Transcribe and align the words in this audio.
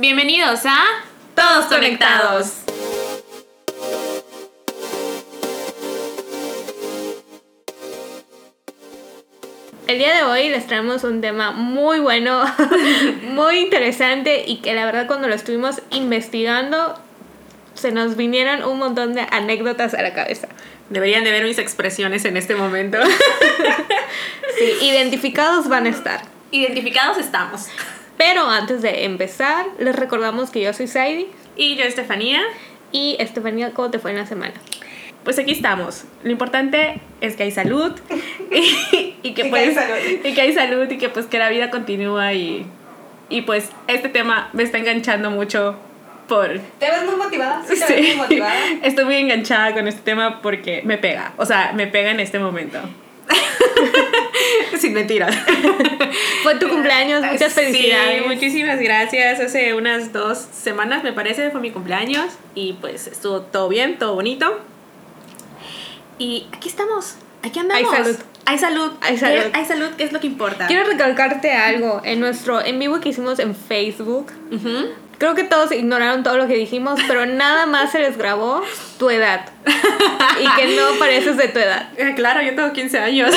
Bienvenidos 0.00 0.60
a 0.64 0.84
Todos 1.34 1.64
Conectados. 1.64 2.58
El 9.88 9.98
día 9.98 10.14
de 10.14 10.22
hoy 10.22 10.50
les 10.50 10.68
traemos 10.68 11.02
un 11.02 11.20
tema 11.20 11.50
muy 11.50 11.98
bueno, 11.98 12.44
muy 13.22 13.58
interesante 13.58 14.44
y 14.46 14.58
que 14.58 14.72
la 14.72 14.84
verdad 14.84 15.08
cuando 15.08 15.26
lo 15.26 15.34
estuvimos 15.34 15.82
investigando 15.90 16.94
se 17.74 17.90
nos 17.90 18.16
vinieron 18.16 18.62
un 18.62 18.78
montón 18.78 19.14
de 19.14 19.26
anécdotas 19.32 19.94
a 19.94 20.02
la 20.02 20.14
cabeza. 20.14 20.46
Deberían 20.90 21.24
de 21.24 21.32
ver 21.32 21.42
mis 21.42 21.58
expresiones 21.58 22.24
en 22.24 22.36
este 22.36 22.54
momento. 22.54 22.98
sí, 24.58 24.86
identificados 24.86 25.68
van 25.68 25.86
a 25.86 25.88
estar. 25.88 26.22
Identificados 26.52 27.18
estamos. 27.18 27.66
Pero 28.18 28.48
antes 28.50 28.82
de 28.82 29.04
empezar, 29.04 29.64
les 29.78 29.96
recordamos 29.96 30.50
que 30.50 30.60
yo 30.60 30.72
soy 30.74 30.88
Saidi. 30.88 31.28
Y 31.56 31.76
yo, 31.76 31.84
Estefanía. 31.84 32.42
Y 32.92 33.16
Estefanía, 33.20 33.72
¿cómo 33.72 33.90
te 33.90 33.98
fue 33.98 34.10
en 34.10 34.18
la 34.18 34.26
semana? 34.26 34.54
Pues 35.24 35.38
aquí 35.38 35.52
estamos. 35.52 36.04
Lo 36.24 36.30
importante 36.30 37.00
es 37.20 37.36
que 37.36 37.44
hay 37.44 37.52
salud. 37.52 37.92
y, 39.22 39.34
que 39.34 39.44
pues, 39.46 39.76
y 40.24 40.34
que 40.34 40.40
hay 40.40 40.52
salud 40.52 40.90
y 40.90 40.98
que 40.98 41.08
pues 41.08 41.26
que 41.26 41.38
la 41.38 41.48
vida 41.48 41.70
continúa 41.70 42.32
y, 42.32 42.66
y 43.28 43.42
pues 43.42 43.70
este 43.86 44.08
tema 44.08 44.50
me 44.52 44.62
está 44.62 44.78
enganchando 44.78 45.30
mucho 45.30 45.76
por... 46.28 46.48
¿Te 46.78 46.90
ves 46.90 47.04
muy 47.04 47.16
motivada? 47.16 47.62
Sí, 47.66 47.74
te 47.86 47.94
ves 47.94 48.06
muy 48.08 48.16
motivada. 48.16 48.54
Estoy 48.82 49.04
muy 49.04 49.16
enganchada 49.16 49.74
con 49.74 49.86
este 49.86 50.02
tema 50.02 50.40
porque 50.42 50.82
me 50.84 50.98
pega. 50.98 51.32
O 51.36 51.46
sea, 51.46 51.72
me 51.74 51.86
pega 51.86 52.10
en 52.10 52.20
este 52.20 52.38
momento. 52.38 52.78
Sin 54.78 54.92
mentiras. 54.92 55.34
Fue 56.42 56.54
tu 56.56 56.68
cumpleaños, 56.68 57.24
muchas 57.24 57.52
felicidades. 57.52 58.22
Sí, 58.22 58.28
muchísimas 58.28 58.78
gracias. 58.80 59.40
Hace 59.40 59.74
unas 59.74 60.12
dos 60.12 60.38
semanas, 60.38 61.02
me 61.02 61.12
parece, 61.12 61.50
fue 61.50 61.60
mi 61.60 61.70
cumpleaños. 61.70 62.26
Y 62.54 62.74
pues 62.74 63.06
estuvo 63.06 63.42
todo 63.42 63.68
bien, 63.68 63.98
todo 63.98 64.14
bonito. 64.14 64.60
Y 66.18 66.46
aquí 66.52 66.68
estamos. 66.68 67.16
Aquí 67.42 67.58
andamos. 67.58 67.92
Hay 67.92 68.04
salud. 68.04 68.18
Hay 68.46 68.58
salud. 68.58 68.92
Hay 69.02 69.18
salud. 69.18 69.44
Hay 69.52 69.64
salud, 69.64 69.90
que 69.96 70.04
es 70.04 70.12
lo 70.12 70.20
que 70.20 70.26
importa. 70.26 70.66
Quiero 70.66 70.84
recalcarte 70.84 71.52
algo. 71.52 72.00
En 72.04 72.20
nuestro 72.20 72.64
en 72.64 72.78
vivo 72.78 73.00
que 73.00 73.10
hicimos 73.10 73.38
en 73.38 73.54
Facebook, 73.54 74.32
creo 75.18 75.34
que 75.34 75.44
todos 75.44 75.70
ignoraron 75.72 76.22
todo 76.22 76.36
lo 76.38 76.46
que 76.46 76.54
dijimos, 76.54 76.98
pero 77.06 77.26
nada 77.26 77.66
más 77.66 77.92
se 77.92 77.98
les 77.98 78.16
grabó 78.16 78.62
tu 78.98 79.10
edad. 79.10 79.50
y 80.40 80.60
que 80.60 80.76
no 80.76 80.98
pareces 80.98 81.36
de 81.36 81.48
tu 81.48 81.58
edad. 81.58 81.90
Eh, 81.96 82.14
claro, 82.16 82.40
yo 82.42 82.54
tengo 82.54 82.72
15 82.72 82.98
años. 82.98 83.34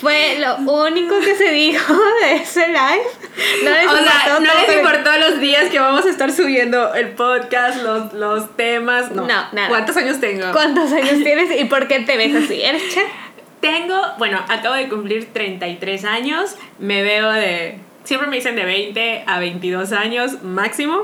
Fue 0.00 0.38
lo 0.38 0.56
único 0.56 1.18
que 1.20 1.34
se 1.34 1.50
dijo 1.50 1.94
de 2.22 2.36
ese 2.36 2.68
live. 2.68 3.04
No 3.64 3.70
les, 3.70 3.86
o 3.86 3.96
sea, 3.96 4.38
no 4.40 4.60
les 4.60 4.76
importó 4.76 5.10
los 5.18 5.40
días 5.40 5.70
que 5.70 5.78
vamos 5.78 6.04
a 6.04 6.10
estar 6.10 6.32
subiendo 6.32 6.94
el 6.94 7.10
podcast, 7.10 7.82
los, 7.82 8.12
los 8.12 8.56
temas. 8.56 9.10
No, 9.10 9.26
nada. 9.26 9.68
¿Cuántos 9.68 9.96
años 9.96 10.20
tengo? 10.20 10.52
¿Cuántos 10.52 10.92
años 10.92 11.14
tienes 11.22 11.58
y 11.58 11.64
por 11.64 11.88
qué 11.88 12.00
te 12.00 12.16
ves 12.16 12.34
así? 12.34 12.62
¿Eres? 12.62 12.82
Tengo, 13.60 14.00
bueno, 14.18 14.44
acabo 14.48 14.74
de 14.74 14.88
cumplir 14.88 15.32
33 15.32 16.04
años. 16.04 16.56
Me 16.78 17.02
veo 17.02 17.32
de. 17.32 17.78
Siempre 18.04 18.28
me 18.28 18.36
dicen 18.36 18.54
de 18.54 18.64
20 18.64 19.24
a 19.26 19.38
22 19.40 19.92
años 19.92 20.42
máximo. 20.42 21.00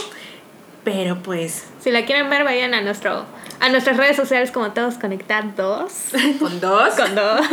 Pero 0.85 1.23
pues. 1.23 1.67
Si 1.81 1.91
la 1.91 2.05
quieren 2.05 2.29
ver, 2.29 2.45
vayan 2.45 2.75
a 2.75 2.81
nuestro 2.81 3.27
a 3.63 3.69
nuestras 3.69 3.97
redes 3.97 4.17
sociales 4.17 4.51
como 4.51 4.73
todos 4.73 4.95
conectados. 4.95 5.93
¿Con 6.41 6.61
dos? 6.61 6.95
Con 6.95 7.15
dos. 7.15 7.47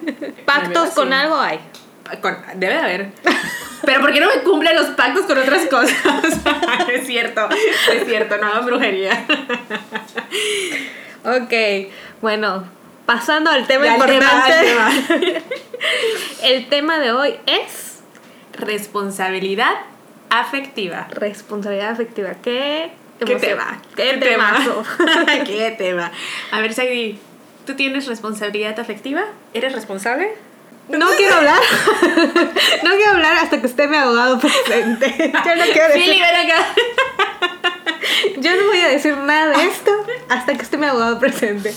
Pactos 0.46 0.90
con 0.90 1.12
algo 1.12 1.36
hay. 1.36 1.58
debe 2.54 2.74
de 2.74 2.78
haber. 2.78 3.12
Pero 3.84 4.00
¿por 4.00 4.12
qué 4.12 4.20
no 4.20 4.28
me 4.28 4.42
cumplen 4.42 4.76
los 4.76 4.86
pactos 4.90 5.26
con 5.26 5.36
otras 5.36 5.66
cosas? 5.66 5.92
es 6.92 7.06
cierto, 7.06 7.48
es 7.92 8.06
cierto, 8.06 8.36
no 8.38 8.46
hagan 8.46 8.66
brujería. 8.66 9.26
ok, 11.24 11.92
bueno, 12.22 12.64
pasando 13.04 13.50
al 13.50 13.66
tema 13.66 13.88
importante. 13.88 15.42
el 16.42 16.68
tema 16.68 16.98
de 16.98 17.12
hoy 17.12 17.34
es 17.46 18.00
responsabilidad 18.52 19.74
afectiva. 20.30 21.06
Responsabilidad 21.10 21.90
afectiva. 21.90 22.30
¿Qué 22.42 22.90
¿Qué 23.24 23.36
tema? 23.36 23.80
¿Qué, 23.94 24.18
tema? 24.18 24.58
¿Qué 25.46 25.74
tema? 25.78 26.12
A 26.50 26.60
ver, 26.60 26.74
Saidi, 26.74 27.18
¿tú 27.64 27.74
tienes 27.74 28.06
responsabilidad 28.06 28.78
afectiva? 28.78 29.24
¿Eres 29.54 29.72
responsable? 29.72 30.34
No 30.88 31.08
quiero 31.16 31.36
hablar. 31.36 31.60
no 32.82 32.90
quiero 32.96 33.12
hablar 33.12 33.38
hasta 33.38 33.60
que 33.60 33.66
esté 33.66 33.88
mi 33.88 33.96
abogado 33.96 34.38
presente. 34.38 35.32
Yo 35.44 35.56
no 35.56 35.64
quiero 35.64 35.88
decir. 35.88 36.02
Fili, 36.02 36.20
ven 36.20 36.50
acá. 36.50 36.66
Yo 38.38 38.56
no 38.56 38.66
voy 38.66 38.80
a 38.80 38.88
decir 38.88 39.16
nada 39.16 39.56
de 39.56 39.66
esto 39.66 39.90
hasta 40.28 40.54
que 40.54 40.62
esté 40.62 40.76
mi 40.76 40.86
abogado 40.86 41.18
presente. 41.18 41.74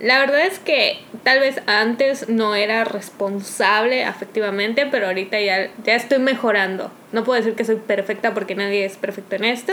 La 0.00 0.18
verdad 0.20 0.46
es 0.46 0.58
que 0.60 1.00
tal 1.24 1.40
vez 1.40 1.60
antes 1.66 2.28
no 2.28 2.54
era 2.54 2.84
responsable 2.84 4.04
afectivamente, 4.04 4.86
pero 4.86 5.06
ahorita 5.08 5.40
ya, 5.40 5.70
ya 5.84 5.94
estoy 5.94 6.18
mejorando. 6.20 6.92
No 7.12 7.24
puedo 7.24 7.40
decir 7.40 7.56
que 7.56 7.64
soy 7.64 7.76
perfecta 7.76 8.32
porque 8.32 8.54
nadie 8.54 8.84
es 8.84 8.96
perfecto 8.96 9.36
en 9.36 9.44
esto, 9.44 9.72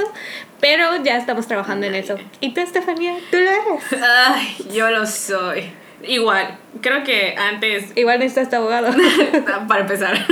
pero 0.59 1.03
ya 1.03 1.18
estamos 1.18 1.47
trabajando 1.47 1.85
en 1.85 1.96
eso. 1.96 2.18
¿Y 2.41 2.53
tú, 2.53 2.62
Estefanía? 2.62 3.16
¿Tú 3.30 3.38
lo 3.38 3.50
eres? 3.52 4.02
Ay, 4.02 4.58
yo 4.74 4.90
lo 4.90 5.06
soy. 5.06 5.72
Igual, 6.03 6.58
creo 6.81 7.03
que 7.03 7.35
antes... 7.38 7.96
Igual 7.96 8.19
necesitas 8.19 8.53
abogado. 8.53 8.90
Para 9.68 9.81
empezar. 9.81 10.18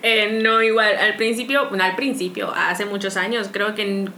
Eh, 0.00 0.40
no, 0.44 0.62
igual, 0.62 0.96
al 0.96 1.16
principio, 1.16 1.68
bueno, 1.70 1.82
al 1.82 1.96
principio, 1.96 2.52
hace 2.54 2.84
muchos 2.84 3.16
años, 3.16 3.50
creo 3.52 3.74
que 3.74 4.08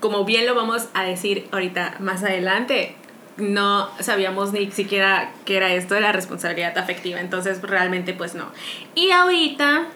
como 0.00 0.26
bien 0.26 0.46
lo 0.46 0.54
vamos 0.54 0.88
a 0.92 1.02
decir 1.04 1.46
ahorita 1.50 1.96
más 1.98 2.22
adelante, 2.22 2.94
no 3.40 3.90
sabíamos 4.00 4.52
ni 4.52 4.70
siquiera 4.70 5.32
qué 5.44 5.56
era 5.56 5.72
esto 5.72 5.94
de 5.94 6.00
la 6.00 6.12
responsabilidad 6.12 6.76
afectiva, 6.78 7.20
entonces 7.20 7.60
realmente 7.62 8.12
pues 8.12 8.34
no. 8.34 8.46
Y 8.94 9.10
ahorita 9.10 9.86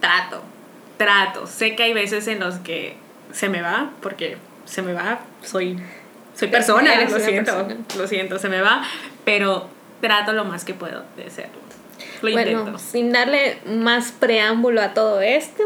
trato, 0.00 0.42
trato. 0.96 1.46
Sé 1.46 1.76
que 1.76 1.84
hay 1.84 1.92
veces 1.92 2.26
en 2.28 2.40
los 2.40 2.56
que 2.56 2.96
se 3.32 3.48
me 3.48 3.62
va, 3.62 3.90
porque 4.00 4.36
se 4.64 4.82
me 4.82 4.92
va, 4.92 5.20
soy, 5.42 5.78
soy 6.34 6.48
persona, 6.48 6.94
lo 7.08 7.20
siento, 7.20 7.68
lo 7.96 8.06
siento, 8.06 8.38
se 8.38 8.48
me 8.48 8.60
va, 8.60 8.82
pero 9.24 9.68
trato 10.00 10.32
lo 10.32 10.44
más 10.44 10.64
que 10.64 10.74
puedo 10.74 11.04
de 11.16 11.24
hacerlo. 11.24 11.58
Lo 12.22 12.32
bueno, 12.32 12.78
sin 12.78 13.12
darle 13.12 13.58
más 13.66 14.12
preámbulo 14.12 14.80
a 14.82 14.94
todo 14.94 15.20
esto, 15.20 15.62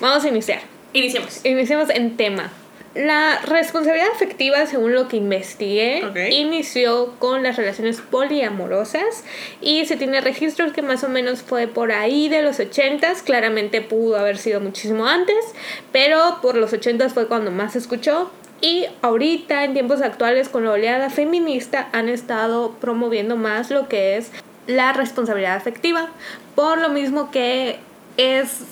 vamos 0.00 0.24
a 0.24 0.28
iniciar. 0.28 0.60
Iniciemos. 0.92 1.44
Iniciemos 1.44 1.90
en 1.90 2.16
tema. 2.16 2.50
La 2.94 3.40
responsabilidad 3.42 4.08
afectiva, 4.12 4.66
según 4.66 4.94
lo 4.94 5.06
que 5.06 5.16
investigué, 5.16 6.02
inició 6.32 7.14
con 7.20 7.44
las 7.44 7.56
relaciones 7.56 8.00
poliamorosas 8.00 9.22
y 9.60 9.86
se 9.86 9.96
tiene 9.96 10.20
registros 10.20 10.72
que 10.72 10.82
más 10.82 11.04
o 11.04 11.08
menos 11.08 11.42
fue 11.42 11.68
por 11.68 11.92
ahí 11.92 12.28
de 12.28 12.42
los 12.42 12.58
80s, 12.58 13.22
claramente 13.22 13.80
pudo 13.80 14.18
haber 14.18 14.38
sido 14.38 14.60
muchísimo 14.60 15.06
antes, 15.06 15.36
pero 15.92 16.38
por 16.42 16.56
los 16.56 16.72
80s 16.72 17.10
fue 17.10 17.28
cuando 17.28 17.52
más 17.52 17.74
se 17.74 17.78
escuchó. 17.78 18.32
Y 18.60 18.86
ahorita 19.02 19.64
en 19.64 19.72
tiempos 19.72 20.02
actuales 20.02 20.48
con 20.48 20.64
la 20.64 20.72
oleada 20.72 21.10
feminista 21.10 21.88
han 21.92 22.08
estado 22.08 22.72
promoviendo 22.80 23.36
más 23.36 23.70
lo 23.70 23.88
que 23.88 24.16
es 24.16 24.32
la 24.66 24.92
responsabilidad 24.92 25.54
afectiva, 25.54 26.10
por 26.56 26.78
lo 26.78 26.88
mismo 26.88 27.30
que 27.30 27.78
es 28.16 28.62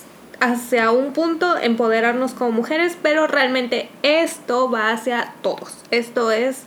hacia 0.40 0.90
un 0.90 1.12
punto 1.12 1.56
empoderarnos 1.58 2.32
como 2.32 2.52
mujeres, 2.52 2.96
pero 3.02 3.26
realmente 3.26 3.88
esto 4.02 4.70
va 4.70 4.90
hacia 4.90 5.34
todos. 5.42 5.78
Esto 5.90 6.30
es 6.30 6.64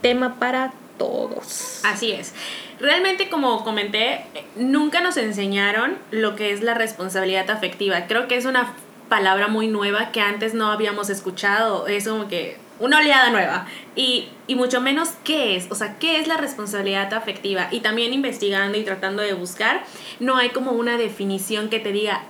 tema 0.00 0.36
para 0.38 0.72
todos. 0.98 1.80
Así 1.84 2.12
es. 2.12 2.34
Realmente, 2.78 3.28
como 3.28 3.62
comenté, 3.62 4.24
nunca 4.56 5.00
nos 5.00 5.16
enseñaron 5.16 5.98
lo 6.10 6.34
que 6.34 6.52
es 6.52 6.62
la 6.62 6.74
responsabilidad 6.74 7.50
afectiva. 7.50 8.06
Creo 8.06 8.26
que 8.26 8.36
es 8.36 8.46
una 8.46 8.72
palabra 9.08 9.48
muy 9.48 9.68
nueva 9.68 10.12
que 10.12 10.20
antes 10.20 10.54
no 10.54 10.70
habíamos 10.70 11.10
escuchado. 11.10 11.86
Es 11.86 12.08
como 12.08 12.28
que 12.28 12.56
una 12.78 12.98
oleada 12.98 13.30
nueva. 13.30 13.66
Y, 13.94 14.28
y, 14.46 14.54
mucho 14.54 14.80
menos 14.80 15.10
qué 15.24 15.56
es, 15.56 15.70
o 15.70 15.74
sea, 15.74 15.98
qué 15.98 16.20
es 16.20 16.26
la 16.26 16.38
responsabilidad 16.38 17.12
afectiva. 17.12 17.68
Y 17.70 17.80
también 17.80 18.14
investigando 18.14 18.78
y 18.78 18.84
tratando 18.84 19.22
de 19.22 19.34
buscar, 19.34 19.82
no 20.18 20.38
hay 20.38 20.48
como 20.48 20.72
una 20.72 20.96
definición 20.96 21.68
que 21.68 21.80
te 21.80 21.92
diga, 21.92 22.22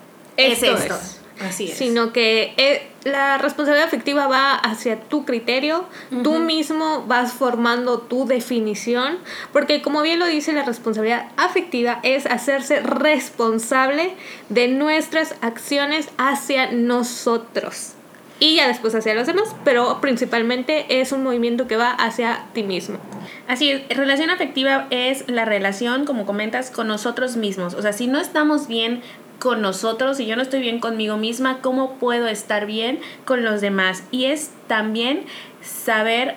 es 0.46 0.62
esto. 0.62 0.98
Así 1.40 1.70
es. 1.70 1.78
Sino 1.78 2.12
que 2.12 2.52
eh, 2.58 2.86
la 3.04 3.38
responsabilidad 3.38 3.86
afectiva 3.86 4.26
va 4.26 4.54
hacia 4.54 5.00
tu 5.00 5.24
criterio, 5.24 5.86
tú 6.22 6.38
mismo 6.38 7.04
vas 7.06 7.32
formando 7.32 7.98
tu 7.98 8.26
definición, 8.26 9.18
porque 9.52 9.80
como 9.80 10.02
bien 10.02 10.18
lo 10.18 10.26
dice 10.26 10.52
la 10.52 10.64
responsabilidad 10.64 11.28
afectiva 11.38 12.00
es 12.02 12.26
hacerse 12.26 12.80
responsable 12.80 14.14
de 14.50 14.68
nuestras 14.68 15.34
acciones 15.40 16.10
hacia 16.18 16.72
nosotros 16.72 17.94
y 18.40 18.56
ya 18.56 18.66
después 18.66 18.94
hacia 18.94 19.14
los 19.14 19.26
demás, 19.26 19.54
pero 19.64 20.00
principalmente 20.00 21.00
es 21.00 21.12
un 21.12 21.22
movimiento 21.22 21.66
que 21.66 21.76
va 21.76 21.90
hacia 21.90 22.46
ti 22.54 22.62
mismo. 22.62 22.98
Así 23.46 23.70
es, 23.70 23.96
relación 23.96 24.30
afectiva 24.30 24.86
es 24.90 25.24
la 25.28 25.44
relación, 25.44 26.06
como 26.06 26.24
comentas, 26.24 26.70
con 26.70 26.88
nosotros 26.88 27.36
mismos. 27.36 27.74
O 27.74 27.82
sea, 27.82 27.92
si 27.92 28.06
no 28.06 28.18
estamos 28.18 28.66
bien 28.66 29.02
con 29.40 29.62
nosotros, 29.62 30.18
si 30.18 30.26
yo 30.26 30.36
no 30.36 30.42
estoy 30.42 30.60
bien 30.60 30.78
conmigo 30.78 31.16
misma, 31.16 31.60
¿cómo 31.62 31.94
puedo 31.94 32.28
estar 32.28 32.66
bien 32.66 33.00
con 33.24 33.42
los 33.42 33.60
demás? 33.60 34.04
Y 34.12 34.26
es 34.26 34.50
también 34.68 35.24
saber, 35.62 36.36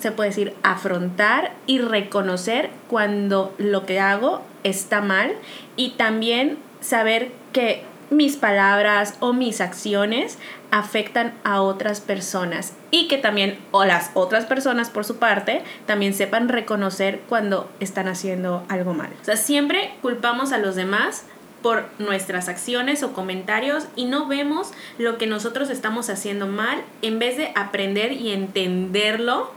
se 0.00 0.12
puede 0.12 0.30
decir, 0.30 0.54
afrontar 0.62 1.52
y 1.66 1.80
reconocer 1.80 2.70
cuando 2.88 3.52
lo 3.58 3.84
que 3.84 4.00
hago 4.00 4.40
está 4.62 5.02
mal 5.02 5.34
y 5.76 5.90
también 5.90 6.56
saber 6.80 7.32
que 7.52 7.82
mis 8.10 8.36
palabras 8.36 9.16
o 9.18 9.32
mis 9.32 9.60
acciones 9.60 10.38
afectan 10.70 11.34
a 11.42 11.60
otras 11.60 12.00
personas 12.00 12.74
y 12.90 13.08
que 13.08 13.18
también 13.18 13.58
o 13.70 13.84
las 13.84 14.10
otras 14.14 14.44
personas 14.44 14.90
por 14.90 15.04
su 15.04 15.16
parte 15.16 15.62
también 15.86 16.14
sepan 16.14 16.48
reconocer 16.48 17.20
cuando 17.28 17.68
están 17.80 18.06
haciendo 18.08 18.64
algo 18.68 18.94
mal. 18.94 19.10
O 19.20 19.24
sea, 19.24 19.36
siempre 19.36 19.94
culpamos 20.02 20.52
a 20.52 20.58
los 20.58 20.76
demás 20.76 21.24
por 21.64 21.86
nuestras 21.98 22.50
acciones 22.50 23.02
o 23.02 23.14
comentarios 23.14 23.86
y 23.96 24.04
no 24.04 24.26
vemos 24.26 24.72
lo 24.98 25.16
que 25.16 25.26
nosotros 25.26 25.70
estamos 25.70 26.10
haciendo 26.10 26.46
mal 26.46 26.82
en 27.00 27.18
vez 27.18 27.38
de 27.38 27.52
aprender 27.54 28.12
y 28.12 28.32
entenderlo. 28.32 29.50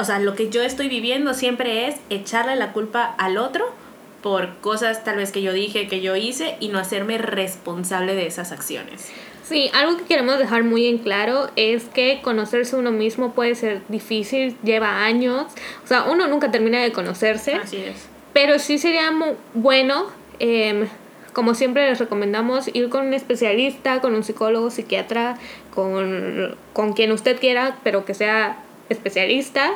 O 0.00 0.04
sea, 0.04 0.18
lo 0.18 0.34
que 0.34 0.50
yo 0.50 0.62
estoy 0.62 0.88
viviendo 0.88 1.32
siempre 1.32 1.86
es 1.86 1.94
echarle 2.10 2.56
la 2.56 2.72
culpa 2.72 3.14
al 3.18 3.38
otro 3.38 3.72
por 4.20 4.56
cosas 4.56 5.04
tal 5.04 5.18
vez 5.18 5.30
que 5.30 5.42
yo 5.42 5.52
dije, 5.52 5.86
que 5.86 6.00
yo 6.00 6.16
hice 6.16 6.56
y 6.58 6.70
no 6.70 6.80
hacerme 6.80 7.18
responsable 7.18 8.16
de 8.16 8.26
esas 8.26 8.50
acciones. 8.50 9.12
Sí, 9.44 9.70
algo 9.74 9.98
que 9.98 10.04
queremos 10.06 10.40
dejar 10.40 10.64
muy 10.64 10.88
en 10.88 10.98
claro 10.98 11.50
es 11.54 11.84
que 11.84 12.20
conocerse 12.20 12.74
uno 12.74 12.90
mismo 12.90 13.32
puede 13.32 13.54
ser 13.54 13.82
difícil, 13.86 14.56
lleva 14.64 15.04
años, 15.04 15.46
o 15.84 15.86
sea, 15.86 16.02
uno 16.02 16.26
nunca 16.26 16.50
termina 16.50 16.80
de 16.80 16.90
conocerse. 16.90 17.54
Así 17.54 17.76
es. 17.76 18.08
Pero 18.32 18.58
sí 18.58 18.78
sería 18.78 19.12
muy 19.12 19.34
bueno, 19.54 20.06
em, 20.40 20.88
como 21.32 21.54
siempre 21.54 21.88
les 21.88 21.98
recomendamos, 21.98 22.68
ir 22.74 22.88
con 22.88 23.06
un 23.06 23.14
especialista, 23.14 24.00
con 24.00 24.14
un 24.14 24.24
psicólogo, 24.24 24.70
psiquiatra, 24.70 25.36
con, 25.74 26.56
con 26.72 26.92
quien 26.92 27.12
usted 27.12 27.38
quiera, 27.38 27.78
pero 27.82 28.04
que 28.04 28.14
sea 28.14 28.56
especialista 28.88 29.72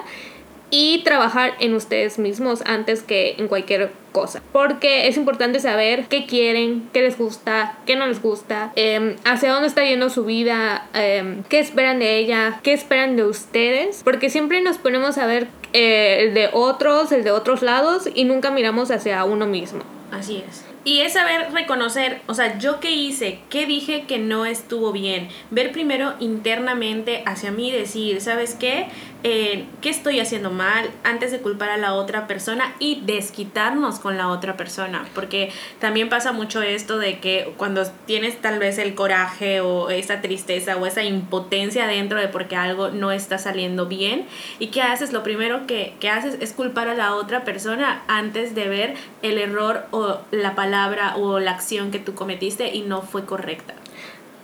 y 0.71 1.03
trabajar 1.05 1.55
en 1.61 1.75
ustedes 1.75 2.19
mismos 2.19 2.63
antes 2.67 3.03
que 3.03 3.37
en 3.39 3.49
cualquier 3.49 3.93
cosa. 4.13 4.43
Porque 4.53 5.07
es 5.07 5.17
importante 5.17 5.61
saber 5.61 6.07
qué 6.09 6.27
quieren, 6.27 6.89
qué 6.93 7.03
les 7.03 7.17
gusta, 7.17 7.79
qué 7.87 7.95
no 7.95 8.07
les 8.07 8.21
gusta, 8.21 8.73
em, 8.75 9.17
hacia 9.25 9.53
dónde 9.53 9.69
está 9.69 9.85
yendo 9.85 10.11
su 10.11 10.25
vida, 10.25 10.89
em, 10.95 11.45
qué 11.45 11.61
esperan 11.61 12.01
de 12.01 12.19
ella, 12.19 12.61
qué 12.63 12.73
esperan 12.73 13.17
de 13.17 13.25
ustedes. 13.25 14.03
Porque 14.03 14.29
siempre 14.29 14.61
nos 14.61 14.79
ponemos 14.79 15.19
a 15.19 15.27
ver 15.27 15.49
eh, 15.73 16.19
el 16.21 16.35
de 16.35 16.49
otros, 16.53 17.13
el 17.13 17.23
de 17.23 17.31
otros 17.31 17.63
lados 17.63 18.09
y 18.13 18.25
nunca 18.25 18.51
miramos 18.51 18.91
hacia 18.91 19.25
uno 19.25 19.47
mismo. 19.47 19.83
Así 20.11 20.43
es. 20.49 20.65
Y 20.87 21.01
es 21.01 21.15
saber 21.15 21.49
reconocer, 21.53 22.21
o 22.29 22.35
sea, 22.35 22.61
yo 22.61 22.79
qué 22.79 22.93
hice, 22.93 23.41
qué 23.51 23.67
dije 23.67 24.05
que 24.07 24.21
no 24.21 24.47
estuvo 24.47 24.93
bien. 24.93 25.29
Ver 25.51 25.73
primero 25.73 26.15
internamente 26.21 27.25
hacia 27.27 27.51
mí 27.51 27.73
decir, 27.73 28.21
¿sabes 28.21 28.55
qué? 28.55 28.87
¿Qué 29.27 29.91
estoy 29.91 30.21
haciendo 30.21 30.53
mal? 30.53 30.89
Antes 31.03 31.33
de 31.33 31.41
culpar 31.41 31.71
a 31.71 31.77
la 31.77 31.95
otra 31.95 32.29
persona 32.29 32.77
y 32.79 33.03
desquitarnos 33.05 33.99
con 33.99 34.17
la 34.17 34.29
otra 34.29 34.57
persona. 34.57 35.05
Porque 35.17 35.51
también 35.81 36.09
pasa 36.09 36.31
mucho 36.31 36.63
esto 36.63 36.99
de 36.99 37.19
que 37.19 37.53
cuando 37.57 37.85
tienes 38.07 38.41
tal 38.41 38.61
vez 38.61 38.79
el 38.79 38.95
coraje 38.95 39.61
o 39.61 39.91
esa 39.91 40.21
tristeza 40.21 40.77
o 40.77 40.87
esa 40.87 41.03
impotencia 41.03 41.89
dentro 41.89 42.21
de 42.21 42.29
porque 42.29 42.55
algo 42.55 42.91
no 42.91 43.11
está 43.11 43.39
saliendo 43.39 43.87
bien. 43.87 44.27
¿Y 44.61 44.69
qué 44.69 44.83
haces? 44.83 45.13
Lo 45.13 45.25
primero 45.25 45.67
que, 45.67 45.95
que 45.99 46.09
haces 46.09 46.37
es 46.41 46.53
culpar 46.53 46.87
a 46.87 46.95
la 46.95 47.17
otra 47.17 47.43
persona 47.43 48.05
antes 48.07 48.55
de 48.55 48.69
ver 48.69 48.95
el 49.23 49.39
error 49.39 49.87
o 49.91 50.21
la 50.31 50.55
palabra 50.55 51.17
o 51.17 51.41
la 51.41 51.51
acción 51.51 51.91
que 51.91 51.99
tú 51.99 52.15
cometiste 52.15 52.77
y 52.77 52.83
no 52.83 53.03
fue 53.03 53.25
correcta. 53.25 53.75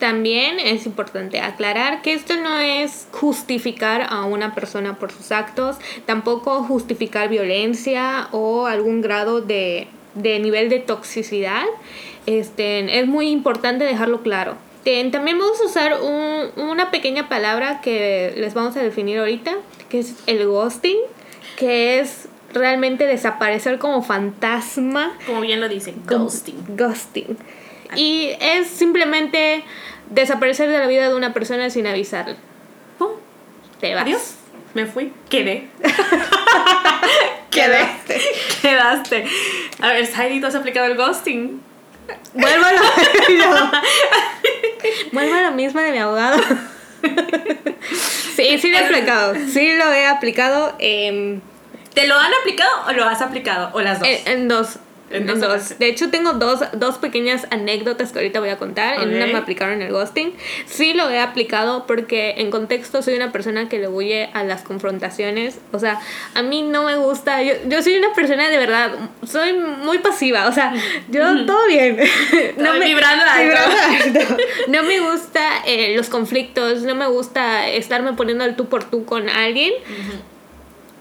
También 0.03 0.59
es 0.59 0.85
importante 0.85 1.39
aclarar 1.39 2.03
que 2.03 2.13
esto 2.13 2.35
no 2.35 2.59
es 2.59 3.07
justificar 3.13 4.05
a 4.11 4.25
una 4.25 4.53
persona 4.53 4.99
por 4.99 5.13
sus 5.13 5.31
actos, 5.31 5.77
tampoco 6.07 6.65
justificar 6.65 7.29
violencia 7.29 8.27
o 8.33 8.67
algún 8.67 9.01
grado 9.01 9.41
de, 9.41 9.87
nivel 10.17 10.71
de 10.71 10.81
toxicidad. 10.81 11.63
Este, 12.27 12.99
es 12.99 13.07
muy 13.07 13.29
importante 13.29 13.85
dejarlo 13.85 14.23
claro. 14.23 14.57
También 14.83 15.39
vamos 15.39 15.61
a 15.61 15.67
usar 15.67 15.97
una 16.57 16.91
pequeña 16.91 17.29
palabra 17.29 17.81
que 17.81 18.35
les 18.37 18.55
vamos 18.55 18.77
a 18.77 18.83
definir 18.83 19.21
ahorita, 19.21 19.55
que 19.89 20.01
es 20.01 20.17
el 20.27 20.45
ghosting, 20.49 20.99
que 21.57 22.01
es 22.01 22.27
realmente 22.53 23.07
desaparecer 23.07 23.79
como 23.79 24.03
fantasma. 24.03 25.17
Como 25.27 25.43
bien 25.43 25.61
lo 25.61 25.69
dicen, 25.69 26.03
ghosting. 26.09 26.57
Ghosting. 26.77 27.37
Y 27.97 28.31
es 28.41 28.69
simplemente 28.69 29.65
desaparecer 30.11 30.71
de 30.71 30.79
la 30.79 30.87
vida 30.87 31.09
de 31.09 31.15
una 31.15 31.33
persona 31.33 31.71
sin 31.71 31.87
avisarle. 31.87 32.37
¡Pum! 32.99 33.13
Te 33.81 33.95
vas. 33.95 34.05
Adiós. 34.05 34.35
Me 34.75 34.87
fui. 34.87 35.13
Quedé. 35.29 35.69
Quedaste. 37.51 38.21
Quedaste. 38.63 39.27
A 39.81 39.89
ver, 39.89 40.07
Saidi, 40.07 40.41
¿tú 40.41 40.47
has 40.47 40.55
aplicado 40.55 40.87
el 40.87 40.97
ghosting? 40.97 41.61
Vuelvo 42.35 42.65
a 42.65 42.73
lo, 42.73 42.81
Vuelvo 45.13 45.35
a 45.35 45.43
lo 45.43 45.53
mismo 45.53 45.81
de 45.81 45.93
mi 45.93 45.99
abogado. 45.99 46.39
sí, 48.37 48.59
sí 48.59 48.71
lo 48.71 48.79
he 48.79 48.85
aplicado. 48.87 49.35
Sí 49.53 49.77
lo 49.77 49.93
he 49.93 50.07
aplicado. 50.07 50.75
Eh, 50.79 51.41
¿Te 51.95 52.07
lo 52.07 52.19
han 52.19 52.33
aplicado 52.41 52.71
o 52.89 52.93
lo 52.93 53.05
has 53.05 53.21
aplicado? 53.21 53.71
¿O 53.75 53.83
las 53.83 54.01
dos? 54.01 54.09
En, 54.09 54.49
dos. 54.49 54.79
En 55.13 55.27
dos. 55.27 55.79
De 55.79 55.87
hecho, 55.87 56.11
tengo 56.11 56.35
dos, 56.35 56.61
dos 56.73 56.99
pequeñas 56.99 57.47
anécdotas 57.51 58.13
que 58.13 58.19
ahorita 58.19 58.41
voy 58.41 58.49
a 58.49 58.59
contar. 58.59 59.03
En 59.03 59.15
una 59.15 59.27
me 59.27 59.37
aplicaron 59.37 59.83
el 59.83 59.93
ghosting. 59.93 60.33
Sí 60.67 60.95
lo 60.95 61.09
he 61.11 61.19
aplicado 61.19 61.87
porque 61.87 62.35
en 62.39 62.51
contexto 62.51 63.03
soy 63.03 63.15
una 63.15 63.33
persona 63.33 63.69
que 63.69 63.79
le 63.79 63.89
huye 63.89 64.31
a 64.33 64.45
las 64.45 64.63
confrontaciones. 64.63 65.59
O 65.73 65.79
sea, 65.79 66.01
a 66.35 66.43
mí 66.43 66.63
no 66.63 66.85
me 66.85 66.97
gusta. 66.97 67.43
Yo, 67.43 67.55
yo 67.67 67.83
soy 67.83 67.97
una 67.97 68.13
persona 68.15 68.49
de 68.49 68.59
verdad. 68.59 68.93
Soy 69.27 69.53
muy 69.53 69.99
pasiva. 69.99 70.49
O 70.49 70.53
sea, 70.53 70.75
yo 71.09 71.47
todo 71.47 71.67
bien. 71.67 71.99
no 72.59 72.73
me, 72.75 72.87
vibrando, 72.87 73.25
vibrando 73.41 74.37
No 74.69 74.83
me 74.83 75.01
gusta 75.01 75.63
eh, 75.67 75.95
los 75.97 76.09
conflictos. 76.09 76.83
No 76.83 76.95
me 76.95 77.07
gusta 77.07 77.69
estarme 77.69 78.13
poniendo 78.15 78.45
el 78.45 78.57
tú 78.57 78.69
por 78.69 78.85
tú 78.85 79.05
con 79.05 79.29
alguien 79.29 79.73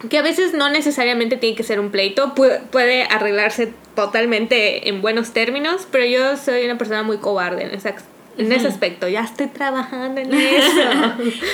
que 0.09 0.17
a 0.17 0.21
veces 0.21 0.53
no 0.53 0.69
necesariamente 0.69 1.37
tiene 1.37 1.55
que 1.55 1.63
ser 1.63 1.79
un 1.79 1.91
pleito, 1.91 2.33
puede, 2.33 3.03
arreglarse 3.03 3.73
totalmente 3.95 4.89
en 4.89 5.01
buenos 5.01 5.33
términos, 5.33 5.87
pero 5.91 6.05
yo 6.05 6.37
soy 6.37 6.65
una 6.65 6.77
persona 6.77 7.03
muy 7.03 7.17
cobarde 7.17 7.63
en 7.63 7.71
ese, 7.71 7.93
en 8.37 8.51
ese 8.51 8.67
aspecto. 8.67 9.07
Ya 9.07 9.21
estoy 9.21 9.47
trabajando 9.47 10.21
en 10.21 10.33
eso. 10.33 10.81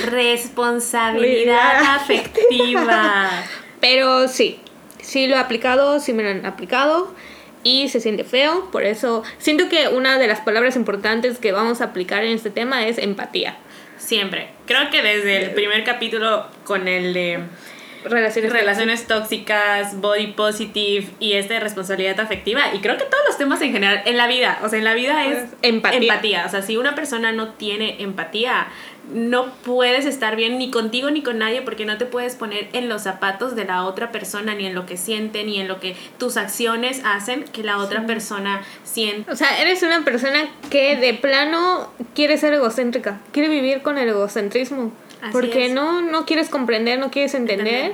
Responsabilidad 0.10 1.96
afectiva. 1.96 3.30
Pero 3.80 4.26
sí, 4.26 4.58
sí 5.00 5.28
lo 5.28 5.36
he 5.36 5.38
aplicado, 5.38 6.00
sí 6.00 6.12
me 6.12 6.24
lo 6.24 6.30
han 6.30 6.46
aplicado 6.46 7.14
y 7.62 7.88
se 7.88 8.00
siente 8.00 8.24
feo. 8.24 8.70
Por 8.72 8.82
eso 8.82 9.22
siento 9.38 9.68
que 9.68 9.88
una 9.88 10.18
de 10.18 10.26
las 10.26 10.40
palabras 10.40 10.74
importantes 10.74 11.38
que 11.38 11.52
vamos 11.52 11.80
a 11.80 11.84
aplicar 11.84 12.24
en 12.24 12.32
este 12.32 12.50
tema 12.50 12.86
es 12.86 12.98
empatía. 12.98 13.56
Siempre. 13.98 14.48
Creo 14.66 14.90
que 14.90 15.02
desde 15.02 15.44
el 15.44 15.50
primer 15.52 15.84
capítulo 15.84 16.46
con 16.64 16.88
el 16.88 17.12
de 17.14 17.40
relaciones, 18.10 18.52
relaciones 18.52 19.06
tóxicas, 19.06 20.00
body 20.00 20.28
positive 20.28 21.08
y 21.20 21.34
esta 21.34 21.54
de 21.54 21.60
responsabilidad 21.60 22.20
afectiva. 22.20 22.74
Y 22.74 22.78
creo 22.78 22.96
que 22.96 23.04
todos 23.04 23.24
los 23.26 23.38
temas 23.38 23.60
en 23.62 23.72
general, 23.72 24.02
en 24.04 24.16
la 24.16 24.26
vida, 24.26 24.58
o 24.62 24.68
sea, 24.68 24.78
en 24.78 24.84
la 24.84 24.94
vida 24.94 25.26
es 25.26 25.44
empatía. 25.62 26.00
empatía. 26.00 26.44
O 26.46 26.50
sea, 26.50 26.62
si 26.62 26.76
una 26.76 26.94
persona 26.94 27.32
no 27.32 27.50
tiene 27.50 28.02
empatía, 28.02 28.68
no 29.12 29.52
puedes 29.64 30.04
estar 30.06 30.36
bien 30.36 30.58
ni 30.58 30.70
contigo 30.70 31.10
ni 31.10 31.22
con 31.22 31.38
nadie 31.38 31.62
porque 31.62 31.86
no 31.86 31.96
te 31.98 32.04
puedes 32.04 32.36
poner 32.36 32.68
en 32.72 32.88
los 32.88 33.02
zapatos 33.02 33.56
de 33.56 33.64
la 33.64 33.84
otra 33.84 34.12
persona, 34.12 34.54
ni 34.54 34.66
en 34.66 34.74
lo 34.74 34.86
que 34.86 34.96
siente, 34.96 35.44
ni 35.44 35.60
en 35.60 35.68
lo 35.68 35.80
que 35.80 35.96
tus 36.18 36.36
acciones 36.36 37.00
hacen 37.04 37.44
que 37.44 37.62
la 37.62 37.78
otra 37.78 38.06
persona 38.06 38.62
siente. 38.84 39.30
O 39.30 39.36
sea, 39.36 39.60
eres 39.60 39.82
una 39.82 40.04
persona 40.04 40.48
que 40.70 40.96
de 40.96 41.14
plano 41.14 41.90
quiere 42.14 42.36
ser 42.36 42.52
egocéntrica, 42.52 43.20
quiere 43.32 43.48
vivir 43.48 43.82
con 43.82 43.98
el 43.98 44.08
egocentrismo 44.08 44.92
porque 45.32 45.68
no, 45.68 46.00
no 46.02 46.24
quieres 46.26 46.48
comprender, 46.48 46.98
no 46.98 47.10
quieres 47.10 47.34
entender. 47.34 47.92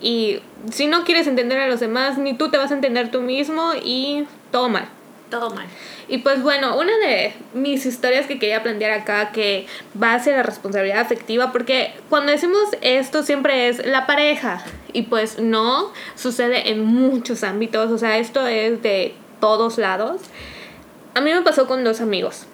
Y 0.00 0.40
si 0.70 0.86
no 0.86 1.04
quieres 1.04 1.26
entender 1.26 1.58
a 1.58 1.68
los 1.68 1.80
demás, 1.80 2.18
ni 2.18 2.34
tú 2.34 2.50
te 2.50 2.58
vas 2.58 2.70
a 2.70 2.74
entender 2.74 3.10
tú 3.10 3.22
mismo 3.22 3.72
y 3.82 4.26
todo 4.50 4.68
mal. 4.68 4.88
Todo 5.30 5.50
mal. 5.50 5.66
Y 6.08 6.18
pues 6.18 6.42
bueno, 6.42 6.78
una 6.78 6.96
de 6.98 7.34
mis 7.52 7.84
historias 7.84 8.26
que 8.26 8.38
quería 8.38 8.62
plantear 8.62 8.92
acá 8.92 9.32
que 9.32 9.66
va 10.00 10.14
a 10.14 10.20
ser 10.20 10.36
la 10.36 10.44
responsabilidad 10.44 11.00
afectiva, 11.00 11.50
porque 11.50 11.94
cuando 12.08 12.30
decimos 12.30 12.62
esto 12.80 13.24
siempre 13.24 13.68
es 13.68 13.84
la 13.84 14.06
pareja, 14.06 14.62
y 14.92 15.02
pues 15.02 15.40
no, 15.40 15.92
sucede 16.14 16.70
en 16.70 16.84
muchos 16.84 17.42
ámbitos, 17.42 17.90
o 17.90 17.98
sea, 17.98 18.18
esto 18.18 18.46
es 18.46 18.80
de 18.82 19.14
todos 19.40 19.78
lados. 19.78 20.20
A 21.14 21.20
mí 21.20 21.32
me 21.32 21.42
pasó 21.42 21.66
con 21.66 21.82
dos 21.82 22.00
amigos. 22.00 22.46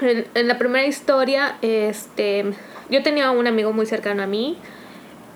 En, 0.00 0.26
en 0.34 0.48
la 0.48 0.58
primera 0.58 0.86
historia, 0.86 1.56
este, 1.62 2.54
yo 2.92 3.02
tenía 3.02 3.30
un 3.30 3.46
amigo 3.46 3.72
muy 3.72 3.86
cercano 3.86 4.22
a 4.22 4.26
mí 4.26 4.58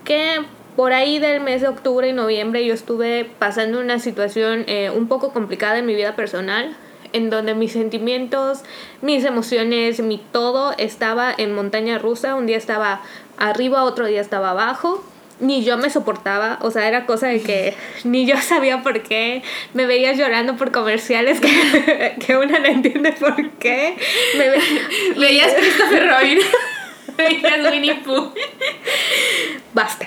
que 0.04 0.44
por 0.76 0.92
ahí 0.92 1.18
del 1.18 1.40
mes 1.40 1.62
de 1.62 1.68
octubre 1.68 2.06
y 2.06 2.12
noviembre 2.12 2.64
yo 2.64 2.74
estuve 2.74 3.24
pasando 3.38 3.80
una 3.80 3.98
situación 3.98 4.64
eh, 4.66 4.90
un 4.94 5.08
poco 5.08 5.32
complicada 5.32 5.78
en 5.78 5.86
mi 5.86 5.94
vida 5.94 6.14
personal. 6.14 6.76
en 7.12 7.30
donde 7.30 7.54
mis 7.54 7.72
sentimientos, 7.72 8.62
mis 9.00 9.24
emociones, 9.24 10.00
mi 10.00 10.18
todo 10.18 10.74
estaba 10.76 11.32
en 11.38 11.54
montaña 11.54 11.98
rusa. 11.98 12.34
Un 12.34 12.46
día 12.46 12.58
estaba 12.58 13.00
arriba, 13.38 13.84
otro 13.84 14.06
día 14.06 14.20
estaba 14.20 14.50
abajo. 14.50 15.02
Ni 15.40 15.64
yo 15.64 15.78
me 15.78 15.88
soportaba, 15.88 16.58
o 16.60 16.70
sea, 16.70 16.88
era 16.88 17.06
cosa 17.06 17.28
de 17.28 17.40
que 17.40 17.74
ni 18.04 18.26
yo 18.26 18.36
sabía 18.36 18.82
por 18.82 19.02
qué. 19.02 19.42
Me 19.72 19.86
veía 19.86 20.12
llorando 20.12 20.56
por 20.56 20.72
comerciales 20.72 21.40
que, 21.44 22.16
que 22.26 22.36
una 22.36 22.58
no 22.58 22.66
entiende 22.66 23.12
por 23.12 23.50
qué. 23.52 23.96
Me 24.36 24.50
veías 25.18 25.54
Christopher 25.54 26.10
Robin. 26.10 26.38
veías 27.18 27.70
Winnie 27.70 27.94
Pooh. 28.04 28.32
Basta. 29.74 30.06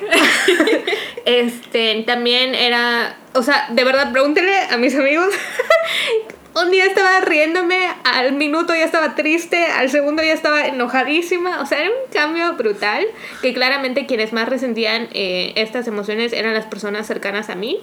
este, 1.25 2.03
también 2.05 2.55
era, 2.55 3.17
o 3.33 3.43
sea, 3.43 3.67
de 3.69 3.83
verdad, 3.83 4.11
pregúntenle 4.11 4.57
a 4.69 4.77
mis 4.77 4.95
amigos 4.95 5.33
un 6.55 6.71
día 6.71 6.85
estaba 6.85 7.21
riéndome, 7.21 7.79
al 8.03 8.33
minuto 8.33 8.73
ya 8.73 8.83
estaba 8.83 9.15
triste, 9.15 9.65
al 9.65 9.89
segundo 9.89 10.23
ya 10.23 10.33
estaba 10.33 10.67
enojadísima. 10.67 11.61
O 11.61 11.65
sea, 11.65 11.79
era 11.79 11.89
un 11.89 12.11
cambio 12.11 12.53
brutal 12.53 13.05
que 13.41 13.53
claramente 13.53 14.05
quienes 14.05 14.33
más 14.33 14.49
resentían 14.49 15.09
eh, 15.13 15.53
estas 15.55 15.87
emociones 15.87 16.33
eran 16.33 16.53
las 16.53 16.65
personas 16.65 17.07
cercanas 17.07 17.49
a 17.49 17.55
mí. 17.55 17.79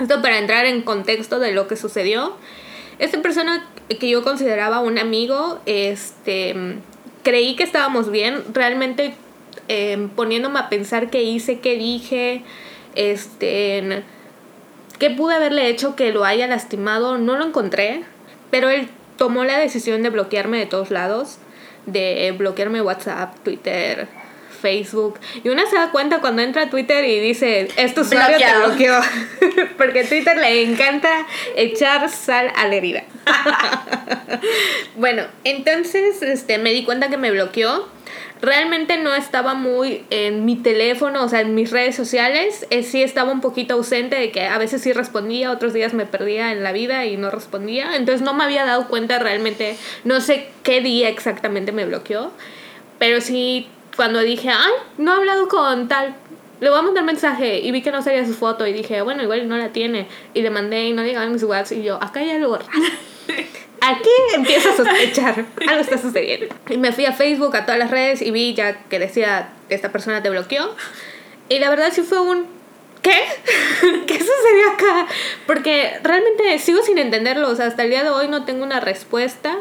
Esto 0.00 0.22
para 0.22 0.38
entrar 0.38 0.64
en 0.66 0.82
contexto 0.82 1.38
de 1.38 1.52
lo 1.52 1.68
que 1.68 1.76
sucedió. 1.76 2.36
Esta 2.98 3.20
persona 3.20 3.68
que 3.88 4.08
yo 4.08 4.22
consideraba 4.22 4.80
un 4.80 4.98
amigo, 4.98 5.60
este, 5.66 6.54
creí 7.22 7.56
que 7.56 7.62
estábamos 7.62 8.10
bien. 8.10 8.42
Realmente 8.52 9.14
eh, 9.68 10.08
poniéndome 10.16 10.58
a 10.58 10.68
pensar 10.68 11.10
qué 11.10 11.22
hice, 11.22 11.60
qué 11.60 11.76
dije, 11.76 12.42
este 12.94 14.04
¿Qué 15.02 15.10
pude 15.10 15.34
haberle 15.34 15.68
hecho 15.68 15.96
que 15.96 16.12
lo 16.12 16.24
haya 16.24 16.46
lastimado? 16.46 17.18
No 17.18 17.36
lo 17.36 17.44
encontré, 17.44 18.04
pero 18.52 18.70
él 18.70 18.88
tomó 19.16 19.42
la 19.42 19.58
decisión 19.58 20.00
de 20.04 20.10
bloquearme 20.10 20.58
de 20.58 20.66
todos 20.66 20.92
lados, 20.92 21.38
de 21.86 22.32
bloquearme 22.38 22.80
WhatsApp, 22.82 23.34
Twitter, 23.42 24.06
Facebook. 24.62 25.18
Y 25.44 25.48
una 25.48 25.66
se 25.66 25.76
da 25.76 25.90
cuenta 25.90 26.20
cuando 26.20 26.40
entra 26.40 26.62
a 26.62 26.70
Twitter 26.70 27.04
y 27.04 27.20
dice, 27.20 27.68
este 27.76 28.00
usuario 28.00 28.38
te 28.38 28.66
bloqueó. 28.66 29.00
Porque 29.76 30.00
a 30.00 30.08
Twitter 30.08 30.36
le 30.38 30.62
encanta 30.62 31.26
echar 31.56 32.08
sal 32.08 32.50
a 32.56 32.68
la 32.68 32.76
herida. 32.76 33.04
bueno, 34.96 35.24
entonces 35.44 36.22
este, 36.22 36.58
me 36.58 36.72
di 36.72 36.84
cuenta 36.84 37.10
que 37.10 37.18
me 37.18 37.30
bloqueó 37.30 37.88
realmente 38.42 38.98
no 38.98 39.14
estaba 39.14 39.54
muy 39.54 40.04
en 40.10 40.44
mi 40.44 40.56
teléfono, 40.56 41.24
o 41.24 41.28
sea, 41.28 41.40
en 41.40 41.54
mis 41.54 41.70
redes 41.70 41.94
sociales. 41.94 42.66
Eh, 42.70 42.82
sí 42.82 43.02
estaba 43.02 43.30
un 43.30 43.40
poquito 43.40 43.74
ausente 43.74 44.16
de 44.16 44.32
que 44.32 44.46
a 44.46 44.58
veces 44.58 44.82
sí 44.82 44.92
respondía, 44.92 45.52
otros 45.52 45.72
días 45.72 45.94
me 45.94 46.04
perdía 46.06 46.50
en 46.50 46.62
la 46.64 46.72
vida 46.72 47.06
y 47.06 47.16
no 47.16 47.30
respondía. 47.30 47.96
Entonces 47.96 48.20
no 48.20 48.34
me 48.34 48.44
había 48.44 48.66
dado 48.66 48.88
cuenta 48.88 49.20
realmente, 49.20 49.76
no 50.04 50.20
sé 50.20 50.48
qué 50.64 50.80
día 50.80 51.08
exactamente 51.08 51.70
me 51.70 51.86
bloqueó. 51.86 52.32
Pero 52.98 53.20
sí, 53.20 53.68
cuando 53.96 54.20
dije, 54.20 54.50
ay, 54.50 54.72
no 54.98 55.12
he 55.12 55.16
hablado 55.16 55.48
con 55.48 55.88
tal, 55.88 56.14
le 56.60 56.70
voy 56.70 56.78
a 56.78 56.82
mandar 56.82 57.02
mensaje 57.02 57.58
y 57.58 57.72
vi 57.72 57.82
que 57.82 57.90
no 57.90 58.02
salía 58.02 58.24
su 58.24 58.34
foto 58.34 58.66
y 58.66 58.72
dije, 58.72 59.02
bueno, 59.02 59.22
igual 59.22 59.48
no 59.48 59.56
la 59.56 59.70
tiene. 59.70 60.06
Y 60.32 60.42
le 60.42 60.50
mandé 60.50 60.84
y 60.84 60.92
no 60.92 61.02
llegaban 61.02 61.32
mis 61.32 61.42
WhatsApp 61.42 61.78
y 61.78 61.82
yo, 61.82 61.96
acá 62.00 62.20
algo 62.20 62.56
raro. 62.56 62.70
aquí 63.80 64.10
empiezo 64.34 64.70
a 64.70 64.76
sospechar, 64.76 65.44
algo 65.66 65.80
está 65.80 65.98
sucediendo. 65.98 66.54
Y 66.70 66.76
me 66.76 66.92
fui 66.92 67.04
a 67.04 67.12
Facebook, 67.12 67.56
a 67.56 67.66
todas 67.66 67.80
las 67.80 67.90
redes 67.90 68.22
y 68.22 68.30
vi 68.30 68.54
ya 68.54 68.84
que 68.84 69.00
decía, 69.00 69.52
esta 69.70 69.90
persona 69.90 70.22
te 70.22 70.30
bloqueó. 70.30 70.74
Y 71.48 71.58
la 71.58 71.68
verdad 71.68 71.90
sí 71.92 72.02
fue 72.02 72.20
un, 72.20 72.46
¿qué? 73.02 73.10
¿Qué 74.06 74.14
sucedió 74.14 74.70
acá? 74.72 75.08
Porque 75.48 75.98
realmente 76.04 76.60
sigo 76.60 76.80
sin 76.82 76.98
entenderlo, 76.98 77.48
o 77.48 77.56
sea, 77.56 77.66
hasta 77.66 77.82
el 77.82 77.90
día 77.90 78.04
de 78.04 78.10
hoy 78.10 78.28
no 78.28 78.44
tengo 78.44 78.62
una 78.62 78.78
respuesta 78.78 79.58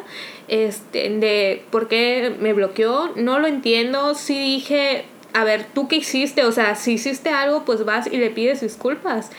este, 0.51 1.09
de 1.09 1.65
por 1.71 1.87
qué 1.87 2.35
me 2.39 2.53
bloqueó, 2.53 3.11
no 3.15 3.39
lo 3.39 3.47
entiendo, 3.47 4.13
sí 4.13 4.37
dije, 4.37 5.05
a 5.33 5.43
ver, 5.43 5.65
¿tú 5.73 5.87
qué 5.87 5.95
hiciste? 5.95 6.45
O 6.45 6.51
sea, 6.51 6.75
si 6.75 6.93
hiciste 6.93 7.31
algo, 7.31 7.65
pues 7.65 7.83
vas 7.83 8.05
y 8.05 8.17
le 8.17 8.29
pides 8.29 8.61
disculpas. 8.61 9.31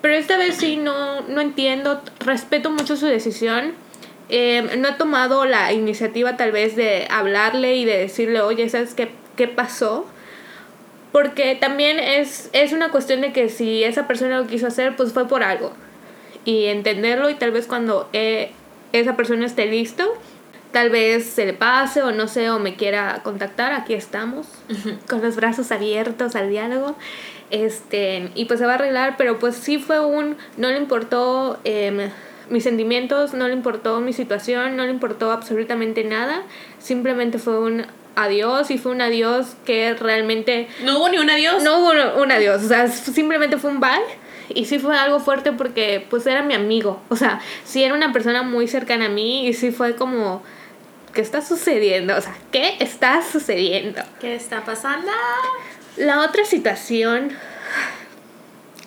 Pero 0.00 0.14
esta 0.14 0.36
vez 0.36 0.56
sí 0.58 0.76
no, 0.76 1.22
no 1.22 1.40
entiendo, 1.40 2.00
respeto 2.20 2.70
mucho 2.70 2.96
su 2.96 3.06
decisión 3.06 3.74
Em, 4.34 4.80
no 4.80 4.88
he 4.88 4.92
tomado 4.92 5.44
la 5.44 5.74
iniciativa 5.74 6.38
tal 6.38 6.52
vez 6.52 6.74
de 6.74 7.06
hablarle 7.10 7.76
y 7.76 7.84
de 7.84 7.98
decirle, 7.98 8.40
oye, 8.40 8.66
¿sabes 8.70 8.94
qué, 8.94 9.10
qué 9.36 9.46
pasó? 9.46 10.06
Porque 11.12 11.54
también 11.54 11.98
es, 11.98 12.48
es 12.54 12.72
una 12.72 12.90
cuestión 12.90 13.20
de 13.20 13.34
que 13.34 13.50
si 13.50 13.84
esa 13.84 14.06
persona 14.08 14.38
lo 14.38 14.46
quiso 14.46 14.66
hacer, 14.66 14.96
pues 14.96 15.12
fue 15.12 15.28
por 15.28 15.42
algo. 15.42 15.74
Y 16.46 16.64
entenderlo 16.64 17.28
y 17.28 17.34
tal 17.34 17.50
vez 17.50 17.66
cuando 17.66 18.08
eh, 18.14 18.52
esa 18.94 19.16
persona 19.16 19.44
esté 19.44 19.66
listo, 19.66 20.16
tal 20.72 20.90
vez 20.90 21.26
se 21.26 21.46
le 21.46 21.52
pase 21.52 22.02
o 22.02 22.12
no 22.12 22.28
sé, 22.28 22.50
o 22.50 22.58
me 22.58 22.76
quiera 22.76 23.20
contactar, 23.22 23.72
aquí 23.72 23.94
estamos, 23.94 24.46
con 25.08 25.22
los 25.22 25.36
brazos 25.36 25.70
abiertos 25.70 26.34
al 26.34 26.50
diálogo. 26.50 26.96
Este, 27.50 28.30
y 28.34 28.46
pues 28.46 28.58
se 28.60 28.66
va 28.66 28.72
a 28.72 28.74
arreglar, 28.76 29.16
pero 29.18 29.38
pues 29.38 29.56
sí 29.56 29.78
fue 29.78 30.00
un, 30.04 30.36
no 30.56 30.68
le 30.68 30.78
importó... 30.78 31.58
Eh, 31.64 32.10
mis 32.50 32.64
sentimientos, 32.64 33.32
no 33.34 33.48
le 33.48 33.54
importó 33.54 34.00
mi 34.00 34.12
situación, 34.12 34.76
no 34.76 34.84
le 34.84 34.90
importó 34.90 35.30
absolutamente 35.30 36.04
nada, 36.04 36.42
simplemente 36.78 37.38
fue 37.38 37.58
un 37.58 37.86
adiós 38.14 38.70
y 38.70 38.78
fue 38.78 38.92
un 38.92 39.00
adiós 39.00 39.56
que 39.64 39.94
realmente... 39.94 40.68
No 40.84 40.98
hubo 40.98 41.08
ni 41.08 41.18
un 41.18 41.30
adiós. 41.30 41.62
No 41.62 41.78
hubo 41.78 42.20
un 42.20 42.30
adiós, 42.30 42.62
o 42.62 42.68
sea, 42.68 42.88
simplemente 42.88 43.56
fue 43.56 43.70
un 43.70 43.80
bye. 43.80 43.90
Y 44.54 44.66
sí 44.66 44.78
fue 44.78 44.98
algo 44.98 45.18
fuerte 45.18 45.52
porque 45.52 46.06
pues 46.10 46.26
era 46.26 46.42
mi 46.42 46.52
amigo, 46.52 47.00
o 47.08 47.16
sea, 47.16 47.40
sí 47.64 47.82
era 47.82 47.94
una 47.94 48.12
persona 48.12 48.42
muy 48.42 48.68
cercana 48.68 49.06
a 49.06 49.08
mí 49.08 49.46
y 49.46 49.54
sí 49.54 49.70
fue 49.70 49.96
como... 49.96 50.42
¿Qué 51.12 51.20
está 51.20 51.42
sucediendo? 51.42 52.16
O 52.16 52.20
sea, 52.20 52.34
¿qué 52.50 52.76
está 52.80 53.22
sucediendo? 53.22 54.02
¿Qué 54.20 54.34
está 54.34 54.64
pasando? 54.64 55.10
La 55.96 56.20
otra 56.20 56.44
situación 56.44 57.36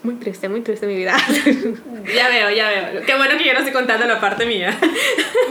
muy 0.05 0.15
triste, 0.15 0.47
muy 0.49 0.61
triste 0.61 0.85
mi 0.85 0.95
vida. 0.95 1.17
ya 2.15 2.29
veo, 2.29 2.51
ya 2.51 2.69
veo. 2.69 3.03
Qué 3.03 3.15
bueno 3.15 3.37
que 3.39 3.43
yo 3.43 3.53
no 3.53 3.59
estoy 3.59 3.73
contando 3.73 4.05
la 4.05 4.19
parte 4.21 4.45
mía. 4.45 4.77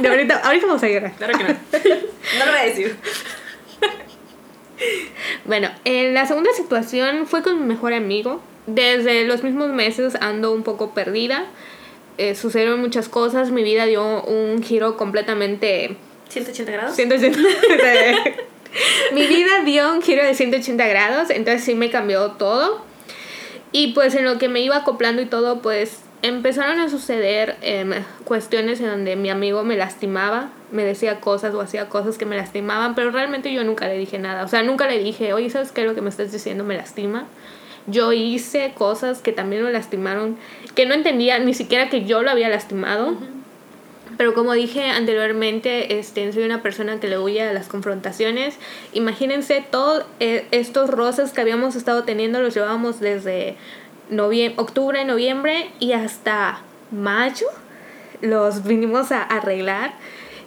De 0.00 0.08
ahorita, 0.08 0.36
ahorita 0.44 0.66
vamos 0.66 0.82
a 0.82 0.88
llorar. 0.88 1.12
Claro 1.12 1.36
que 1.36 1.44
no. 1.44 1.50
No 1.50 2.46
lo 2.46 2.52
voy 2.52 2.60
a 2.60 2.64
decir. 2.64 2.96
Bueno, 5.44 5.70
en 5.84 6.14
la 6.14 6.26
segunda 6.26 6.52
situación 6.52 7.26
fue 7.26 7.42
con 7.42 7.60
mi 7.60 7.66
mejor 7.66 7.94
amigo. 7.94 8.42
Desde 8.66 9.24
los 9.24 9.42
mismos 9.42 9.70
meses 9.70 10.16
ando 10.20 10.52
un 10.52 10.62
poco 10.62 10.94
perdida. 10.94 11.46
Eh, 12.16 12.36
sucedieron 12.36 12.80
muchas 12.80 13.08
cosas. 13.08 13.50
Mi 13.50 13.64
vida 13.64 13.86
dio 13.86 14.22
un 14.22 14.62
giro 14.62 14.96
completamente... 14.96 15.96
180 16.34 16.72
grados. 16.72 16.96
180 16.96 17.38
Mi 19.12 19.26
vida 19.26 19.62
dio 19.64 19.92
un 19.92 20.02
giro 20.02 20.24
de 20.24 20.34
180 20.34 20.86
grados. 20.86 21.30
Entonces 21.30 21.64
sí 21.64 21.74
me 21.74 21.90
cambió 21.90 22.32
todo. 22.32 22.84
Y 23.72 23.92
pues 23.92 24.14
en 24.14 24.24
lo 24.24 24.38
que 24.38 24.48
me 24.48 24.60
iba 24.60 24.76
acoplando 24.76 25.22
y 25.22 25.26
todo, 25.26 25.60
pues 25.60 26.00
empezaron 26.22 26.80
a 26.80 26.88
suceder 26.88 27.56
em, 27.60 27.92
cuestiones 28.24 28.80
en 28.80 28.86
donde 28.86 29.14
mi 29.14 29.30
amigo 29.30 29.62
me 29.62 29.76
lastimaba, 29.76 30.50
me 30.70 30.82
decía 30.82 31.20
cosas 31.20 31.54
o 31.54 31.60
hacía 31.60 31.88
cosas 31.88 32.16
que 32.16 32.24
me 32.24 32.36
lastimaban, 32.36 32.94
pero 32.94 33.10
realmente 33.10 33.52
yo 33.52 33.62
nunca 33.62 33.86
le 33.88 33.98
dije 33.98 34.18
nada. 34.18 34.44
O 34.44 34.48
sea, 34.48 34.62
nunca 34.62 34.86
le 34.88 34.98
dije, 34.98 35.32
oye, 35.32 35.50
¿sabes 35.50 35.70
qué? 35.70 35.84
Lo 35.84 35.94
que 35.94 36.00
me 36.00 36.08
estás 36.08 36.32
diciendo 36.32 36.64
me 36.64 36.76
lastima. 36.76 37.26
Yo 37.86 38.12
hice 38.12 38.72
cosas 38.74 39.20
que 39.20 39.32
también 39.32 39.64
me 39.64 39.72
lastimaron, 39.72 40.38
que 40.74 40.86
no 40.86 40.94
entendía 40.94 41.38
ni 41.40 41.52
siquiera 41.52 41.90
que 41.90 42.04
yo 42.04 42.22
lo 42.22 42.30
había 42.30 42.48
lastimado. 42.48 43.16
Pero 44.16 44.34
como 44.34 44.52
dije 44.52 44.90
anteriormente, 44.90 45.98
este, 45.98 46.32
soy 46.32 46.44
una 46.44 46.62
persona 46.62 47.00
que 47.00 47.08
le 47.08 47.18
huye 47.18 47.42
a 47.42 47.52
las 47.52 47.68
confrontaciones. 47.68 48.58
Imagínense, 48.92 49.64
todos 49.68 50.04
eh, 50.20 50.46
estos 50.50 50.90
rosas 50.90 51.32
que 51.32 51.40
habíamos 51.40 51.74
estado 51.74 52.04
teniendo 52.04 52.40
los 52.40 52.54
llevábamos 52.54 53.00
desde 53.00 53.56
octubre, 54.56 55.04
noviembre 55.04 55.70
y 55.80 55.92
hasta 55.92 56.60
mayo. 56.90 57.46
Los 58.20 58.64
vinimos 58.64 59.12
a 59.12 59.22
arreglar. 59.22 59.94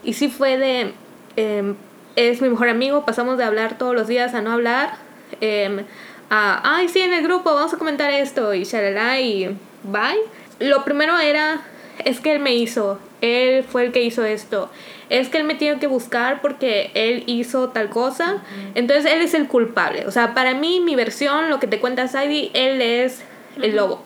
Y 0.03 0.13
sí 0.13 0.29
fue 0.29 0.57
de... 0.57 0.93
Em, 1.35 1.75
es 2.15 2.41
mi 2.41 2.49
mejor 2.49 2.69
amigo, 2.69 3.05
pasamos 3.05 3.37
de 3.37 3.43
hablar 3.43 3.77
todos 3.77 3.93
los 3.93 4.07
días 4.07 4.33
a 4.33 4.41
no 4.41 4.51
hablar. 4.51 4.95
Em, 5.39 5.85
a, 6.29 6.77
ay, 6.77 6.89
sí, 6.89 6.99
en 7.01 7.13
el 7.13 7.23
grupo 7.23 7.53
vamos 7.53 7.73
a 7.73 7.77
comentar 7.77 8.11
esto 8.11 8.53
y 8.53 8.63
shalala 8.63 9.19
y 9.19 9.55
bye. 9.83 10.17
Lo 10.59 10.83
primero 10.83 11.19
era, 11.19 11.61
es 12.03 12.19
que 12.19 12.31
él 12.31 12.39
me 12.39 12.55
hizo 12.55 12.99
él 13.21 13.63
fue 13.63 13.85
el 13.85 13.91
que 13.91 14.01
hizo 14.01 14.23
esto. 14.23 14.69
Es 15.09 15.29
que 15.29 15.37
él 15.37 15.43
me 15.43 15.55
tiene 15.55 15.79
que 15.79 15.87
buscar 15.87 16.41
porque 16.41 16.91
él 16.93 17.23
hizo 17.27 17.69
tal 17.69 17.89
cosa. 17.89 18.43
Entonces 18.75 19.11
él 19.11 19.21
es 19.21 19.33
el 19.33 19.47
culpable. 19.47 20.05
O 20.05 20.11
sea, 20.11 20.33
para 20.33 20.53
mí, 20.53 20.79
mi 20.79 20.95
versión, 20.95 21.49
lo 21.49 21.59
que 21.59 21.67
te 21.67 21.79
cuenta 21.79 22.07
Sadie, 22.07 22.51
él 22.53 22.81
es 22.81 23.21
el 23.61 23.75
lobo. 23.75 24.03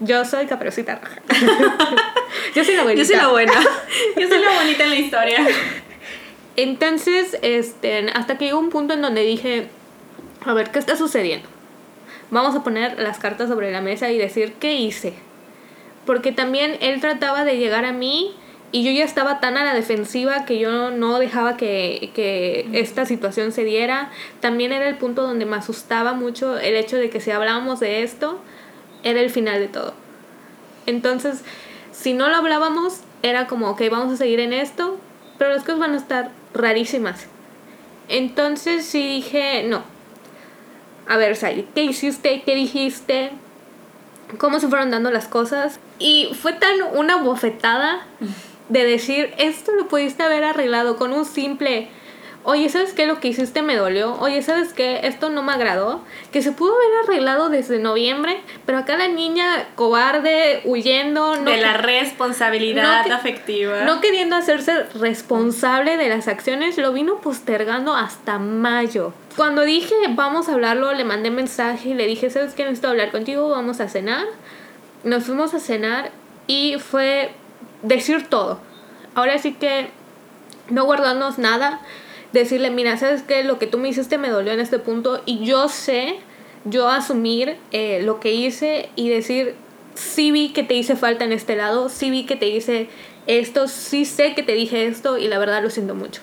Yo 0.00 0.24
soy 0.24 0.46
caperucita 0.46 0.96
roja. 0.96 1.22
Yo 2.54 2.64
soy 2.64 2.74
la 2.74 2.82
buena. 2.82 2.98
Yo 3.00 3.06
soy 3.06 3.16
la 3.16 3.28
buena. 3.28 3.52
Yo 4.16 4.28
soy 4.28 4.40
la 4.40 4.50
bonita 4.52 4.84
en 4.84 4.90
la 4.90 4.96
historia. 4.96 5.46
Entonces, 6.56 7.38
este, 7.42 8.10
hasta 8.14 8.38
que 8.38 8.46
llegó 8.46 8.58
un 8.58 8.70
punto 8.70 8.94
en 8.94 9.02
donde 9.02 9.22
dije, 9.22 9.68
a 10.44 10.54
ver, 10.54 10.70
¿qué 10.70 10.78
está 10.78 10.96
sucediendo? 10.96 11.48
Vamos 12.30 12.56
a 12.56 12.64
poner 12.64 12.98
las 12.98 13.18
cartas 13.18 13.48
sobre 13.48 13.70
la 13.70 13.80
mesa 13.80 14.10
y 14.10 14.18
decir, 14.18 14.54
¿qué 14.58 14.74
hice? 14.74 15.14
Porque 16.06 16.32
también 16.32 16.78
él 16.80 17.00
trataba 17.00 17.44
de 17.44 17.58
llegar 17.58 17.84
a 17.84 17.92
mí 17.92 18.34
y 18.72 18.84
yo 18.84 18.90
ya 18.90 19.04
estaba 19.04 19.40
tan 19.40 19.56
a 19.56 19.64
la 19.64 19.74
defensiva 19.74 20.44
que 20.44 20.58
yo 20.58 20.90
no 20.90 21.18
dejaba 21.18 21.56
que, 21.56 22.10
que 22.14 22.68
esta 22.72 23.06
situación 23.06 23.52
se 23.52 23.64
diera. 23.64 24.10
También 24.40 24.72
era 24.72 24.88
el 24.88 24.96
punto 24.96 25.22
donde 25.22 25.46
me 25.46 25.56
asustaba 25.56 26.14
mucho 26.14 26.58
el 26.58 26.74
hecho 26.76 26.96
de 26.96 27.10
que 27.10 27.20
si 27.20 27.30
hablábamos 27.30 27.80
de 27.80 28.02
esto, 28.02 28.40
era 29.02 29.20
el 29.20 29.30
final 29.30 29.60
de 29.60 29.68
todo. 29.68 29.94
Entonces, 30.86 31.42
si 31.92 32.12
no 32.12 32.28
lo 32.28 32.36
hablábamos, 32.36 33.00
era 33.22 33.46
como, 33.46 33.70
ok, 33.70 33.82
vamos 33.90 34.12
a 34.12 34.16
seguir 34.16 34.40
en 34.40 34.52
esto, 34.52 34.98
pero 35.38 35.50
las 35.50 35.62
cosas 35.62 35.78
van 35.78 35.94
a 35.94 35.98
estar 35.98 36.30
rarísimas. 36.54 37.26
Entonces 38.08 38.84
sí 38.84 39.06
dije, 39.06 39.64
no. 39.64 39.82
A 41.08 41.16
ver, 41.16 41.36
Sally, 41.36 41.66
¿qué 41.74 41.84
hiciste? 41.84 42.42
¿Qué 42.44 42.54
dijiste? 42.54 43.30
¿Cómo 44.38 44.60
se 44.60 44.68
fueron 44.68 44.90
dando 44.90 45.10
las 45.10 45.28
cosas? 45.28 45.78
Y 45.98 46.30
fue 46.40 46.52
tan 46.52 46.74
una 46.94 47.16
bofetada 47.16 48.06
de 48.68 48.84
decir, 48.84 49.32
esto 49.38 49.72
lo 49.72 49.88
pudiste 49.88 50.22
haber 50.22 50.44
arreglado 50.44 50.96
con 50.96 51.12
un 51.12 51.24
simple 51.24 51.88
oye, 52.46 52.68
¿sabes 52.68 52.92
qué? 52.92 53.06
Lo 53.06 53.18
que 53.18 53.28
hiciste 53.28 53.60
me 53.60 53.74
dolió. 53.74 54.14
Oye, 54.20 54.40
¿sabes 54.40 54.72
qué? 54.72 55.00
Esto 55.02 55.30
no 55.30 55.42
me 55.42 55.52
agradó. 55.52 56.00
Que 56.32 56.42
se 56.42 56.52
pudo 56.52 56.74
haber 56.74 57.04
arreglado 57.04 57.48
desde 57.48 57.80
noviembre, 57.80 58.40
pero 58.64 58.78
acá 58.78 58.96
la 58.96 59.08
niña 59.08 59.66
cobarde, 59.74 60.62
huyendo. 60.64 61.36
No 61.36 61.50
de 61.50 61.56
la 61.56 61.76
responsabilidad 61.76 63.10
afectiva. 63.10 63.82
No 63.82 64.00
queriendo 64.00 64.36
hacerse 64.36 64.84
responsable 64.94 65.96
de 65.96 66.08
las 66.08 66.28
acciones, 66.28 66.78
lo 66.78 66.92
vino 66.92 67.20
postergando 67.20 67.94
hasta 67.94 68.38
mayo. 68.38 69.12
Cuando 69.34 69.62
dije, 69.62 69.94
vamos 70.10 70.48
a 70.48 70.52
hablarlo, 70.52 70.92
le 70.92 71.04
mandé 71.04 71.30
mensaje 71.30 71.90
y 71.90 71.94
le 71.94 72.06
dije, 72.06 72.30
¿sabes 72.30 72.54
qué? 72.54 72.62
Necesito 72.62 72.88
hablar 72.88 73.10
contigo, 73.10 73.48
vamos 73.48 73.80
a 73.80 73.88
cenar. 73.88 74.24
Nos 75.02 75.24
fuimos 75.24 75.52
a 75.52 75.58
cenar 75.58 76.12
y 76.46 76.76
fue 76.78 77.32
decir 77.82 78.28
todo. 78.28 78.60
Ahora 79.16 79.36
sí 79.38 79.54
que 79.54 79.90
no 80.70 80.84
guardarnos 80.84 81.38
nada 81.38 81.80
decirle, 82.40 82.70
mira, 82.70 82.96
¿sabes 82.96 83.22
qué? 83.22 83.44
Lo 83.44 83.58
que 83.58 83.66
tú 83.66 83.78
me 83.78 83.88
hiciste 83.88 84.18
me 84.18 84.28
dolió 84.28 84.52
en 84.52 84.60
este 84.60 84.78
punto 84.78 85.22
y 85.26 85.44
yo 85.44 85.68
sé, 85.68 86.16
yo 86.64 86.88
asumir 86.88 87.56
eh, 87.72 88.00
lo 88.02 88.20
que 88.20 88.32
hice 88.32 88.88
y 88.96 89.08
decir, 89.08 89.54
sí 89.94 90.30
vi 90.30 90.50
que 90.50 90.62
te 90.62 90.74
hice 90.74 90.96
falta 90.96 91.24
en 91.24 91.32
este 91.32 91.56
lado, 91.56 91.88
sí 91.88 92.10
vi 92.10 92.26
que 92.26 92.36
te 92.36 92.48
hice 92.48 92.88
esto, 93.26 93.68
sí 93.68 94.04
sé 94.04 94.34
que 94.34 94.42
te 94.42 94.52
dije 94.52 94.86
esto 94.86 95.18
y 95.18 95.28
la 95.28 95.38
verdad 95.38 95.62
lo 95.62 95.70
siento 95.70 95.94
mucho. 95.94 96.22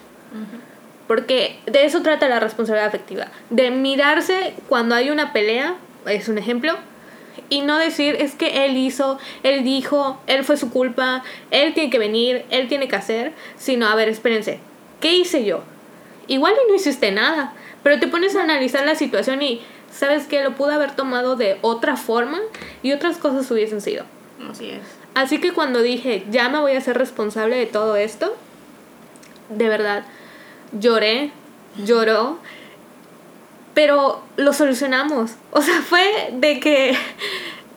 Porque 1.07 1.59
de 1.65 1.85
eso 1.85 2.01
trata 2.01 2.27
la 2.27 2.39
responsabilidad 2.39 2.87
afectiva, 2.87 3.27
de 3.49 3.71
mirarse 3.71 4.53
cuando 4.69 4.95
hay 4.95 5.09
una 5.09 5.33
pelea, 5.33 5.75
es 6.05 6.27
un 6.27 6.37
ejemplo, 6.37 6.73
y 7.49 7.61
no 7.61 7.77
decir 7.77 8.15
es 8.19 8.35
que 8.35 8.65
él 8.65 8.77
hizo, 8.77 9.19
él 9.43 9.63
dijo, 9.63 10.19
él 10.27 10.43
fue 10.43 10.57
su 10.57 10.71
culpa, 10.71 11.23
él 11.51 11.73
tiene 11.73 11.89
que 11.89 11.99
venir, 11.99 12.45
él 12.49 12.67
tiene 12.67 12.87
que 12.87 12.95
hacer, 12.95 13.33
sino 13.57 13.87
a 13.87 13.95
ver, 13.95 14.09
espérense, 14.09 14.59
¿qué 15.01 15.13
hice 15.15 15.43
yo? 15.43 15.63
Igual 16.27 16.53
y 16.53 16.69
no 16.69 16.75
hiciste 16.75 17.11
nada, 17.11 17.53
pero 17.83 17.99
te 17.99 18.07
pones 18.07 18.35
a 18.35 18.43
analizar 18.43 18.85
la 18.85 18.95
situación 18.95 19.41
y 19.41 19.61
sabes 19.91 20.25
que 20.25 20.43
lo 20.43 20.55
pude 20.55 20.73
haber 20.73 20.95
tomado 20.95 21.35
de 21.35 21.57
otra 21.61 21.97
forma 21.97 22.39
y 22.81 22.91
otras 22.93 23.17
cosas 23.17 23.49
hubiesen 23.51 23.81
sido. 23.81 24.05
Así 24.49 24.69
es. 24.69 24.81
Así 25.13 25.39
que 25.39 25.53
cuando 25.53 25.81
dije, 25.81 26.25
ya 26.31 26.49
me 26.49 26.59
voy 26.59 26.73
a 26.73 26.81
ser 26.81 26.97
responsable 26.97 27.55
de 27.57 27.67
todo 27.67 27.95
esto, 27.95 28.35
de 29.49 29.67
verdad, 29.67 30.03
lloré, 30.71 31.31
lloró, 31.77 32.39
pero 33.73 34.23
lo 34.37 34.53
solucionamos. 34.53 35.31
O 35.51 35.61
sea, 35.61 35.81
fue 35.81 36.29
de 36.33 36.59
que 36.59 36.97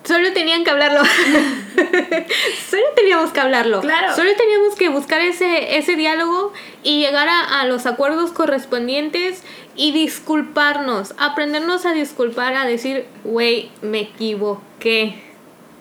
solo 0.06 0.32
tenían 0.32 0.64
que 0.64 0.70
hablarlo. 0.70 1.00
solo 2.70 2.82
teníamos 2.94 3.30
que 3.32 3.40
hablarlo. 3.40 3.80
Claro. 3.80 4.14
Solo 4.14 4.30
teníamos 4.36 4.74
que 4.76 4.88
buscar 4.88 5.20
ese, 5.20 5.76
ese 5.76 5.96
diálogo 5.96 6.52
y 6.82 7.00
llegar 7.00 7.28
a, 7.28 7.64
los 7.66 7.86
acuerdos 7.86 8.32
correspondientes 8.32 9.42
y 9.74 9.92
disculparnos. 9.92 11.14
Aprendernos 11.18 11.86
a 11.86 11.92
disculpar, 11.92 12.54
a 12.54 12.64
decir, 12.64 13.06
güey, 13.24 13.70
me 13.82 14.00
equivoqué. 14.00 15.22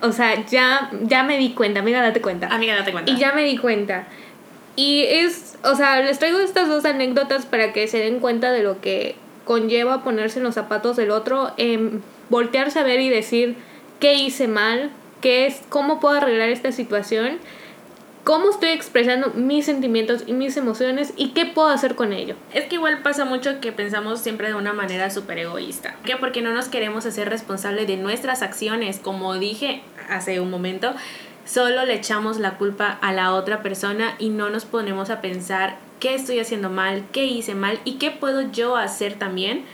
O 0.02 0.12
sea, 0.12 0.45
ya, 0.45 0.89
ya 1.02 1.23
me 1.23 1.38
di 1.38 1.52
cuenta, 1.54 1.80
amiga, 1.80 2.02
date 2.02 2.21
cuenta. 2.21 2.47
Amiga, 2.47 2.76
date 2.76 2.91
cuenta. 2.91 3.12
Y 3.12 3.17
ya 3.17 3.32
me 3.34 3.43
di 3.43 3.58
cuenta. 3.58 4.08
Y 4.76 5.04
es, 5.08 5.58
o 5.63 5.76
sea, 5.76 6.02
les 6.02 6.19
traigo 6.19 6.39
estas 6.39 6.67
dos 6.67 6.84
anécdotas 6.86 7.45
para 7.45 7.71
que 7.71 7.88
se 7.88 8.00
den 8.00 8.19
cuenta 8.19 8.52
de 8.52 8.62
lo 8.62 8.82
que 8.82 9.15
conlleva 9.45 10.04
ponerse 10.04 10.39
en 10.39 10.43
los 10.43 10.56
zapatos 10.56 10.97
del 10.97 11.12
otro, 11.12 11.54
en 11.58 12.04
voltearse 12.30 12.80
a 12.80 12.84
ver 12.84 13.00
y 13.00 13.10
decir, 13.10 13.56
qué 13.99 14.15
hice 14.15 14.47
mal, 14.47 14.91
qué 15.21 15.47
es, 15.47 15.62
cómo 15.69 15.99
puedo 15.99 16.15
arreglar 16.15 16.49
esta 16.49 16.71
situación, 16.71 17.39
cómo 18.23 18.49
estoy 18.49 18.69
expresando 18.69 19.31
mis 19.36 19.65
sentimientos 19.65 20.23
y 20.25 20.34
mis 20.34 20.58
emociones 20.58 21.13
y 21.15 21.29
qué 21.29 21.45
puedo 21.45 21.69
hacer 21.69 21.95
con 21.95 22.12
ello. 22.12 22.36
Es 22.53 22.65
que 22.65 22.75
igual 22.75 23.01
pasa 23.03 23.23
mucho 23.23 23.62
que 23.62 23.71
pensamos 23.71 24.19
siempre 24.19 24.47
de 24.47 24.55
una 24.55 24.73
manera 24.73 25.10
súper 25.12 25.38
egoísta. 25.39 25.95
¿Qué? 26.03 26.17
Porque 26.17 26.41
no 26.41 26.51
nos 26.51 26.67
queremos 26.67 27.05
hacer 27.05 27.29
responsable 27.29 27.86
de 27.86 27.97
nuestras 27.97 28.41
acciones. 28.41 28.99
Como 28.99 29.36
dije 29.36 29.84
hace 30.10 30.39
un 30.39 30.49
momento, 30.49 30.93
solo 31.45 31.86
le 31.86 31.93
echamos 31.93 32.39
la 32.39 32.58
culpa 32.58 32.97
a 33.01 33.13
la 33.13 33.34
otra 33.34 33.62
persona 33.62 34.15
y 34.17 34.29
no 34.29 34.49
nos 34.49 34.65
ponemos 34.65 35.12
a 35.12 35.21
pensar 35.21 35.77
qué 35.99 36.15
estoy 36.15 36.39
haciendo 36.39 36.69
mal, 36.69 37.05
qué 37.12 37.25
hice 37.25 37.53
mal 37.53 37.79
y 37.86 37.93
qué 37.93 38.12
puedo 38.12 38.51
yo 38.51 38.75
hacer 38.75 39.13
también 39.13 39.65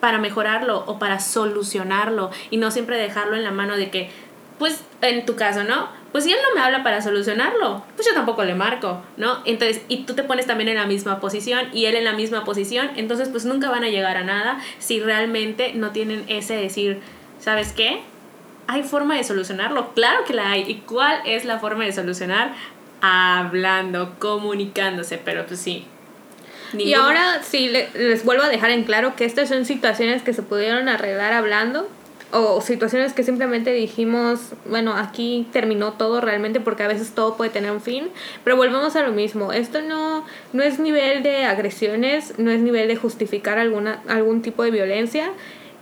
para 0.00 0.18
mejorarlo 0.18 0.84
o 0.86 0.98
para 0.98 1.20
solucionarlo 1.20 2.30
y 2.50 2.56
no 2.56 2.70
siempre 2.70 2.98
dejarlo 2.98 3.36
en 3.36 3.44
la 3.44 3.50
mano 3.50 3.76
de 3.76 3.90
que, 3.90 4.10
pues 4.58 4.82
en 5.02 5.26
tu 5.26 5.36
caso, 5.36 5.64
¿no? 5.64 5.88
Pues 6.12 6.24
si 6.24 6.32
él 6.32 6.38
no 6.42 6.54
me 6.54 6.64
habla 6.64 6.82
para 6.82 7.02
solucionarlo, 7.02 7.84
pues 7.94 8.08
yo 8.08 8.14
tampoco 8.14 8.42
le 8.44 8.54
marco, 8.54 9.02
¿no? 9.16 9.42
Entonces, 9.44 9.82
y 9.88 10.04
tú 10.04 10.14
te 10.14 10.22
pones 10.22 10.46
también 10.46 10.68
en 10.68 10.76
la 10.76 10.86
misma 10.86 11.20
posición 11.20 11.68
y 11.74 11.86
él 11.86 11.94
en 11.94 12.04
la 12.04 12.14
misma 12.14 12.44
posición, 12.44 12.90
entonces 12.96 13.28
pues 13.28 13.44
nunca 13.44 13.70
van 13.70 13.84
a 13.84 13.88
llegar 13.88 14.16
a 14.16 14.24
nada 14.24 14.58
si 14.78 15.00
realmente 15.00 15.72
no 15.74 15.90
tienen 15.90 16.24
ese 16.28 16.56
decir, 16.56 17.00
¿sabes 17.38 17.72
qué? 17.72 18.00
Hay 18.66 18.82
forma 18.82 19.14
de 19.14 19.24
solucionarlo, 19.24 19.92
claro 19.94 20.24
que 20.24 20.32
la 20.32 20.50
hay. 20.50 20.64
¿Y 20.66 20.76
cuál 20.86 21.20
es 21.26 21.44
la 21.44 21.58
forma 21.58 21.84
de 21.84 21.92
solucionar? 21.92 22.52
Hablando, 23.00 24.14
comunicándose, 24.18 25.18
pero 25.22 25.46
pues 25.46 25.60
sí, 25.60 25.86
y 26.72 26.94
ahora 26.94 27.42
sí 27.42 27.68
les 27.68 28.24
vuelvo 28.24 28.42
a 28.42 28.48
dejar 28.48 28.70
en 28.70 28.84
claro 28.84 29.16
que 29.16 29.24
estas 29.24 29.48
son 29.48 29.64
situaciones 29.64 30.22
que 30.22 30.32
se 30.32 30.42
pudieron 30.42 30.88
arreglar 30.88 31.32
hablando 31.32 31.88
o 32.32 32.60
situaciones 32.60 33.12
que 33.12 33.22
simplemente 33.22 33.72
dijimos, 33.72 34.52
bueno, 34.66 34.94
aquí 34.94 35.46
terminó 35.52 35.92
todo 35.92 36.20
realmente 36.20 36.60
porque 36.60 36.82
a 36.82 36.88
veces 36.88 37.12
todo 37.14 37.36
puede 37.36 37.50
tener 37.50 37.70
un 37.70 37.80
fin, 37.80 38.08
pero 38.42 38.56
volvemos 38.56 38.96
a 38.96 39.02
lo 39.02 39.12
mismo, 39.12 39.52
esto 39.52 39.80
no, 39.80 40.24
no 40.52 40.62
es 40.62 40.78
nivel 40.78 41.22
de 41.22 41.44
agresiones, 41.44 42.38
no 42.38 42.50
es 42.50 42.60
nivel 42.60 42.88
de 42.88 42.96
justificar 42.96 43.58
alguna, 43.58 44.02
algún 44.08 44.42
tipo 44.42 44.64
de 44.64 44.70
violencia, 44.70 45.30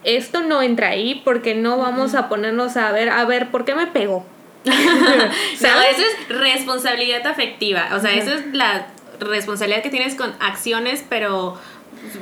esto 0.05 0.43
no 0.43 0.61
entra 0.61 0.89
ahí 0.89 1.23
porque 1.25 1.55
no 1.55 1.79
vamos 1.79 2.15
a 2.15 2.29
ponernos 2.29 2.77
a 2.77 2.93
ver, 2.93 3.09
a 3.09 3.25
ver, 3.25 3.51
¿por 3.51 3.65
qué 3.65 3.75
me 3.75 3.87
pegó? 3.87 4.27
no, 4.65 4.71
eso 4.71 6.03
es 6.03 6.29
responsabilidad 6.29 7.27
afectiva, 7.27 7.89
o 7.95 8.01
sea, 8.01 8.13
eso 8.13 8.35
es 8.35 8.47
la 8.53 8.87
responsabilidad 9.21 9.83
que 9.83 9.91
tienes 9.91 10.15
con 10.15 10.35
acciones, 10.41 11.05
pero 11.09 11.59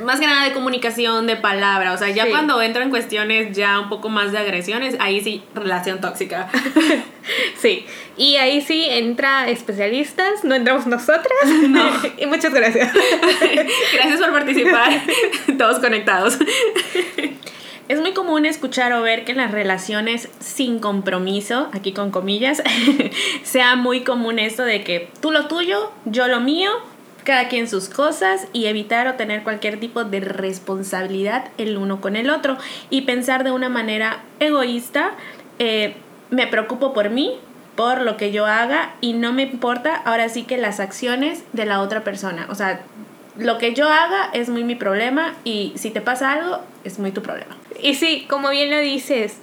más 0.05 0.21
que 0.21 0.27
nada 0.27 0.45
de 0.45 0.53
comunicación, 0.53 1.27
de 1.27 1.37
palabra. 1.37 1.93
O 1.93 1.99
sea, 1.99 2.11
ya 2.11 2.29
cuando 2.29 2.61
entran 2.63 2.91
cuestiones 2.91 3.57
ya 3.57 3.81
un 3.81 3.89
poco 3.89 4.09
más 4.09 4.33
de 4.33 4.39
agresiones, 4.39 4.97
ahí 5.01 5.21
sí, 5.21 5.43
relación 5.55 6.01
tóxica. 6.01 6.49
sí. 7.57 7.87
Y 8.17 8.37
ahí 8.37 8.61
sí 8.61 8.87
entra 8.89 9.49
especialistas, 9.49 10.45
no 10.45 10.55
entramos 10.55 10.87
nosotras. 10.87 11.33
No. 11.69 11.91
y 12.19 12.27
muchas 12.27 12.53
gracias. 12.53 12.93
gracias 13.95 14.21
por 14.21 14.33
participar. 14.33 15.01
Todos 15.59 15.79
conectados. 15.79 16.39
Es 17.89 18.01
muy 18.01 18.13
común 18.13 18.47
escuchar 18.47 18.93
o 18.93 19.03
ver 19.03 19.25
que 19.25 19.35
las 19.35 19.51
relaciones 19.51 20.29
sin 20.39 20.79
compromiso, 20.79 21.69
aquí 21.73 21.93
con 21.93 22.11
comillas, 22.11 22.63
sea 23.43 23.77
muy 23.77 24.03
común 24.03 24.39
esto 24.39 24.65
de 24.65 24.85
que 24.85 25.11
tú 25.21 25.31
lo 25.31 25.47
tuyo, 25.47 25.91
yo 26.05 26.29
lo 26.29 26.41
mío, 26.41 26.71
cada 27.25 27.49
quien 27.49 27.69
sus 27.69 27.89
cosas 27.89 28.47
y 28.53 28.67
evitar 28.67 29.07
o 29.09 29.15
tener 29.15 29.43
cualquier 29.43 29.79
tipo 29.79 30.05
de 30.05 30.21
responsabilidad 30.21 31.51
el 31.59 31.77
uno 31.77 32.01
con 32.01 32.17
el 32.17 32.31
otro 32.31 32.57
y 32.91 33.03
pensar 33.03 33.45
de 33.45 33.53
una 33.53 33.69
manera 33.69 34.21
egoísta, 34.41 35.13
eh, 35.59 35.97
me 36.31 36.47
preocupo 36.47 36.93
por 36.93 37.11
mí, 37.11 37.39
por 37.77 38.03
lo 38.03 38.17
que 38.17 38.33
yo 38.33 38.47
haga 38.47 38.95
y 39.01 39.13
no 39.13 39.33
me 39.33 39.43
importa 39.43 39.97
ahora 39.97 40.29
sí 40.29 40.45
que 40.45 40.57
las 40.57 40.81
acciones 40.81 41.45
de 41.53 41.67
la 41.67 41.81
otra 41.81 42.05
persona. 42.05 42.47
O 42.51 42.55
sea, 42.55 42.81
lo 43.37 43.59
que 43.59 43.75
yo 43.75 43.89
haga 43.89 44.31
es 44.33 44.49
muy 44.49 44.65
mi 44.65 44.75
problema 44.75 45.35
y 45.45 45.73
si 45.77 45.91
te 45.91 46.01
pasa 46.01 46.33
algo 46.33 46.61
es 46.85 46.99
muy 46.99 47.13
tu 47.13 47.23
problema. 47.23 47.57
Y 47.81 47.95
sí, 47.95 48.27
como 48.29 48.51
bien 48.51 48.71
lo 48.71 48.81
dices, 48.81 49.37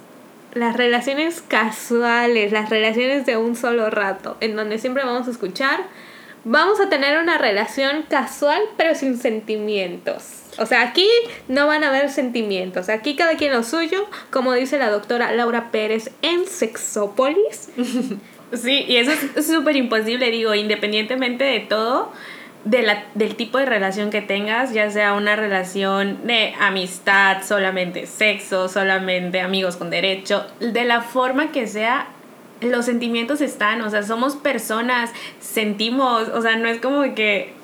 las 0.54 0.76
relaciones 0.76 1.42
casuales, 1.46 2.52
las 2.52 2.70
relaciones 2.70 3.26
de 3.26 3.36
un 3.36 3.56
solo 3.56 3.90
rato, 3.90 4.36
en 4.40 4.56
donde 4.56 4.78
siempre 4.78 5.04
vamos 5.04 5.28
a 5.28 5.30
escuchar, 5.30 5.80
vamos 6.44 6.80
a 6.80 6.88
tener 6.88 7.20
una 7.20 7.38
relación 7.38 8.04
casual 8.08 8.60
pero 8.76 8.94
sin 8.94 9.18
sentimientos. 9.18 10.42
O 10.58 10.66
sea, 10.66 10.82
aquí 10.82 11.08
no 11.48 11.66
van 11.66 11.84
a 11.84 11.88
haber 11.88 12.10
sentimientos, 12.10 12.88
aquí 12.88 13.14
cada 13.14 13.36
quien 13.36 13.52
lo 13.52 13.62
suyo, 13.62 14.06
como 14.30 14.52
dice 14.52 14.78
la 14.78 14.90
doctora 14.90 15.32
Laura 15.32 15.70
Pérez 15.70 16.10
en 16.22 16.46
Sexópolis. 16.46 17.70
Sí, 18.52 18.84
y 18.88 18.96
eso 18.96 19.12
es 19.12 19.46
súper 19.46 19.76
imposible, 19.76 20.28
digo, 20.30 20.56
independientemente 20.56 21.44
de 21.44 21.60
todo, 21.60 22.12
de 22.64 22.82
la, 22.82 23.04
del 23.14 23.36
tipo 23.36 23.58
de 23.58 23.66
relación 23.66 24.10
que 24.10 24.20
tengas, 24.20 24.72
ya 24.72 24.90
sea 24.90 25.14
una 25.14 25.36
relación 25.36 26.26
de 26.26 26.54
amistad, 26.60 27.42
solamente 27.42 28.06
sexo, 28.06 28.68
solamente 28.68 29.40
amigos 29.40 29.76
con 29.76 29.90
derecho, 29.90 30.46
de 30.60 30.84
la 30.84 31.00
forma 31.00 31.52
que 31.52 31.66
sea, 31.66 32.08
los 32.60 32.84
sentimientos 32.84 33.40
están, 33.40 33.80
o 33.80 33.88
sea, 33.88 34.02
somos 34.02 34.36
personas, 34.36 35.10
sentimos, 35.40 36.28
o 36.28 36.42
sea, 36.42 36.56
no 36.56 36.68
es 36.68 36.80
como 36.80 37.14
que, 37.14 37.54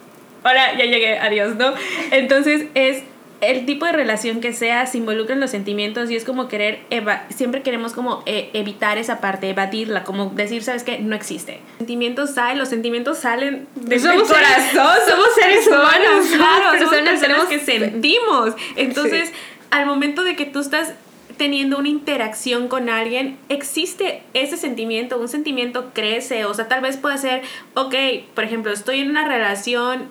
ahora 0.43 0.75
ya 0.79 0.85
llegué, 0.85 1.19
adiós, 1.19 1.57
¿no? 1.57 1.75
Entonces 2.11 2.67
es 2.75 3.03
el 3.40 3.66
tipo 3.66 3.85
de 3.85 3.92
relación 3.92 4.40
que 4.40 4.53
sea 4.53 4.87
se 4.87 4.99
involucran 4.99 5.40
los 5.40 5.51
sentimientos 5.51 6.11
y 6.11 6.16
es 6.16 6.25
como 6.25 6.49
querer, 6.49 6.81
siempre 7.29 7.62
queremos 7.62 7.92
como 7.92 8.22
eh, 8.27 8.51
evitar 8.55 8.99
esa 8.99 9.20
parte, 9.20 9.51
evadirla, 9.51 10.05
como 10.05 10.31
decir, 10.31 10.62
¿sabes 10.62 10.85
qué? 10.85 10.99
No 10.99 11.14
existe. 11.14 11.61
Los 11.68 11.79
sentimientos 11.79 12.35
salen, 12.35 12.59
los 12.59 12.68
sentimientos 12.68 13.18
salen 13.18 13.66
de 13.75 13.99
somos 13.99 14.29
corazón. 14.29 14.96
somos 15.07 15.29
seres 15.38 15.66
humanos, 15.66 16.27
claro, 16.35 16.79
somos 16.79 16.94
personas, 16.94 17.44
que 17.46 17.61
sentimos. 17.61 18.55
Entonces, 18.77 19.33
al 19.70 19.87
momento 19.87 20.25
de 20.25 20.37
que 20.37 20.46
tú 20.46 20.61
estás 20.61 20.94
teniendo 21.37 21.79
una 21.79 21.88
interacción 21.88 22.68
con 22.68 22.88
alguien, 22.88 23.37
existe 23.49 24.22
ese 24.33 24.57
sentimiento, 24.57 25.18
un 25.18 25.29
sentimiento 25.29 25.90
crece, 25.92 26.46
o 26.46 26.55
sea, 26.55 26.68
tal 26.68 26.81
vez 26.81 26.96
puede 26.96 27.18
ser, 27.18 27.42
ok, 27.75 27.94
por 28.35 28.44
ejemplo, 28.44 28.72
estoy 28.72 29.01
en 29.01 29.11
una 29.11 29.29
relación 29.29 30.09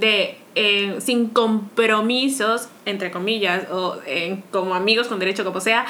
de 0.00 0.38
eh, 0.54 0.96
sin 1.00 1.28
compromisos, 1.28 2.68
entre 2.84 3.10
comillas, 3.10 3.70
o 3.70 3.98
eh, 4.06 4.42
como 4.50 4.74
amigos 4.74 5.08
con 5.08 5.18
derecho, 5.18 5.44
como 5.44 5.60
sea, 5.60 5.86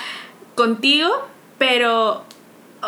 contigo, 0.54 1.10
pero 1.58 2.24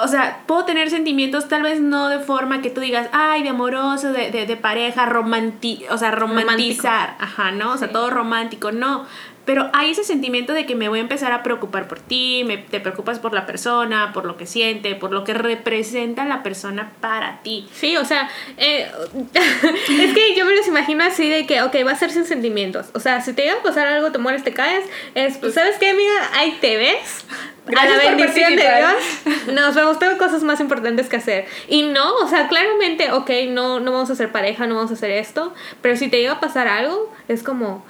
o 0.02 0.08
sea, 0.08 0.42
puedo 0.46 0.64
tener 0.64 0.90
sentimientos 0.90 1.48
tal 1.48 1.62
vez 1.62 1.80
no 1.80 2.08
de 2.08 2.18
forma 2.18 2.60
que 2.60 2.70
tú 2.70 2.80
digas, 2.80 3.08
ay, 3.12 3.42
de 3.42 3.50
amoroso, 3.50 4.12
de, 4.12 4.30
de, 4.30 4.46
de 4.46 4.56
pareja, 4.56 5.06
romanti 5.06 5.84
o 5.90 5.98
sea, 5.98 6.10
romantizar, 6.10 7.16
ajá, 7.18 7.50
¿no? 7.50 7.72
O 7.72 7.76
sea, 7.76 7.90
todo 7.90 8.10
romántico, 8.10 8.72
no. 8.72 9.06
Pero 9.46 9.70
hay 9.72 9.92
ese 9.92 10.02
sentimiento 10.02 10.52
de 10.52 10.66
que 10.66 10.74
me 10.74 10.88
voy 10.88 10.98
a 10.98 11.02
empezar 11.02 11.32
a 11.32 11.44
preocupar 11.44 11.86
por 11.86 12.00
ti, 12.00 12.42
me, 12.44 12.58
te 12.58 12.80
preocupas 12.80 13.20
por 13.20 13.32
la 13.32 13.46
persona, 13.46 14.10
por 14.12 14.24
lo 14.24 14.36
que 14.36 14.44
siente, 14.44 14.96
por 14.96 15.12
lo 15.12 15.22
que 15.22 15.34
representa 15.34 16.24
la 16.24 16.42
persona 16.42 16.92
para 17.00 17.40
ti. 17.42 17.68
Sí, 17.72 17.96
o 17.96 18.04
sea, 18.04 18.28
eh, 18.56 18.90
es 19.32 20.14
que 20.14 20.34
yo 20.36 20.44
me 20.44 20.54
los 20.54 20.66
imagino 20.66 21.04
así 21.04 21.30
de 21.30 21.46
que, 21.46 21.62
ok, 21.62 21.76
va 21.86 21.92
a 21.92 21.96
ser 21.96 22.10
sin 22.10 22.26
sentimientos. 22.26 22.86
O 22.92 23.00
sea, 23.00 23.20
si 23.20 23.32
te 23.32 23.42
llega 23.42 23.60
a 23.60 23.62
pasar 23.62 23.86
algo, 23.86 24.10
te 24.10 24.18
mueres, 24.18 24.42
te 24.42 24.52
caes, 24.52 24.84
es, 25.14 25.38
pues, 25.38 25.54
¿sabes 25.54 25.76
qué, 25.78 25.90
amiga? 25.90 26.30
Ahí 26.34 26.58
te 26.60 26.76
ves. 26.76 27.24
a 27.66 27.86
la 27.86 27.98
bendición 27.98 28.56
de 28.56 28.62
Dios, 28.62 29.46
nos 29.52 29.74
vemos, 29.76 29.98
tengo 30.00 30.18
cosas 30.18 30.42
más 30.42 30.58
importantes 30.58 31.08
que 31.08 31.16
hacer. 31.16 31.46
Y 31.68 31.84
no, 31.84 32.16
o 32.16 32.28
sea, 32.28 32.48
claramente, 32.48 33.12
ok, 33.12 33.30
no, 33.48 33.78
no 33.78 33.92
vamos 33.92 34.10
a 34.10 34.16
ser 34.16 34.32
pareja, 34.32 34.66
no 34.66 34.74
vamos 34.74 34.90
a 34.90 34.94
hacer 34.94 35.12
esto, 35.12 35.54
pero 35.82 35.96
si 35.96 36.08
te 36.08 36.18
llega 36.18 36.32
a 36.32 36.40
pasar 36.40 36.66
algo, 36.66 37.12
es 37.28 37.42
como, 37.42 37.84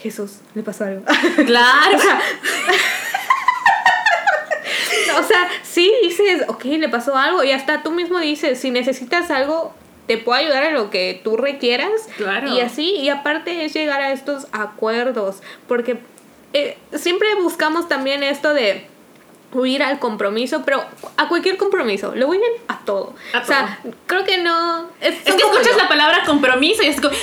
Jesús, 0.00 0.38
le 0.54 0.62
pasó 0.62 0.84
algo. 0.84 1.02
Claro. 1.46 1.98
o 5.18 5.22
sea, 5.22 5.48
sí 5.62 5.92
dices, 6.02 6.44
ok, 6.48 6.64
le 6.64 6.88
pasó 6.88 7.16
algo 7.16 7.44
y 7.44 7.52
hasta 7.52 7.82
tú 7.82 7.90
mismo 7.90 8.18
dices, 8.18 8.60
si 8.60 8.70
necesitas 8.70 9.30
algo, 9.30 9.74
te 10.06 10.18
puedo 10.18 10.38
ayudar 10.38 10.64
en 10.64 10.74
lo 10.74 10.90
que 10.90 11.20
tú 11.22 11.36
requieras. 11.36 12.08
Claro. 12.16 12.48
Y 12.48 12.60
así, 12.60 12.96
y 12.96 13.08
aparte 13.08 13.64
es 13.64 13.74
llegar 13.74 14.00
a 14.00 14.12
estos 14.12 14.46
acuerdos, 14.52 15.42
porque 15.66 15.98
eh, 16.52 16.78
siempre 16.94 17.34
buscamos 17.36 17.88
también 17.88 18.22
esto 18.22 18.54
de 18.54 18.86
huir 19.52 19.82
al 19.82 19.98
compromiso, 19.98 20.62
pero 20.64 20.84
a 21.16 21.28
cualquier 21.28 21.56
compromiso, 21.56 22.14
lo 22.14 22.28
huyen 22.28 22.50
a 22.68 22.80
todo. 22.84 23.14
o 23.34 23.44
sea, 23.44 23.80
creo 24.06 24.24
que 24.24 24.38
no... 24.42 24.90
Es, 25.00 25.14
que 25.22 25.36
escuchas 25.36 25.76
la 25.76 25.88
palabra 25.88 26.22
compromiso 26.26 26.82
y 26.82 26.86
es 26.86 27.00
como... 27.00 27.14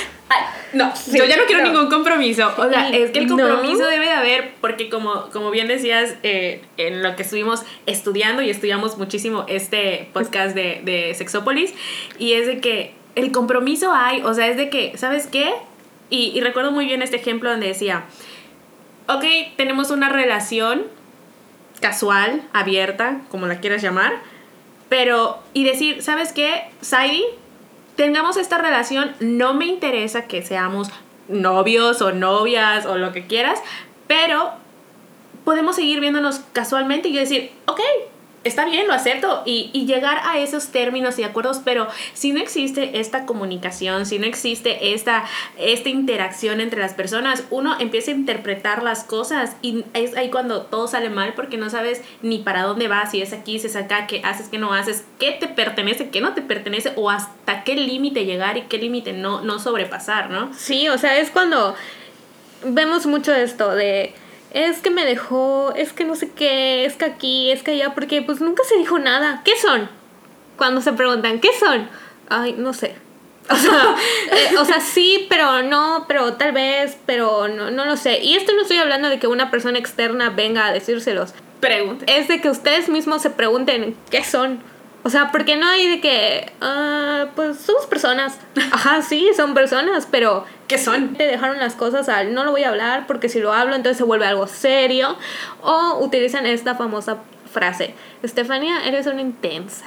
no, 0.72 0.92
yo 1.12 1.24
ya 1.24 1.36
no 1.36 1.44
quiero 1.46 1.62
ningún 1.62 1.88
compromiso. 1.88 2.52
O 2.56 2.68
sea, 2.68 2.88
es 2.90 3.12
que 3.12 3.20
el 3.20 3.28
compromiso 3.28 3.86
debe 3.86 4.06
de 4.06 4.12
haber, 4.12 4.54
porque 4.60 4.88
como, 4.88 5.30
como 5.30 5.50
bien 5.50 5.68
decías, 5.68 6.16
eh, 6.24 6.62
en 6.76 7.02
lo 7.02 7.14
que 7.14 7.22
estuvimos 7.22 7.62
estudiando 7.86 8.42
y 8.42 8.50
estudiamos 8.50 8.98
muchísimo 8.98 9.44
este 9.48 10.10
podcast 10.12 10.54
de, 10.56 10.80
de 10.84 11.14
Sexópolis, 11.14 11.74
y 12.18 12.32
es 12.32 12.46
de 12.48 12.60
que 12.60 12.94
el 13.14 13.30
compromiso 13.30 13.92
hay, 13.92 14.22
o 14.22 14.34
sea, 14.34 14.48
es 14.48 14.56
de 14.56 14.68
que, 14.68 14.98
¿sabes 14.98 15.28
qué? 15.28 15.54
Y, 16.10 16.32
y 16.34 16.40
recuerdo 16.40 16.72
muy 16.72 16.86
bien 16.86 17.02
este 17.02 17.16
ejemplo 17.16 17.50
donde 17.50 17.68
decía, 17.68 18.04
ok, 19.08 19.24
tenemos 19.56 19.90
una 19.90 20.08
relación 20.08 20.84
casual, 21.80 22.42
abierta, 22.52 23.20
como 23.30 23.46
la 23.46 23.60
quieras 23.60 23.82
llamar, 23.82 24.14
pero 24.88 25.38
y 25.52 25.64
decir, 25.64 26.02
¿sabes 26.02 26.32
qué? 26.32 26.64
Saidi, 26.80 27.24
tengamos 27.96 28.36
esta 28.36 28.58
relación, 28.58 29.14
no 29.20 29.54
me 29.54 29.66
interesa 29.66 30.26
que 30.26 30.42
seamos 30.42 30.90
novios 31.28 32.02
o 32.02 32.12
novias 32.12 32.86
o 32.86 32.96
lo 32.96 33.12
que 33.12 33.26
quieras, 33.26 33.60
pero 34.06 34.52
podemos 35.44 35.76
seguir 35.76 36.00
viéndonos 36.00 36.40
casualmente 36.52 37.08
y 37.08 37.16
decir, 37.16 37.50
ok, 37.66 37.80
está 38.46 38.64
bien, 38.64 38.86
lo 38.86 38.94
acepto, 38.94 39.42
y, 39.44 39.70
y, 39.72 39.86
llegar 39.86 40.20
a 40.24 40.38
esos 40.38 40.68
términos 40.68 41.18
y 41.18 41.24
acuerdos, 41.24 41.60
pero 41.64 41.86
si 42.14 42.32
no 42.32 42.40
existe 42.40 42.98
esta 43.00 43.26
comunicación, 43.26 44.06
si 44.06 44.18
no 44.18 44.26
existe 44.26 44.94
esta, 44.94 45.24
esta 45.58 45.88
interacción 45.88 46.60
entre 46.60 46.80
las 46.80 46.94
personas, 46.94 47.44
uno 47.50 47.76
empieza 47.78 48.10
a 48.10 48.14
interpretar 48.14 48.82
las 48.82 49.04
cosas 49.04 49.56
y 49.62 49.84
es 49.94 50.16
ahí 50.16 50.30
cuando 50.30 50.62
todo 50.62 50.88
sale 50.88 51.10
mal 51.10 51.34
porque 51.34 51.56
no 51.56 51.70
sabes 51.70 52.02
ni 52.22 52.38
para 52.38 52.62
dónde 52.62 52.88
vas, 52.88 53.10
si 53.10 53.22
es 53.22 53.32
aquí, 53.32 53.58
si 53.58 53.66
es 53.66 53.76
acá, 53.76 54.06
qué 54.06 54.22
haces, 54.24 54.48
qué 54.48 54.58
no 54.58 54.72
haces, 54.72 55.04
qué 55.18 55.32
te 55.32 55.48
pertenece, 55.48 56.10
qué 56.10 56.20
no 56.20 56.34
te 56.34 56.42
pertenece 56.42 56.92
o 56.96 57.10
hasta 57.10 57.64
qué 57.64 57.76
límite 57.76 58.24
llegar 58.24 58.56
y 58.56 58.62
qué 58.62 58.78
límite 58.78 59.12
no, 59.12 59.40
no 59.42 59.58
sobrepasar, 59.58 60.30
¿no? 60.30 60.52
Sí, 60.54 60.88
o 60.88 60.98
sea, 60.98 61.18
es 61.18 61.30
cuando 61.30 61.74
vemos 62.64 63.06
mucho 63.06 63.34
esto 63.34 63.74
de 63.74 64.14
es 64.56 64.78
que 64.78 64.88
me 64.88 65.04
dejó, 65.04 65.74
es 65.76 65.92
que 65.92 66.04
no 66.04 66.14
sé 66.14 66.30
qué, 66.30 66.86
es 66.86 66.96
que 66.96 67.04
aquí, 67.04 67.50
es 67.50 67.62
que 67.62 67.72
allá, 67.72 67.94
porque 67.94 68.22
pues 68.22 68.40
nunca 68.40 68.62
se 68.64 68.78
dijo 68.78 68.98
nada. 68.98 69.42
¿Qué 69.44 69.52
son? 69.60 69.90
Cuando 70.56 70.80
se 70.80 70.94
preguntan, 70.94 71.40
¿qué 71.40 71.50
son? 71.60 71.90
Ay, 72.30 72.54
no 72.56 72.72
sé. 72.72 72.96
O 73.48 73.54
sea, 73.54 73.94
eh, 74.32 74.56
o 74.58 74.64
sea, 74.64 74.80
sí, 74.80 75.26
pero 75.28 75.62
no, 75.62 76.06
pero 76.08 76.32
tal 76.32 76.50
vez, 76.50 76.96
pero 77.06 77.46
no, 77.46 77.70
no 77.70 77.84
lo 77.84 77.96
sé. 77.96 78.18
Y 78.20 78.34
esto 78.34 78.52
no 78.54 78.62
estoy 78.62 78.78
hablando 78.78 79.08
de 79.08 79.20
que 79.20 79.28
una 79.28 79.52
persona 79.52 79.78
externa 79.78 80.30
venga 80.30 80.66
a 80.66 80.72
decírselos. 80.72 81.32
Pregunten. 81.60 82.08
Es 82.08 82.26
de 82.26 82.40
que 82.40 82.50
ustedes 82.50 82.88
mismos 82.88 83.22
se 83.22 83.30
pregunten 83.30 83.94
qué 84.10 84.24
son. 84.24 84.60
O 85.06 85.08
sea, 85.08 85.30
porque 85.30 85.54
no 85.54 85.68
hay 85.68 85.88
de 85.88 86.00
que, 86.00 86.52
uh, 86.60 87.28
pues 87.36 87.58
somos 87.58 87.86
personas. 87.86 88.40
Ajá, 88.72 89.02
sí, 89.02 89.30
son 89.36 89.54
personas, 89.54 90.08
pero 90.10 90.44
¿qué 90.66 90.78
son? 90.78 91.14
Te 91.14 91.28
dejaron 91.28 91.60
las 91.60 91.76
cosas 91.76 92.08
al 92.08 92.34
no 92.34 92.42
lo 92.42 92.50
voy 92.50 92.64
a 92.64 92.70
hablar 92.70 93.06
porque 93.06 93.28
si 93.28 93.38
lo 93.38 93.52
hablo 93.52 93.76
entonces 93.76 93.98
se 93.98 94.02
vuelve 94.02 94.26
algo 94.26 94.48
serio. 94.48 95.16
O 95.62 96.00
utilizan 96.00 96.44
esta 96.44 96.74
famosa 96.74 97.18
frase, 97.52 97.94
Estefania, 98.24 98.84
eres 98.84 99.06
una 99.06 99.20
intensa. 99.20 99.86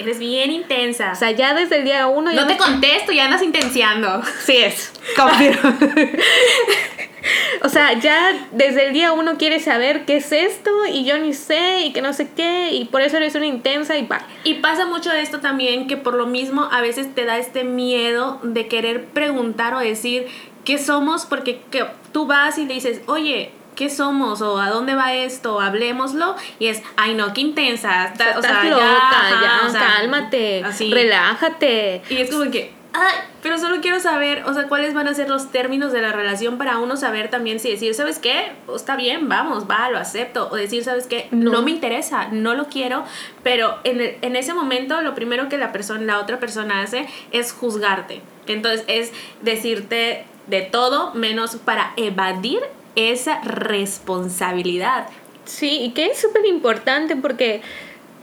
Eres 0.00 0.18
bien 0.18 0.50
intensa. 0.50 1.12
O 1.12 1.14
sea, 1.14 1.30
ya 1.30 1.52
desde 1.52 1.76
el 1.76 1.84
día 1.84 2.06
uno... 2.06 2.32
No 2.32 2.46
te 2.46 2.56
contesto, 2.56 3.12
ya 3.12 3.26
andas 3.26 3.42
intenciando. 3.42 4.22
Sí 4.46 4.56
es, 4.56 4.92
confirmo. 5.14 5.76
o 7.62 7.68
sea, 7.68 7.92
ya 8.00 8.48
desde 8.52 8.86
el 8.86 8.94
día 8.94 9.12
uno 9.12 9.36
quieres 9.36 9.64
saber 9.64 10.06
qué 10.06 10.16
es 10.16 10.32
esto 10.32 10.70
y 10.90 11.04
yo 11.04 11.18
ni 11.18 11.34
sé 11.34 11.80
y 11.80 11.92
que 11.92 12.00
no 12.00 12.14
sé 12.14 12.30
qué 12.34 12.72
y 12.72 12.86
por 12.86 13.02
eso 13.02 13.18
eres 13.18 13.34
una 13.34 13.44
intensa 13.44 13.98
y 13.98 14.06
va. 14.06 14.22
Y 14.42 14.54
pasa 14.54 14.86
mucho 14.86 15.12
esto 15.12 15.40
también 15.40 15.86
que 15.86 15.98
por 15.98 16.14
lo 16.14 16.26
mismo 16.26 16.66
a 16.72 16.80
veces 16.80 17.14
te 17.14 17.26
da 17.26 17.36
este 17.36 17.64
miedo 17.64 18.40
de 18.42 18.68
querer 18.68 19.04
preguntar 19.04 19.74
o 19.74 19.80
decir 19.80 20.28
qué 20.64 20.78
somos 20.78 21.26
porque 21.26 21.60
que 21.70 21.84
tú 22.12 22.26
vas 22.26 22.56
y 22.56 22.64
le 22.64 22.72
dices, 22.72 23.02
oye, 23.06 23.52
¿qué 23.80 23.88
somos? 23.88 24.42
¿O 24.42 24.58
a 24.58 24.68
dónde 24.68 24.94
va 24.94 25.14
esto? 25.14 25.58
Hablemoslo. 25.58 26.36
Y 26.58 26.66
es, 26.66 26.82
ay 26.98 27.14
no, 27.14 27.32
qué 27.32 27.40
intensa. 27.40 28.12
o 28.36 28.42
sea, 28.42 28.62
ya, 28.62 29.72
cálmate, 29.72 30.62
relájate. 30.90 32.02
Y 32.10 32.18
es 32.18 32.30
como 32.30 32.50
que, 32.50 32.74
ay, 32.92 33.14
pero 33.42 33.56
solo 33.56 33.80
quiero 33.80 33.98
saber, 33.98 34.44
o 34.44 34.52
sea, 34.52 34.68
cuáles 34.68 34.92
van 34.92 35.08
a 35.08 35.14
ser 35.14 35.30
los 35.30 35.50
términos 35.50 35.92
de 35.92 36.02
la 36.02 36.12
relación 36.12 36.58
para 36.58 36.76
uno 36.76 36.98
saber 36.98 37.30
también 37.30 37.58
si 37.58 37.70
decir, 37.70 37.94
¿sabes 37.94 38.18
qué? 38.18 38.52
Está 38.76 38.96
bien, 38.96 39.30
vamos, 39.30 39.64
va, 39.66 39.88
lo 39.88 39.96
acepto. 39.96 40.50
O 40.50 40.56
decir, 40.56 40.84
¿sabes 40.84 41.06
qué? 41.06 41.28
No, 41.30 41.62
me 41.62 41.70
interesa, 41.70 42.28
no 42.32 42.52
lo 42.52 42.66
quiero. 42.66 43.04
Pero 43.42 43.78
en, 43.84 44.18
en 44.20 44.36
ese 44.36 44.52
momento 44.52 45.00
lo 45.00 45.14
primero 45.14 45.48
que 45.48 45.56
la 45.56 45.72
persona, 45.72 46.02
la 46.02 46.18
otra 46.20 46.38
persona 46.38 46.82
hace 46.82 47.08
es 47.32 47.54
juzgarte. 47.54 48.20
Entonces 48.46 48.84
es 48.88 49.10
decirte 49.40 50.26
de 50.48 50.60
todo 50.60 51.14
menos 51.14 51.56
para 51.56 51.94
evadir 51.96 52.60
esa 52.96 53.40
responsabilidad. 53.42 55.06
Sí, 55.44 55.80
y 55.82 55.90
que 55.90 56.06
es 56.06 56.20
súper 56.20 56.46
importante 56.46 57.16
porque 57.16 57.62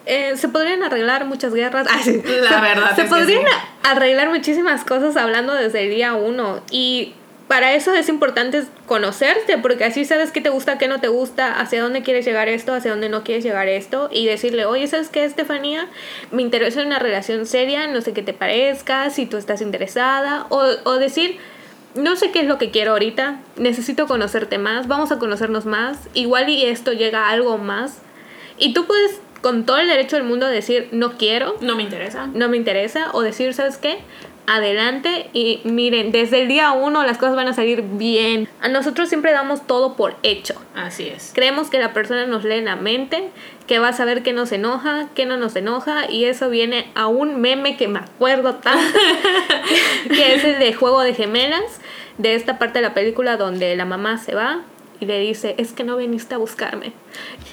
eh, 0.06 0.38
se 0.38 0.48
podrían 0.48 0.84
arreglar 0.84 1.26
muchas 1.26 1.54
guerras. 1.54 1.88
La 2.06 2.62
verdad. 2.62 2.96
se 2.96 3.04
podrían 3.06 3.46
arreglar 3.84 4.30
muchísimas 4.30 4.84
cosas 4.84 5.18
hablando 5.18 5.54
desde 5.54 5.84
el 5.84 5.90
día 5.90 6.14
uno. 6.14 6.62
Y 6.72 7.14
para 7.48 7.74
eso 7.74 7.94
es 7.94 8.10
importante 8.10 8.64
conocerte, 8.86 9.58
porque 9.58 9.86
así 9.86 10.06
sabes 10.06 10.32
qué 10.32 10.42
te 10.42 10.50
gusta, 10.50 10.78
qué 10.78 10.88
no 10.88 11.00
te 11.00 11.08
gusta, 11.08 11.60
hacia 11.60 11.82
dónde 11.82 12.04
quieres 12.04 12.26
llegar 12.26 12.50
esto, 12.50 12.74
hacia 12.74 12.92
dónde 12.92 13.10
no 13.10 13.24
quieres 13.24 13.44
llegar 13.44 13.70
esto, 13.70 14.10
y 14.12 14.26
decirle, 14.26 14.66
oye, 14.66 14.88
¿sabes 14.88 15.10
qué, 15.10 15.24
Estefanía? 15.24 15.88
Me 16.32 16.42
interesa 16.42 16.82
una 16.82 17.00
relación 17.00 17.46
seria, 17.46 17.88
no 17.88 18.02
sé 18.02 18.14
qué 18.14 18.22
te 18.22 18.34
parezca, 18.34 19.10
si 19.10 19.26
tú 19.26 19.38
estás 19.38 19.62
interesada, 19.62 20.46
o, 20.50 20.62
o 20.84 20.96
decir, 20.96 21.38
no 21.98 22.16
sé 22.16 22.32
qué 22.32 22.42
es 22.42 22.48
lo 22.48 22.58
que 22.58 22.72
quiero 22.72 22.92
ahorita, 22.92 23.40
necesito 23.58 24.08
conocerte 24.08 24.58
más, 24.58 24.88
vamos 24.88 25.12
a 25.12 25.20
conocernos 25.20 25.66
más, 25.66 26.10
igual 26.14 26.50
y 26.50 26.66
esto 26.66 26.94
llega 26.94 27.28
a 27.28 27.32
algo 27.32 27.58
más, 27.58 28.00
y 28.58 28.74
tú 28.74 28.86
puedes 28.86 29.22
con 29.42 29.66
todo 29.66 29.78
el 29.78 29.88
derecho 29.88 30.16
del 30.16 30.26
mundo 30.26 30.48
decir, 30.48 30.90
no 30.92 31.18
quiero, 31.18 31.58
no 31.62 31.76
me 31.76 31.84
interesa, 31.84 32.28
no 32.28 32.50
me 32.50 32.58
interesa, 32.58 33.12
o 33.14 33.22
decir, 33.22 33.54
¿sabes 33.54 33.78
qué? 33.78 34.00
Adelante 34.48 35.30
y 35.34 35.60
miren, 35.66 36.12
desde 36.12 36.42
el 36.42 36.48
día 36.48 36.72
uno 36.72 37.04
las 37.04 37.18
cosas 37.18 37.36
van 37.36 37.50
a 37.50 37.54
salir 37.54 37.84
bien. 37.84 38.48
A 38.62 38.70
nosotros 38.70 39.10
siempre 39.10 39.34
damos 39.34 39.68
todo 39.68 39.96
por 39.96 40.16
hecho. 40.24 40.56
Así 40.74 41.08
es. 41.08 41.32
Creemos 41.36 41.70
que 41.70 41.80
la 41.80 41.94
persona 41.94 42.26
nos 42.26 42.46
lee 42.46 42.62
la 42.62 42.78
mente, 42.78 43.30
que 43.68 43.80
va 43.80 43.90
a 43.90 43.94
saber 43.94 44.24
qué 44.24 44.34
nos 44.34 44.52
enoja, 44.54 45.10
qué 45.14 45.26
no 45.26 45.38
nos 45.38 45.56
enoja 45.56 46.10
y 46.10 46.26
eso 46.26 46.50
viene 46.50 46.90
a 46.96 47.08
un 47.08 47.42
meme 47.42 47.78
que 47.78 47.90
me 47.90 48.00
acuerdo 48.00 48.56
tanto, 48.56 48.98
que 50.08 50.36
es 50.36 50.44
el 50.46 50.60
de 50.60 50.74
Juego 50.74 51.02
de 51.02 51.14
Gemelas, 51.14 51.82
de 52.18 52.36
esta 52.36 52.58
parte 52.58 52.80
de 52.80 52.84
la 52.84 52.94
película 52.94 53.38
donde 53.38 53.76
la 53.76 53.86
mamá 53.86 54.18
se 54.18 54.34
va 54.34 54.62
y 55.00 55.06
le 55.06 55.20
dice, 55.20 55.56
es 55.58 55.74
que 55.74 55.84
no 55.84 55.98
viniste 55.98 56.36
a 56.36 56.38
buscarme. 56.38 56.94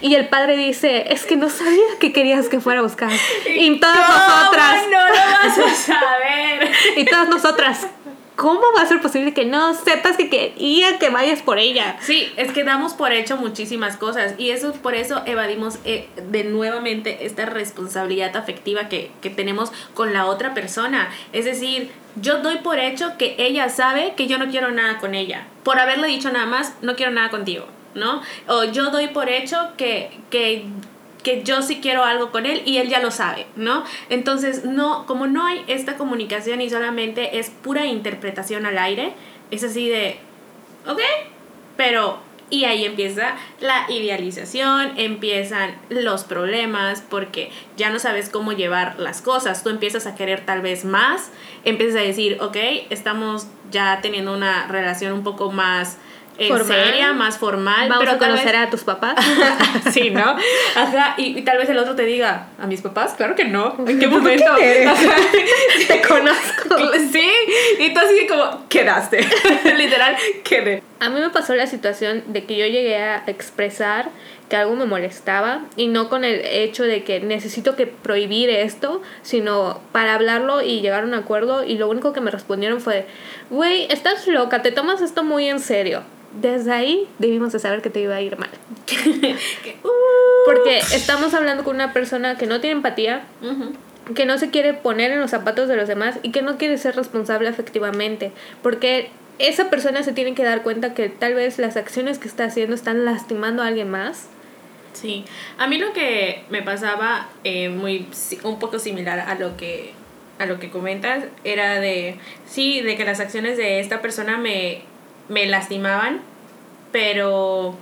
Y 0.01 0.15
el 0.15 0.29
padre 0.29 0.57
dice, 0.57 1.13
es 1.13 1.25
que 1.25 1.37
no 1.37 1.51
sabía 1.51 1.85
que 2.01 2.13
querías 2.13 2.49
que 2.49 2.61
fuera 2.61 2.81
a 2.81 2.83
buscar. 2.83 3.11
Y 3.47 3.79
todas 3.79 3.97
nosotras... 3.97 4.77
No 4.91 5.09
lo 5.09 5.15
vas 5.15 5.59
a 5.59 5.75
saber. 5.75 6.71
y 6.97 7.05
todas 7.05 7.29
nosotras, 7.29 7.87
¿cómo 8.37 8.61
va 8.77 8.83
a 8.83 8.87
ser 8.87 9.01
posible 9.01 9.33
que 9.33 9.45
no 9.45 9.75
sepas 9.75 10.17
que 10.17 10.29
quería 10.29 10.99
que 10.99 11.11
vayas 11.11 11.43
por 11.43 11.59
ella? 11.59 11.97
Sí, 12.01 12.33
es 12.37 12.53
que 12.53 12.65
damos 12.65 12.95
por 12.95 13.13
hecho 13.13 13.37
muchísimas 13.37 13.97
cosas 13.97 14.35
y 14.39 14.51
eso 14.51 14.73
por 14.75 14.95
eso 14.95 15.23
evadimos 15.27 15.79
eh, 15.85 16.09
de 16.31 16.45
nuevamente 16.45 17.27
esta 17.27 17.47
responsabilidad 17.47 18.37
afectiva 18.37 18.89
que, 18.89 19.11
que 19.21 19.31
tenemos 19.31 19.73
con 19.95 20.13
la 20.13 20.27
otra 20.27 20.55
persona. 20.55 21.11
Es 21.33 21.45
decir, 21.45 21.91
yo 22.17 22.43
doy 22.43 22.59
por 22.59 22.79
hecho 22.79 23.17
que 23.19 23.35
ella 23.39 23.69
sabe 23.69 24.15
que 24.17 24.27
yo 24.27 24.39
no 24.39 24.49
quiero 24.49 24.71
nada 24.71 24.99
con 24.99 25.15
ella. 25.15 25.47
Por 25.63 25.79
haberle 25.79 26.09
dicho 26.09 26.31
nada 26.31 26.47
más, 26.47 26.75
no 26.83 26.97
quiero 26.97 27.13
nada 27.13 27.31
contigo, 27.31 27.67
¿no? 27.95 28.23
O 28.47 28.65
yo 28.65 28.91
doy 28.91 29.09
por 29.09 29.29
hecho 29.29 29.73
que, 29.77 30.11
que 30.31 30.65
que 31.25 31.43
yo 31.43 31.63
sí 31.63 31.81
quiero 31.81 32.05
algo 32.05 32.31
con 32.31 32.47
él 32.47 32.63
y 32.65 32.77
él 32.77 32.89
ya 32.89 33.01
lo 33.01 33.11
sabe, 33.11 33.47
¿no? 33.57 33.83
Entonces, 34.11 34.65
no, 34.65 35.07
como 35.07 35.27
no 35.27 35.45
hay 35.45 35.65
esta 35.67 35.97
comunicación 35.97 36.61
y 36.61 36.71
solamente 36.71 37.41
es 37.41 37.51
pura 37.51 37.87
interpretación 37.87 38.67
al 38.67 38.79
aire, 38.79 39.15
es 39.51 39.65
así 39.65 39.89
de, 39.89 40.19
ok, 40.87 41.01
pero 41.77 42.19
y 42.51 42.65
ahí 42.67 42.85
empieza 42.85 43.35
la 43.61 43.91
idealización, 43.91 44.93
empiezan 44.97 45.75
los 45.89 46.25
problemas 46.25 47.03
porque 47.09 47.51
ya 47.77 47.91
no 47.91 47.99
sabes 47.99 48.29
cómo 48.29 48.53
llevar 48.53 49.01
las 49.01 49.23
cosas. 49.23 49.65
Tú 49.65 49.71
empiezas 49.71 50.07
a 50.07 50.15
querer 50.15 50.45
tal 50.45 50.61
vez 50.61 50.85
más, 50.85 51.31
empiezas 51.65 51.97
a 51.97 52.05
decir, 52.05 52.39
ok, 52.41 52.57
estamos 52.91 53.49
ya 53.71 54.01
teniendo 54.03 54.33
una 54.33 54.69
relación 54.69 55.13
un 55.13 55.25
poco 55.25 55.51
más 55.51 55.99
en 56.39 56.65
seria, 56.65 57.13
más 57.13 57.39
formal. 57.39 57.89
Vamos 57.89 58.05
pero 58.05 58.17
a 58.17 58.19
conocer 58.19 58.57
a 58.57 58.71
tus 58.71 58.83
papás. 58.83 59.15
sí, 59.93 60.11
¿no? 60.11 60.37
Ajá, 60.75 61.15
y, 61.17 61.43
tal 61.43 61.59
vez 61.59 61.69
el 61.69 61.79
otro 61.79 61.95
te 61.95 62.05
diga, 62.05 62.49
¿a 62.61 62.67
mis 62.67 62.81
papás? 62.81 63.15
Claro 63.15 63.35
que 63.35 63.45
no. 63.45 63.77
¿En 63.87 63.99
qué 63.99 64.07
momento? 64.07 64.45
te 65.89 66.03
conozco. 66.03 66.77
Sí, 67.13 67.31
y 67.79 67.93
tú 67.93 68.01
así 68.01 68.27
como, 68.27 68.69
quedaste. 68.69 69.27
Literal, 69.77 70.17
quedé. 70.43 70.83
A 71.01 71.11
mí 71.11 71.21
me 71.21 71.31
pasó 71.31 71.55
la 71.55 71.67
situación 71.67 72.23
de 72.29 72.45
que 72.45 72.57
yo 72.57 72.67
llegué 72.67 72.97
a 72.97 73.25
expresar 73.27 74.11
que 74.49 74.57
algo 74.57 74.77
me 74.77 74.87
molestaba 74.87 75.65
y 75.77 75.89
no 75.89 76.09
con 76.09 76.25
el 76.25 76.41
hecho 76.45 76.85
de 76.85 77.05
que 77.05 77.21
necesito 77.21 77.77
que 77.77 77.87
prohibir 77.87 78.51
esto, 78.51 79.03
sino 79.23 79.81
para 79.93 80.15
hablarlo 80.15 80.63
y 80.63 80.81
llegar 80.81 81.03
a 81.03 81.07
un 81.07 81.15
acuerdo 81.15 81.65
y 81.65 81.77
lo 81.77 81.89
único 81.89 82.13
que 82.13 82.21
me 82.21 82.31
respondieron 82.31 82.81
fue, 82.81 83.07
güey, 83.51 83.87
estás 83.91 84.27
loca, 84.27 84.63
te 84.63 84.73
tomas 84.73 85.01
esto 85.01 85.25
muy 85.25 85.49
en 85.49 85.61
serio 85.61 86.03
desde 86.41 86.73
ahí 86.73 87.09
debimos 87.19 87.53
de 87.53 87.59
saber 87.59 87.81
que 87.83 87.91
te 87.91 88.01
iba 88.01 88.15
a 88.15 88.21
ir 88.21 88.37
mal. 88.39 88.51
Porque 90.45 90.79
estamos 90.79 91.33
hablando 91.35 91.65
con 91.65 91.77
una 91.77 91.93
persona 91.93 92.37
que 92.37 92.47
no 92.47 92.61
tiene 92.61 92.77
empatía, 92.77 93.23
que 94.15 94.27
no 94.27 94.37
se 94.39 94.51
quiere 94.51 94.75
poner 94.75 95.13
en 95.13 95.21
los 95.21 95.31
zapatos 95.31 95.69
de 95.69 95.77
los 95.77 95.89
demás 95.89 96.19
y 96.23 96.33
que 96.33 96.43
no 96.43 96.59
quiere 96.59 96.77
ser 96.77 96.97
responsable 96.97 97.49
efectivamente. 97.49 98.33
Porque 98.63 99.11
esa 99.39 99.71
persona 99.71 100.03
se 100.03 100.13
tiene 100.13 100.35
que 100.35 100.45
dar 100.45 100.63
cuenta 100.63 100.95
que 100.95 101.09
tal 101.09 101.35
vez 101.35 101.59
las 101.59 101.77
acciones 101.77 102.19
que 102.19 102.29
está 102.29 102.45
haciendo 102.45 102.75
están 102.75 103.05
lastimando 103.05 103.63
a 103.63 103.67
alguien 103.67 103.91
más. 103.91 104.29
Sí, 104.93 105.25
a 105.59 105.67
mí 105.67 105.79
lo 105.79 105.93
que 105.93 106.45
me 106.51 106.63
pasaba 106.63 107.29
eh, 107.43 107.69
muy 107.69 108.07
un 108.45 108.59
poco 108.59 108.79
similar 108.79 109.21
a 109.21 109.35
lo 109.35 109.57
que 109.57 109.93
a 110.39 110.47
lo 110.47 110.59
que 110.59 110.69
comentas 110.69 111.25
era 111.45 111.79
de 111.81 112.17
sí 112.47 112.81
de 112.81 112.97
que 112.97 113.05
las 113.05 113.21
acciones 113.21 113.57
de 113.57 113.81
esta 113.81 114.01
persona 114.01 114.37
me 114.39 114.83
me 115.29 115.47
lastimaban, 115.47 116.21
pero 116.93 117.77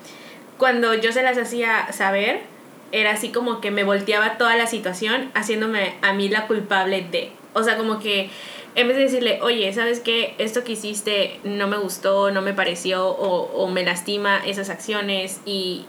cuando 0.58 0.94
yo 0.94 1.12
se 1.12 1.22
las 1.22 1.38
hacía 1.38 1.92
saber, 1.92 2.40
era 2.92 3.12
así 3.12 3.30
como 3.30 3.60
que 3.60 3.70
me 3.70 3.84
volteaba 3.84 4.38
toda 4.38 4.56
la 4.56 4.66
situación 4.66 5.30
haciéndome 5.34 5.94
a 6.02 6.12
mí 6.12 6.28
la 6.28 6.46
culpable 6.46 7.06
de. 7.10 7.30
O 7.54 7.62
sea, 7.62 7.76
como 7.76 7.98
que 7.98 8.30
en 8.74 8.88
vez 8.88 8.96
de 8.96 9.02
decirle, 9.04 9.38
oye, 9.42 9.72
¿sabes 9.72 10.00
qué? 10.00 10.34
Esto 10.38 10.64
que 10.64 10.72
hiciste 10.72 11.40
no 11.44 11.66
me 11.68 11.76
gustó, 11.76 12.30
no 12.30 12.42
me 12.42 12.54
pareció 12.54 13.06
o, 13.08 13.50
o 13.52 13.68
me 13.68 13.84
lastima 13.84 14.40
esas 14.46 14.70
acciones 14.70 15.40
y, 15.44 15.84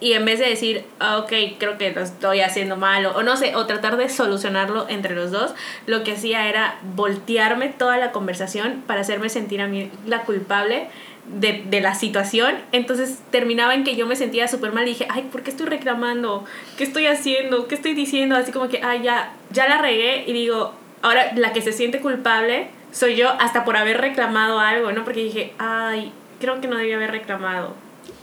y 0.00 0.12
en 0.12 0.26
vez 0.26 0.38
de 0.38 0.46
decir, 0.46 0.84
ah, 0.98 1.18
ok, 1.18 1.32
creo 1.58 1.78
que 1.78 1.90
lo 1.92 2.02
estoy 2.02 2.40
haciendo 2.40 2.76
mal, 2.76 3.06
o, 3.06 3.22
no 3.22 3.36
sé, 3.36 3.56
o 3.56 3.66
tratar 3.66 3.96
de 3.96 4.10
solucionarlo 4.10 4.86
entre 4.88 5.14
los 5.14 5.30
dos, 5.30 5.54
lo 5.86 6.04
que 6.04 6.12
hacía 6.12 6.48
era 6.48 6.78
voltearme 6.94 7.68
toda 7.70 7.96
la 7.96 8.12
conversación 8.12 8.82
para 8.86 9.00
hacerme 9.00 9.30
sentir 9.30 9.62
a 9.62 9.66
mí 9.66 9.90
la 10.06 10.22
culpable 10.22 10.88
de, 11.26 11.64
de 11.66 11.80
la 11.80 11.94
situación. 11.94 12.56
Entonces 12.72 13.20
terminaba 13.30 13.74
en 13.74 13.84
que 13.84 13.96
yo 13.96 14.06
me 14.06 14.16
sentía 14.16 14.46
súper 14.48 14.72
mal 14.72 14.84
y 14.84 14.90
dije, 14.90 15.06
ay, 15.08 15.28
¿por 15.32 15.42
qué 15.42 15.50
estoy 15.50 15.66
reclamando? 15.66 16.44
¿Qué 16.76 16.84
estoy 16.84 17.06
haciendo? 17.06 17.66
¿Qué 17.66 17.76
estoy 17.76 17.94
diciendo? 17.94 18.36
Así 18.36 18.52
como 18.52 18.68
que, 18.68 18.82
ay, 18.82 19.02
ya, 19.02 19.32
ya 19.50 19.66
la 19.66 19.78
regué 19.78 20.24
y 20.26 20.34
digo, 20.34 20.74
ahora 21.02 21.32
la 21.34 21.52
que 21.52 21.62
se 21.62 21.72
siente 21.72 22.00
culpable 22.00 22.68
soy 22.92 23.16
yo 23.16 23.30
hasta 23.38 23.64
por 23.64 23.76
haber 23.76 24.00
reclamado 24.00 24.58
algo, 24.58 24.92
¿no? 24.92 25.04
Porque 25.04 25.22
dije, 25.22 25.52
ay, 25.58 26.12
creo 26.40 26.60
que 26.60 26.68
no 26.68 26.76
debía 26.76 26.96
haber 26.96 27.10
reclamado 27.10 27.74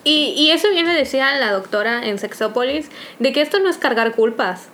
y, 0.03 0.33
y 0.37 0.51
eso 0.51 0.69
viene, 0.69 0.93
decía 0.93 1.33
la 1.37 1.51
doctora 1.51 2.05
en 2.05 2.19
Sexópolis, 2.19 2.89
de 3.19 3.31
que 3.31 3.41
esto 3.41 3.59
no 3.59 3.69
es 3.69 3.77
cargar 3.77 4.13
culpas. 4.13 4.69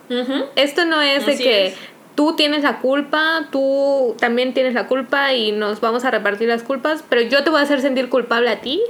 Esto 0.56 0.86
no 0.86 1.02
es 1.02 1.26
de 1.26 1.38
que 1.38 1.76
tú 2.16 2.36
tienes 2.36 2.64
la 2.64 2.80
culpa, 2.80 3.48
tú 3.52 4.16
también 4.20 4.54
tienes 4.54 4.74
la 4.74 4.88
culpa 4.88 5.34
y 5.34 5.52
nos 5.52 5.82
vamos 5.82 6.04
a 6.04 6.12
repartir 6.12 6.48
las 6.48 6.64
culpas, 6.64 7.04
pero 7.08 7.22
yo 7.22 7.44
te 7.44 7.52
voy 7.52 7.60
a 7.60 7.64
hacer 7.64 7.82
sentir 7.82 8.10
culpable 8.10 8.50
a 8.50 8.62
ti 8.62 8.82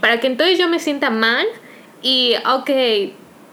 para 0.00 0.20
que 0.20 0.26
entonces 0.26 0.58
yo 0.58 0.68
me 0.68 0.80
sienta 0.80 1.10
mal 1.10 1.46
y, 2.02 2.34
ok, 2.44 2.70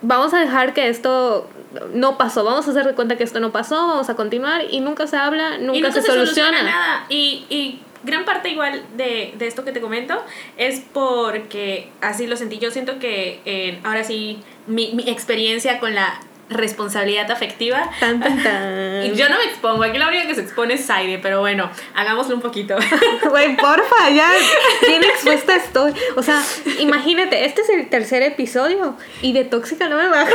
vamos 0.02 0.34
a 0.34 0.39
dejar 0.39 0.74
que 0.74 0.89
esto 0.89 1.47
no 1.93 2.17
pasó, 2.17 2.43
vamos 2.43 2.67
a 2.67 2.71
hacer 2.71 2.86
de 2.86 2.93
cuenta 2.95 3.17
que 3.17 3.23
esto 3.23 3.39
no 3.39 3.51
pasó, 3.51 3.75
vamos 3.75 4.10
a 4.10 4.15
continuar 4.15 4.65
y 4.69 4.79
nunca 4.79 5.07
se 5.07 5.17
habla, 5.17 5.57
nunca, 5.57 5.91
se, 5.91 6.01
soluciona. 6.01 6.63
nada. 6.63 7.05
Y, 7.10 7.45
y 7.49 7.81
gran 8.03 8.25
parte 8.25 8.49
igual 8.49 8.84
de, 8.95 9.34
de, 9.38 9.47
esto 9.47 9.63
que 9.63 9.71
te 9.71 9.81
comento 9.81 10.23
es 10.57 10.81
porque 10.93 11.89
así 12.01 12.27
lo 12.27 12.36
sentí. 12.36 12.60
Yo 12.60 12.71
siento 12.71 12.99
que 12.99 13.41
eh, 13.45 13.79
ahora 13.84 14.03
sí 14.03 14.39
mi, 14.67 14.93
mi 14.93 15.10
experiencia 15.10 15.79
con 15.79 15.95
la 15.95 16.19
responsabilidad 16.51 17.29
afectiva. 17.31 17.89
Tan, 17.99 18.19
tan, 18.19 18.43
tan. 18.43 19.05
Y 19.05 19.15
yo 19.15 19.29
no 19.29 19.37
me 19.37 19.45
expongo, 19.45 19.83
aquí 19.83 19.97
la 19.97 20.07
única 20.07 20.27
que 20.27 20.35
se 20.35 20.41
expone 20.41 20.75
es 20.75 20.85
Saide, 20.85 21.19
pero 21.19 21.39
bueno, 21.39 21.69
hagámoslo 21.95 22.35
un 22.35 22.41
poquito. 22.41 22.75
Güey, 23.29 23.55
porfa, 23.55 24.09
ya 24.09 24.31
bien 24.87 25.03
expuesta 25.03 25.55
estoy. 25.55 25.93
O 26.15 26.23
sea, 26.23 26.43
imagínate, 26.79 27.45
este 27.45 27.61
es 27.61 27.69
el 27.69 27.87
tercer 27.89 28.23
episodio 28.23 28.97
y 29.21 29.33
de 29.33 29.45
tóxica 29.45 29.87
no 29.87 29.97
me 29.97 30.07
bajan. 30.07 30.33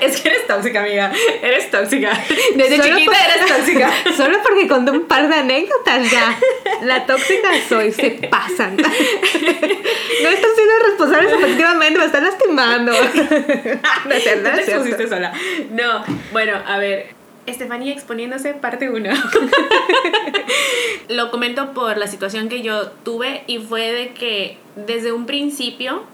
es 0.00 0.20
que 0.20 0.28
eres 0.28 0.46
tóxica, 0.46 0.80
amiga. 0.80 1.12
Eres 1.42 1.70
tóxica. 1.70 2.12
Desde 2.54 2.80
chiquita 2.80 3.16
eres 3.26 3.46
tóxica. 3.46 3.90
Solo 4.16 4.38
porque 4.42 4.68
conté 4.68 4.92
un 4.92 5.06
par 5.06 5.28
de 5.28 5.34
anécdotas 5.34 6.10
ya. 6.10 6.38
La 6.82 7.06
tóxica 7.06 7.48
soy, 7.68 7.92
se 7.92 8.10
pasan. 8.30 8.76
No 8.76 10.28
están 10.28 10.50
siendo 10.54 10.78
responsables 10.86 11.32
efectivamente, 11.32 11.98
me 11.98 12.04
están 12.04 12.24
lastimando. 12.24 12.92
No, 12.92 14.88
no 14.88 14.96
te 14.96 15.08
sola. 15.08 15.32
No, 15.70 16.04
bueno, 16.32 16.60
a 16.66 16.78
ver. 16.78 17.18
Estefanía 17.46 17.94
exponiéndose, 17.94 18.52
parte 18.52 18.90
1. 18.90 19.10
Lo 21.08 21.30
comento 21.30 21.72
por 21.72 21.96
la 21.96 22.06
situación 22.06 22.50
que 22.50 22.60
yo 22.60 22.90
tuve 22.90 23.44
y 23.46 23.58
fue 23.58 23.90
de 23.92 24.08
que 24.10 24.58
desde 24.76 25.12
un 25.12 25.24
principio 25.24 26.04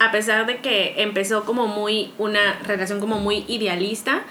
a 0.00 0.10
pesar 0.10 0.46
de 0.46 0.56
que 0.56 0.94
empezó 0.96 1.44
como 1.44 1.66
muy 1.66 2.12
una 2.16 2.58
relación 2.64 3.00
como 3.00 3.18
muy 3.18 3.44
idealista, 3.48 4.22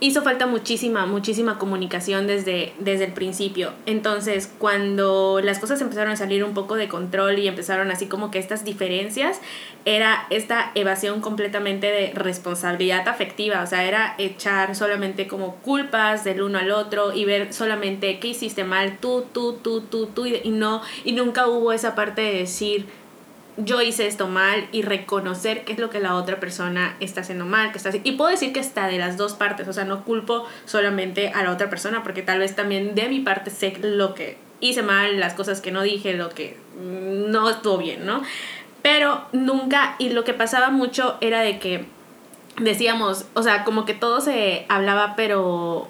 hizo 0.00 0.22
falta 0.22 0.46
muchísima, 0.46 1.06
muchísima 1.06 1.58
comunicación 1.58 2.26
desde, 2.26 2.72
desde 2.78 3.04
el 3.04 3.12
principio. 3.12 3.72
Entonces, 3.86 4.50
cuando 4.58 5.40
las 5.42 5.58
cosas 5.58 5.80
empezaron 5.80 6.12
a 6.12 6.16
salir 6.16 6.42
un 6.42 6.54
poco 6.54 6.76
de 6.76 6.88
control 6.88 7.38
y 7.38 7.46
empezaron 7.46 7.90
así 7.90 8.06
como 8.06 8.30
que 8.30 8.38
estas 8.38 8.64
diferencias, 8.64 9.40
era 9.84 10.26
esta 10.30 10.72
evasión 10.74 11.20
completamente 11.20 11.86
de 11.86 12.12
responsabilidad 12.14 13.08
afectiva, 13.08 13.62
o 13.62 13.66
sea, 13.66 13.84
era 13.84 14.14
echar 14.18 14.74
solamente 14.74 15.26
como 15.26 15.56
culpas 15.56 16.24
del 16.24 16.42
uno 16.42 16.58
al 16.58 16.70
otro 16.70 17.12
y 17.14 17.24
ver 17.24 17.52
solamente 17.52 18.18
qué 18.18 18.28
hiciste 18.28 18.64
mal, 18.64 18.98
tú, 18.98 19.24
tú, 19.32 19.54
tú, 19.62 19.82
tú, 19.82 20.06
tú, 20.06 20.26
y 20.26 20.50
no, 20.50 20.82
y 21.04 21.12
nunca 21.12 21.46
hubo 21.46 21.72
esa 21.72 21.94
parte 21.94 22.22
de 22.22 22.34
decir, 22.34 22.86
yo 23.56 23.82
hice 23.82 24.06
esto 24.06 24.28
mal 24.28 24.68
y 24.72 24.82
reconocer 24.82 25.64
qué 25.64 25.72
es 25.72 25.78
lo 25.78 25.90
que 25.90 26.00
la 26.00 26.14
otra 26.14 26.40
persona 26.40 26.96
está 27.00 27.22
haciendo 27.22 27.44
mal, 27.44 27.72
que 27.72 27.78
está 27.78 27.90
Y 28.02 28.12
puedo 28.12 28.30
decir 28.30 28.52
que 28.52 28.60
está 28.60 28.86
de 28.86 28.98
las 28.98 29.16
dos 29.16 29.34
partes, 29.34 29.68
o 29.68 29.72
sea, 29.72 29.84
no 29.84 30.04
culpo 30.04 30.46
solamente 30.64 31.28
a 31.28 31.42
la 31.42 31.50
otra 31.50 31.70
persona, 31.70 32.02
porque 32.02 32.22
tal 32.22 32.38
vez 32.38 32.56
también 32.56 32.94
de 32.94 33.08
mi 33.08 33.20
parte 33.20 33.50
sé 33.50 33.76
lo 33.82 34.14
que 34.14 34.36
hice 34.60 34.82
mal, 34.82 35.18
las 35.18 35.34
cosas 35.34 35.60
que 35.60 35.72
no 35.72 35.82
dije, 35.82 36.14
lo 36.14 36.30
que 36.30 36.56
no 36.80 37.48
estuvo 37.48 37.78
bien, 37.78 38.06
¿no? 38.06 38.22
Pero 38.82 39.26
nunca, 39.32 39.96
y 39.98 40.10
lo 40.10 40.24
que 40.24 40.32
pasaba 40.32 40.70
mucho 40.70 41.18
era 41.20 41.40
de 41.40 41.58
que 41.58 41.84
decíamos, 42.58 43.26
o 43.34 43.42
sea, 43.42 43.64
como 43.64 43.84
que 43.84 43.94
todo 43.94 44.20
se 44.20 44.64
hablaba, 44.68 45.14
pero 45.16 45.88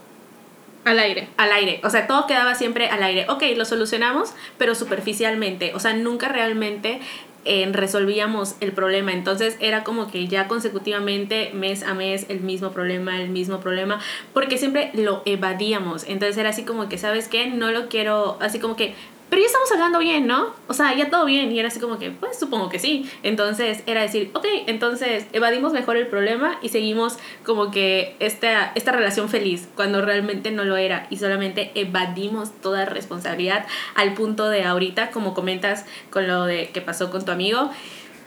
al 0.84 0.98
aire. 0.98 1.28
Al 1.36 1.52
aire. 1.52 1.80
O 1.84 1.90
sea, 1.90 2.06
todo 2.06 2.26
quedaba 2.26 2.54
siempre 2.54 2.88
al 2.88 3.02
aire. 3.02 3.26
Ok, 3.28 3.42
lo 3.56 3.64
solucionamos, 3.64 4.32
pero 4.58 4.74
superficialmente. 4.74 5.74
O 5.74 5.80
sea, 5.80 5.92
nunca 5.94 6.28
realmente 6.28 7.00
resolvíamos 7.44 8.56
el 8.60 8.72
problema. 8.72 9.12
Entonces 9.12 9.56
era 9.60 9.84
como 9.84 10.10
que 10.10 10.28
ya 10.28 10.48
consecutivamente, 10.48 11.50
mes 11.54 11.82
a 11.82 11.94
mes, 11.94 12.26
el 12.28 12.40
mismo 12.40 12.70
problema, 12.70 13.20
el 13.20 13.30
mismo 13.30 13.60
problema, 13.60 14.00
porque 14.32 14.58
siempre 14.58 14.90
lo 14.94 15.22
evadíamos. 15.24 16.04
Entonces 16.06 16.36
era 16.36 16.50
así 16.50 16.64
como 16.64 16.88
que, 16.88 16.98
¿sabes 16.98 17.28
qué? 17.28 17.46
No 17.46 17.70
lo 17.70 17.88
quiero, 17.88 18.38
así 18.40 18.58
como 18.58 18.76
que 18.76 18.94
pero 19.30 19.42
ya 19.42 19.46
estamos 19.46 19.70
hablando 19.70 20.00
bien, 20.00 20.26
¿no? 20.26 20.52
O 20.66 20.74
sea, 20.74 20.94
ya 20.96 21.08
todo 21.08 21.24
bien. 21.24 21.52
Y 21.52 21.58
era 21.60 21.68
así 21.68 21.78
como 21.78 21.98
que, 21.98 22.10
pues 22.10 22.36
supongo 22.36 22.68
que 22.68 22.80
sí. 22.80 23.08
Entonces 23.22 23.84
era 23.86 24.02
decir, 24.02 24.30
ok, 24.34 24.44
entonces 24.66 25.26
evadimos 25.32 25.72
mejor 25.72 25.96
el 25.96 26.08
problema 26.08 26.58
y 26.62 26.70
seguimos 26.70 27.16
como 27.44 27.70
que 27.70 28.16
esta, 28.18 28.72
esta 28.74 28.90
relación 28.90 29.28
feliz, 29.28 29.68
cuando 29.76 30.02
realmente 30.02 30.50
no 30.50 30.64
lo 30.64 30.76
era. 30.76 31.06
Y 31.10 31.18
solamente 31.18 31.70
evadimos 31.76 32.50
toda 32.60 32.86
responsabilidad 32.86 33.66
al 33.94 34.14
punto 34.14 34.48
de 34.48 34.64
ahorita, 34.64 35.12
como 35.12 35.32
comentas 35.32 35.86
con 36.10 36.26
lo 36.26 36.44
de 36.44 36.70
que 36.70 36.80
pasó 36.80 37.12
con 37.12 37.24
tu 37.24 37.30
amigo, 37.30 37.70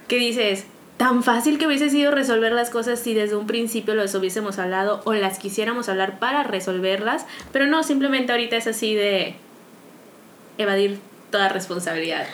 que 0.07 0.15
dices, 0.15 0.67
tan 0.95 1.21
fácil 1.21 1.57
que 1.57 1.67
hubiese 1.67 1.89
sido 1.89 2.11
resolver 2.11 2.53
las 2.53 2.69
cosas 2.69 2.99
si 2.99 3.13
desde 3.13 3.35
un 3.35 3.45
principio 3.45 3.93
los 3.93 4.15
hubiésemos 4.15 4.57
hablado 4.57 5.01
o 5.03 5.13
las 5.13 5.37
quisiéramos 5.37 5.89
hablar 5.89 6.19
para 6.19 6.43
resolverlas, 6.43 7.25
pero 7.51 7.67
no, 7.67 7.83
simplemente 7.83 8.31
ahorita 8.31 8.55
es 8.55 8.67
así 8.67 8.95
de 8.95 9.35
evadir 10.57 10.99
toda 11.31 11.49
responsabilidad. 11.49 12.25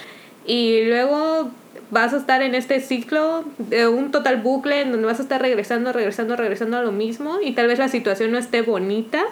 Y 0.46 0.84
luego 0.86 1.52
vas 1.92 2.14
a 2.14 2.18
estar 2.18 2.42
en 2.42 2.56
este 2.56 2.80
ciclo 2.80 3.46
de 3.58 3.88
un 3.88 4.12
total 4.12 4.38
bucle 4.38 4.82
en 4.82 4.92
donde 4.92 5.08
vas 5.08 5.20
a 5.20 5.24
estar 5.24 5.42
regresando, 5.42 5.94
regresando, 5.94 6.36
regresando 6.36 6.78
a 6.78 6.84
lo 6.84 6.92
mismo 6.92 7.40
y 7.44 7.54
tal 7.54 7.68
vez 7.68 7.80
la 7.80 7.88
situación 7.88 8.32
no 8.32 8.38
esté 8.38 8.62
bonita. 8.62 9.24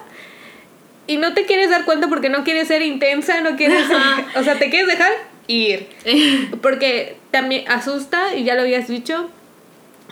Y 1.08 1.18
no 1.18 1.34
te 1.34 1.46
quieres 1.46 1.70
dar 1.70 1.86
cuenta 1.86 2.10
porque 2.10 2.30
no 2.30 2.44
quieres 2.44 2.68
ser 2.68 2.82
intensa, 2.82 3.40
no 3.42 3.56
quieres... 3.56 3.86
o 4.36 4.44
sea, 4.44 4.60
te 4.60 4.70
quieres 4.70 4.90
dejar 4.90 5.12
ir. 5.48 5.88
Porque 6.62 7.18
también 7.32 7.70
asusta, 7.70 8.36
y 8.36 8.44
ya 8.44 8.56
lo 8.56 8.62
habías 8.62 8.88
dicho, 8.90 9.30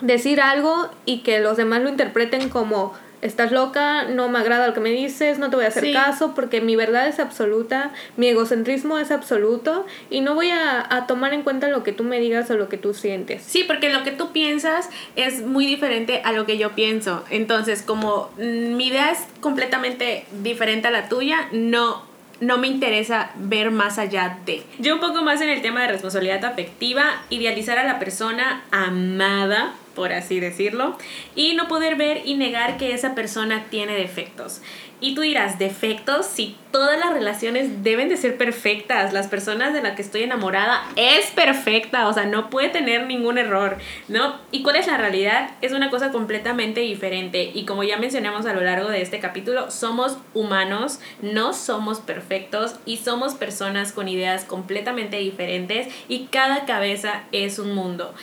decir 0.00 0.40
algo 0.40 0.88
y 1.04 1.18
que 1.18 1.40
los 1.40 1.56
demás 1.56 1.82
lo 1.82 1.88
interpreten 1.88 2.48
como 2.48 2.94
estás 3.26 3.52
loca, 3.52 4.04
no 4.04 4.28
me 4.28 4.38
agrada 4.38 4.66
lo 4.66 4.74
que 4.74 4.80
me 4.80 4.90
dices, 4.90 5.38
no 5.38 5.50
te 5.50 5.56
voy 5.56 5.64
a 5.64 5.68
hacer 5.68 5.92
caso 5.92 6.34
porque 6.34 6.60
mi 6.60 6.76
verdad 6.76 7.08
es 7.08 7.18
absoluta, 7.18 7.92
mi 8.16 8.28
egocentrismo 8.28 8.98
es 8.98 9.10
absoluto 9.10 9.86
y 10.10 10.20
no 10.20 10.34
voy 10.34 10.50
a, 10.50 10.86
a, 10.88 11.06
tomar 11.06 11.32
en 11.32 11.42
cuenta 11.42 11.68
lo 11.68 11.82
que 11.82 11.92
tú 11.92 12.04
me 12.04 12.20
digas 12.20 12.50
o 12.50 12.56
lo 12.56 12.68
que 12.68 12.78
tú 12.78 12.94
sientes. 12.94 13.42
Sí, 13.42 13.64
porque 13.64 13.92
lo 13.92 14.02
que 14.02 14.10
tú 14.10 14.32
piensas 14.32 14.88
es 15.16 15.42
muy 15.42 15.66
diferente 15.66 16.22
a 16.24 16.32
lo 16.32 16.46
que 16.46 16.58
yo 16.58 16.74
pienso. 16.74 17.24
Entonces, 17.30 17.82
como 17.82 18.30
mi 18.36 18.88
idea 18.88 19.10
es 19.10 19.18
completamente 19.40 20.26
diferente 20.42 20.88
a 20.88 20.90
la 20.90 21.08
tuya, 21.08 21.48
no 21.52 22.16
no 22.40 22.58
me 22.58 22.66
interesa 22.66 23.30
ver 23.36 23.70
más 23.70 23.98
allá 23.98 24.38
de. 24.44 24.62
Yo 24.78 24.94
un 24.94 25.00
poco 25.00 25.22
más 25.22 25.40
en 25.40 25.48
el 25.48 25.62
tema 25.62 25.82
de 25.82 25.88
responsabilidad 25.88 26.44
afectiva, 26.44 27.22
idealizar 27.30 27.78
a 27.78 27.84
la 27.84 27.98
persona 27.98 28.64
amada, 28.70 29.72
por 29.96 30.12
así 30.12 30.38
decirlo, 30.38 30.96
y 31.34 31.54
no 31.54 31.66
poder 31.66 31.96
ver 31.96 32.20
y 32.24 32.34
negar 32.34 32.76
que 32.76 32.92
esa 32.92 33.16
persona 33.16 33.64
tiene 33.70 33.96
defectos. 33.96 34.60
Y 34.98 35.14
tú 35.14 35.20
dirás, 35.20 35.58
defectos, 35.58 36.24
si 36.24 36.56
todas 36.70 36.98
las 36.98 37.12
relaciones 37.12 37.82
deben 37.82 38.08
de 38.08 38.16
ser 38.16 38.38
perfectas, 38.38 39.12
las 39.12 39.26
personas 39.26 39.74
de 39.74 39.82
las 39.82 39.94
que 39.94 40.00
estoy 40.00 40.22
enamorada 40.22 40.82
es 40.96 41.26
perfecta, 41.32 42.08
o 42.08 42.14
sea, 42.14 42.24
no 42.24 42.48
puede 42.48 42.70
tener 42.70 43.06
ningún 43.06 43.36
error, 43.36 43.76
¿no? 44.08 44.36
¿Y 44.52 44.62
cuál 44.62 44.76
es 44.76 44.86
la 44.86 44.96
realidad? 44.96 45.50
Es 45.60 45.72
una 45.72 45.90
cosa 45.90 46.12
completamente 46.12 46.80
diferente 46.80 47.50
y 47.54 47.66
como 47.66 47.84
ya 47.84 47.98
mencionamos 47.98 48.46
a 48.46 48.54
lo 48.54 48.62
largo 48.62 48.88
de 48.88 49.02
este 49.02 49.18
capítulo, 49.18 49.70
somos 49.70 50.16
humanos, 50.32 50.98
no 51.20 51.52
somos 51.52 52.00
perfectos 52.00 52.76
y 52.86 52.96
somos 52.96 53.34
personas 53.34 53.92
con 53.92 54.08
ideas 54.08 54.44
completamente 54.44 55.18
diferentes 55.18 55.88
y 56.08 56.26
cada 56.26 56.64
cabeza 56.64 57.24
es 57.32 57.58
un 57.58 57.74
mundo. 57.74 58.14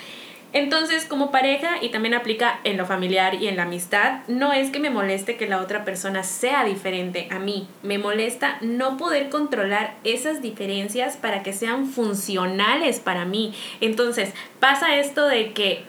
Entonces, 0.53 1.05
como 1.05 1.31
pareja, 1.31 1.77
y 1.81 1.89
también 1.89 2.13
aplica 2.13 2.59
en 2.63 2.77
lo 2.77 2.85
familiar 2.85 3.33
y 3.33 3.47
en 3.47 3.55
la 3.55 3.63
amistad, 3.63 4.19
no 4.27 4.53
es 4.53 4.69
que 4.69 4.79
me 4.79 4.91
moleste 4.91 5.35
que 5.35 5.47
la 5.47 5.59
otra 5.59 5.83
persona 5.83 6.23
sea 6.23 6.63
diferente 6.63 7.27
a 7.31 7.39
mí, 7.39 7.67
me 7.81 7.97
molesta 7.97 8.57
no 8.61 8.97
poder 8.97 9.29
controlar 9.29 9.95
esas 10.03 10.43
diferencias 10.43 11.17
para 11.17 11.41
que 11.41 11.53
sean 11.53 11.87
funcionales 11.87 12.99
para 12.99 13.25
mí. 13.25 13.55
Entonces, 13.81 14.31
pasa 14.59 14.95
esto 14.95 15.25
de 15.25 15.53
que 15.53 15.83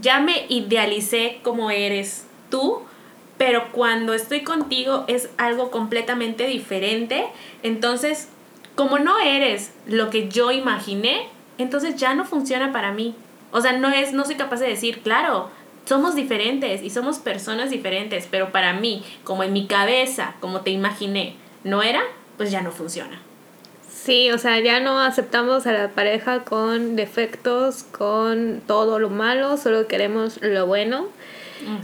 ya 0.00 0.20
me 0.20 0.46
idealicé 0.48 1.40
como 1.42 1.72
eres 1.72 2.26
tú, 2.50 2.82
pero 3.38 3.72
cuando 3.72 4.14
estoy 4.14 4.42
contigo 4.42 5.04
es 5.08 5.30
algo 5.36 5.72
completamente 5.72 6.46
diferente. 6.46 7.26
Entonces, 7.64 8.28
como 8.76 9.00
no 9.00 9.18
eres 9.18 9.72
lo 9.86 10.10
que 10.10 10.28
yo 10.28 10.52
imaginé, 10.52 11.26
entonces 11.56 11.96
ya 11.96 12.14
no 12.14 12.24
funciona 12.24 12.72
para 12.72 12.92
mí. 12.92 13.16
O 13.50 13.60
sea, 13.60 13.72
no 13.72 13.88
es, 13.88 14.12
no 14.12 14.24
soy 14.24 14.36
capaz 14.36 14.60
de 14.60 14.68
decir, 14.68 15.00
claro, 15.02 15.50
somos 15.84 16.14
diferentes 16.14 16.82
y 16.82 16.90
somos 16.90 17.18
personas 17.18 17.70
diferentes, 17.70 18.28
pero 18.30 18.52
para 18.52 18.74
mí, 18.74 19.04
como 19.24 19.42
en 19.42 19.52
mi 19.52 19.66
cabeza, 19.66 20.34
como 20.40 20.60
te 20.60 20.70
imaginé, 20.70 21.36
no 21.64 21.82
era, 21.82 22.02
pues 22.36 22.50
ya 22.50 22.60
no 22.60 22.70
funciona. 22.72 23.20
Sí, 23.90 24.30
o 24.30 24.38
sea, 24.38 24.60
ya 24.60 24.80
no 24.80 25.00
aceptamos 25.00 25.66
a 25.66 25.72
la 25.72 25.88
pareja 25.88 26.44
con 26.44 26.94
defectos, 26.94 27.84
con 27.84 28.62
todo 28.66 28.98
lo 28.98 29.10
malo, 29.10 29.56
solo 29.56 29.86
queremos 29.86 30.40
lo 30.42 30.66
bueno. 30.66 31.08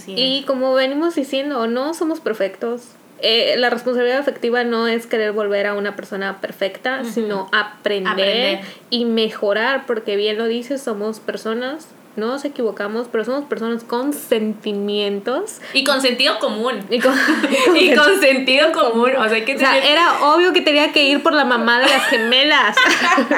y 0.07 0.45
como 0.45 0.75
venimos 0.75 1.15
diciendo, 1.15 1.67
no 1.67 1.95
somos 1.95 2.21
perfectos, 2.21 2.83
eh, 3.27 3.55
la 3.57 3.71
responsabilidad 3.71 4.19
afectiva 4.19 4.65
no 4.65 4.87
es 4.87 5.07
querer 5.07 5.33
volver 5.33 5.67
a 5.67 5.73
una 5.73 5.97
persona 5.97 6.43
perfecta, 6.43 7.05
sino 7.05 7.49
aprender, 7.53 8.61
y 8.91 9.07
mejorar, 9.07 9.87
porque 9.87 10.17
bien 10.17 10.37
lo 10.37 10.47
dices, 10.47 10.83
somos 10.83 11.21
personas 11.21 11.89
no 12.17 12.29
nos 12.29 12.45
equivocamos, 12.45 13.09
pero 13.11 13.25
somos 13.25 13.47
personas 13.47 13.83
con 13.83 14.13
sentimientos. 14.13 15.61
Y 15.73 15.85
con 15.85 16.01
sentido 16.01 16.39
común. 16.39 16.85
Y 16.91 17.01
con, 17.01 17.13
sentido 18.21 18.73
común. 18.73 19.11
O 19.19 19.29
sea, 19.29 19.45
que 19.45 19.53
era 19.53 20.23
obvio 20.23 20.53
que 20.53 20.61
tenía 20.61 20.93
que 20.93 21.05
ir 21.05 21.23
por 21.23 21.33
la 21.33 21.45
mamá 21.45 21.81
de 21.81 21.87
las 21.87 22.05
gemelas. 22.05 22.77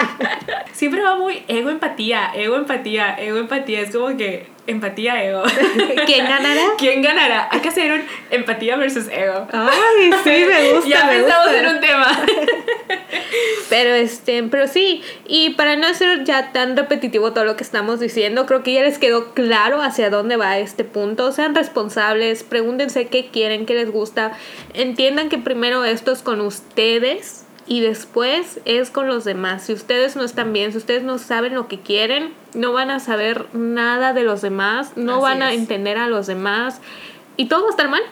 Siempre 0.73 1.01
va 1.01 1.17
muy 1.17 1.43
ego 1.49 1.71
empatía, 1.71 2.33
ego 2.35 2.57
empatía, 2.57 3.15
ego 3.15 3.39
empatía. 3.39 3.81
Es 3.81 3.97
como 3.97 4.15
que 4.17 4.56
empatía, 4.67 5.25
ego. 5.25 5.43
¿Quién 6.07 6.27
ganará? 6.27 6.63
¿Quién 6.79 7.03
ganará? 7.03 7.49
Hay 7.51 7.61
que 7.61 7.69
hacer 7.69 7.93
un 7.93 8.03
empatía 8.31 8.77
versus 8.77 9.09
ego. 9.09 9.47
Ay, 9.53 10.11
sí, 10.25 10.45
me 10.49 10.73
gusta. 10.75 10.89
ya 10.89 11.09
pensamos 11.09 11.53
en 11.53 11.67
un 11.67 11.81
tema. 11.81 12.07
pero 13.71 13.95
este, 13.95 14.43
pero 14.45 14.67
sí, 14.69 15.03
y 15.27 15.51
para 15.51 15.77
no 15.77 15.93
ser 15.95 16.25
ya 16.25 16.53
tan 16.53 16.77
repetitivo 16.77 17.33
todo 17.33 17.45
lo 17.45 17.57
que 17.57 17.65
estamos 17.65 18.01
diciendo, 18.01 18.47
creo 18.47 18.63
que 18.63 18.73
ya 18.73 18.83
les 18.83 18.99
quedó 18.99 19.33
claro 19.35 19.81
hacia 19.81 20.11
dónde 20.11 20.37
va 20.37 20.59
este 20.59 20.85
punto. 20.85 21.33
Sean 21.33 21.55
responsables, 21.55 22.43
pregúntense 22.43 23.07
qué 23.07 23.29
quieren, 23.29 23.67
qué 23.67 23.75
les 23.75 23.91
gusta. 23.91 24.33
Entiendan 24.75 25.29
que 25.29 25.39
primero 25.39 25.85
esto 25.85 26.13
es 26.13 26.23
con 26.23 26.41
ustedes 26.41 27.46
y 27.67 27.81
después 27.81 28.61
es 28.65 28.91
con 28.91 29.09
los 29.09 29.25
demás. 29.25 29.65
Si 29.65 29.73
ustedes 29.73 30.17
no 30.17 30.23
están 30.23 30.53
bien, 30.53 30.73
si 30.73 30.79
ustedes 30.79 31.03
no 31.03 31.19
saben 31.19 31.55
lo 31.55 31.69
que 31.69 31.81
quieren, 31.81 32.33
no 32.55 32.73
van 32.73 32.91
a 32.91 33.01
saber 33.01 33.47
nada 33.55 34.13
de 34.13 34.23
los 34.23 34.41
demás, 34.41 34.93
no 34.97 35.21
van 35.21 35.43
a 35.43 35.53
entender 35.53 35.99
a 35.99 36.09
los 36.09 36.27
demás 36.27 36.81
y 37.37 37.47
todo 37.47 37.63
va 37.63 37.69
a 37.69 37.71
estar 37.71 37.89
mal. 37.89 38.03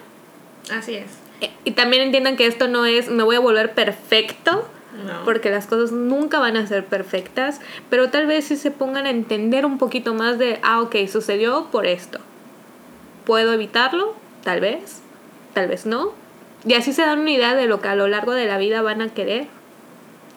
Así 0.70 0.94
es. 0.94 1.06
Eh, 1.40 1.50
y 1.64 1.72
también 1.72 2.02
entiendan 2.02 2.36
que 2.36 2.46
esto 2.46 2.68
no 2.68 2.84
es 2.84 3.08
me 3.08 3.22
voy 3.22 3.36
a 3.36 3.40
volver 3.40 3.74
perfecto, 3.74 4.68
porque 5.24 5.50
las 5.50 5.66
cosas 5.66 5.90
nunca 5.90 6.38
van 6.38 6.56
a 6.56 6.66
ser 6.68 6.84
perfectas, 6.84 7.60
pero 7.90 8.10
tal 8.10 8.26
vez 8.26 8.44
si 8.44 8.56
se 8.56 8.70
pongan 8.70 9.06
a 9.06 9.10
entender 9.10 9.66
un 9.66 9.76
poquito 9.76 10.14
más 10.14 10.38
de, 10.38 10.60
ah, 10.62 10.80
ok, 10.82 10.94
sucedió 11.10 11.66
por 11.72 11.84
esto. 11.84 12.20
¿Puedo 13.24 13.52
evitarlo? 13.52 14.14
Tal 14.44 14.60
vez. 14.60 15.00
tal 15.52 15.68
vez 15.68 15.84
no. 15.84 16.12
Y 16.66 16.74
así 16.74 16.92
se 16.92 17.02
dan 17.02 17.20
una 17.20 17.30
idea 17.30 17.54
de 17.54 17.66
lo 17.66 17.80
que 17.80 17.88
a 17.88 17.94
lo 17.94 18.08
largo 18.08 18.32
de 18.32 18.46
la 18.46 18.58
vida 18.58 18.82
van 18.82 19.02
a 19.02 19.08
querer. 19.08 19.46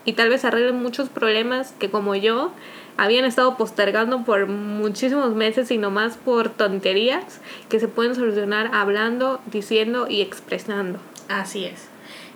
Y 0.06 0.14
tal 0.14 0.30
vez 0.30 0.46
arreglen 0.46 0.82
muchos 0.82 1.10
problemas 1.10 1.74
que 1.80 1.90
como 1.90 2.16
yo 2.16 2.52
habían 2.98 3.26
estado 3.26 3.58
postergando 3.58 4.24
por 4.24 4.48
muchísimos 4.48 5.36
meses 5.36 5.70
y 5.72 5.78
nomás 5.78 6.18
por 6.18 6.50
tonterías 6.50 7.42
que 7.70 7.80
se 7.80 7.88
pueden 7.88 8.16
solucionar 8.16 8.72
hablando, 8.74 9.40
diciendo 9.46 10.08
y 10.10 10.22
expresando. 10.22 11.00
Así 11.30 11.66
es. 11.66 11.88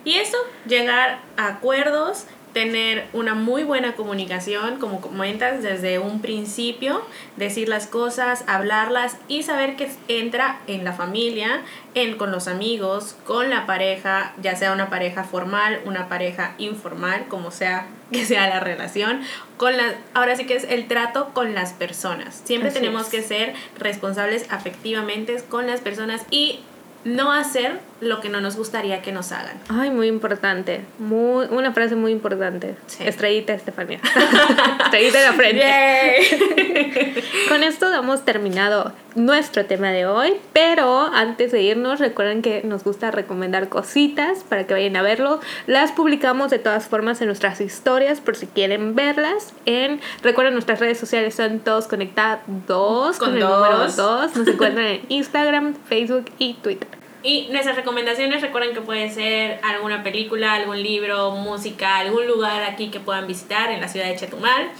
Y 0.04 0.14
eso, 0.14 0.36
llegar 0.66 1.20
a 1.36 1.46
acuerdos, 1.48 2.26
tener 2.52 3.06
una 3.12 3.34
muy 3.34 3.64
buena 3.64 3.94
comunicación, 3.94 4.78
como 4.78 5.00
comentas, 5.00 5.62
desde 5.62 5.98
un 5.98 6.20
principio, 6.20 7.02
decir 7.36 7.68
las 7.68 7.86
cosas, 7.86 8.44
hablarlas 8.46 9.16
y 9.28 9.42
saber 9.42 9.76
que 9.76 9.90
entra 10.08 10.60
en 10.66 10.84
la 10.84 10.92
familia, 10.92 11.62
en, 11.94 12.16
con 12.16 12.30
los 12.30 12.48
amigos, 12.48 13.16
con 13.24 13.50
la 13.50 13.66
pareja, 13.66 14.34
ya 14.42 14.54
sea 14.56 14.72
una 14.72 14.90
pareja 14.90 15.24
formal, 15.24 15.80
una 15.84 16.08
pareja 16.08 16.54
informal, 16.58 17.26
como 17.28 17.50
sea 17.50 17.86
que 18.12 18.26
sea 18.26 18.46
la 18.48 18.60
relación, 18.60 19.22
con 19.56 19.76
la, 19.76 19.94
ahora 20.12 20.36
sí 20.36 20.44
que 20.44 20.54
es 20.54 20.64
el 20.64 20.86
trato 20.86 21.30
con 21.32 21.54
las 21.54 21.72
personas. 21.72 22.42
Siempre 22.44 22.70
tenemos 22.70 23.08
que 23.08 23.22
ser 23.22 23.54
responsables 23.78 24.46
afectivamente 24.50 25.42
con 25.48 25.66
las 25.66 25.80
personas 25.80 26.22
y 26.30 26.60
no 27.04 27.32
hacer 27.32 27.80
lo 28.02 28.20
que 28.20 28.28
no 28.28 28.40
nos 28.40 28.56
gustaría 28.56 29.00
que 29.00 29.12
nos 29.12 29.30
hagan. 29.30 29.56
Ay, 29.68 29.90
muy 29.90 30.08
importante. 30.08 30.84
Muy, 30.98 31.46
una 31.50 31.72
frase 31.72 31.94
muy 31.94 32.10
importante. 32.10 32.74
Estrellita, 32.98 33.54
Estefanía. 33.54 34.00
Estrellita 34.84 35.18
en 35.20 35.24
la 35.24 35.32
frente. 35.32 37.22
Con 37.48 37.62
esto 37.62 37.90
damos 37.90 38.24
terminado 38.24 38.92
nuestro 39.14 39.66
tema 39.66 39.90
de 39.90 40.06
hoy, 40.06 40.34
pero 40.52 41.02
antes 41.14 41.52
de 41.52 41.62
irnos, 41.62 42.00
recuerden 42.00 42.42
que 42.42 42.62
nos 42.64 42.82
gusta 42.82 43.12
recomendar 43.12 43.68
cositas 43.68 44.42
para 44.42 44.66
que 44.66 44.74
vayan 44.74 44.96
a 44.96 45.02
verlo. 45.02 45.38
Las 45.68 45.92
publicamos 45.92 46.50
de 46.50 46.58
todas 46.58 46.88
formas 46.88 47.20
en 47.20 47.28
nuestras 47.28 47.60
historias 47.60 48.20
por 48.20 48.34
si 48.34 48.48
quieren 48.48 48.96
verlas. 48.96 49.54
En, 49.64 50.00
recuerden, 50.24 50.54
nuestras 50.54 50.80
redes 50.80 50.98
sociales 50.98 51.36
son 51.36 51.60
todos 51.60 51.86
conectados 51.86 52.42
con, 52.46 53.28
con 53.28 53.34
el 53.34 53.44
número 53.44 53.86
2. 53.86 54.36
Nos 54.36 54.48
encuentran 54.48 54.86
en 54.86 55.02
Instagram, 55.08 55.74
Facebook 55.88 56.24
y 56.38 56.54
Twitter. 56.54 57.01
Y 57.22 57.48
nuestras 57.50 57.76
recomendaciones, 57.76 58.42
recuerden 58.42 58.74
que 58.74 58.80
puede 58.80 59.10
ser 59.10 59.60
alguna 59.62 60.02
película, 60.02 60.54
algún 60.54 60.82
libro, 60.82 61.30
música, 61.32 61.98
algún 61.98 62.26
lugar 62.26 62.64
aquí 62.64 62.88
que 62.88 63.00
puedan 63.00 63.26
visitar 63.26 63.70
en 63.70 63.80
la 63.80 63.88
ciudad 63.88 64.06
de 64.06 64.16
Chetumal. 64.16 64.70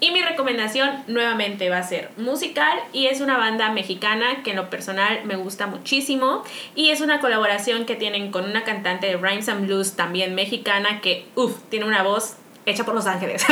Y 0.00 0.10
mi 0.10 0.20
recomendación 0.20 1.04
nuevamente 1.06 1.70
va 1.70 1.78
a 1.78 1.82
ser 1.84 2.10
musical 2.16 2.76
y 2.92 3.06
es 3.06 3.20
una 3.20 3.38
banda 3.38 3.70
mexicana 3.70 4.42
que 4.42 4.50
en 4.50 4.56
lo 4.56 4.68
personal 4.68 5.20
me 5.26 5.36
gusta 5.36 5.68
muchísimo 5.68 6.42
y 6.74 6.90
es 6.90 7.00
una 7.00 7.20
colaboración 7.20 7.86
que 7.86 7.94
tienen 7.94 8.32
con 8.32 8.44
una 8.44 8.64
cantante 8.64 9.06
de 9.06 9.16
Rhymes 9.16 9.48
and 9.48 9.66
Blues 9.66 9.94
también 9.94 10.34
mexicana 10.34 11.00
que, 11.00 11.26
uff, 11.36 11.56
tiene 11.68 11.86
una 11.86 12.02
voz 12.02 12.36
hecha 12.66 12.84
por 12.84 12.96
Los 12.96 13.06
Ángeles. 13.06 13.46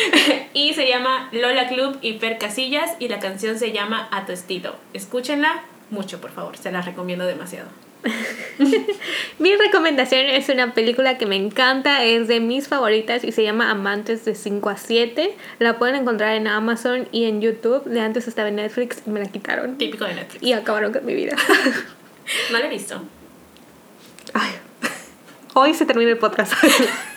y 0.54 0.74
se 0.74 0.88
llama 0.88 1.28
Lola 1.32 1.66
Club 1.66 1.98
y 2.02 2.18
Fer 2.20 2.38
Casillas 2.38 2.92
y 3.00 3.08
la 3.08 3.18
canción 3.18 3.58
se 3.58 3.72
llama 3.72 4.08
A 4.12 4.26
tu 4.26 4.32
estilo. 4.32 4.76
Escúchenla, 4.92 5.64
mucho, 5.90 6.20
por 6.20 6.30
favor. 6.30 6.56
Se 6.56 6.70
las 6.70 6.84
recomiendo 6.84 7.26
demasiado. 7.26 7.68
Mi 9.38 9.54
recomendación 9.56 10.26
es 10.26 10.48
una 10.48 10.74
película 10.74 11.18
que 11.18 11.26
me 11.26 11.36
encanta, 11.36 12.04
es 12.04 12.28
de 12.28 12.40
mis 12.40 12.68
favoritas 12.68 13.24
y 13.24 13.32
se 13.32 13.42
llama 13.42 13.70
Amantes 13.70 14.24
de 14.24 14.34
5 14.34 14.70
a 14.70 14.76
7. 14.76 15.36
La 15.58 15.78
pueden 15.78 15.96
encontrar 15.96 16.34
en 16.34 16.46
Amazon 16.46 17.08
y 17.12 17.24
en 17.24 17.40
YouTube. 17.40 17.84
De 17.84 18.00
antes 18.00 18.28
estaba 18.28 18.48
en 18.48 18.56
Netflix 18.56 19.02
y 19.06 19.10
me 19.10 19.20
la 19.20 19.26
quitaron. 19.26 19.76
Típico 19.78 20.04
de 20.04 20.14
Netflix. 20.14 20.42
Y 20.42 20.52
acabaron 20.52 20.92
con 20.92 21.04
mi 21.04 21.14
vida. 21.14 21.36
no 22.52 22.58
la 22.58 22.66
he 22.66 22.70
visto. 22.70 23.02
Ay, 24.34 24.50
hoy 25.54 25.74
se 25.74 25.86
termina 25.86 26.10
el 26.10 26.18
podcast. 26.18 26.52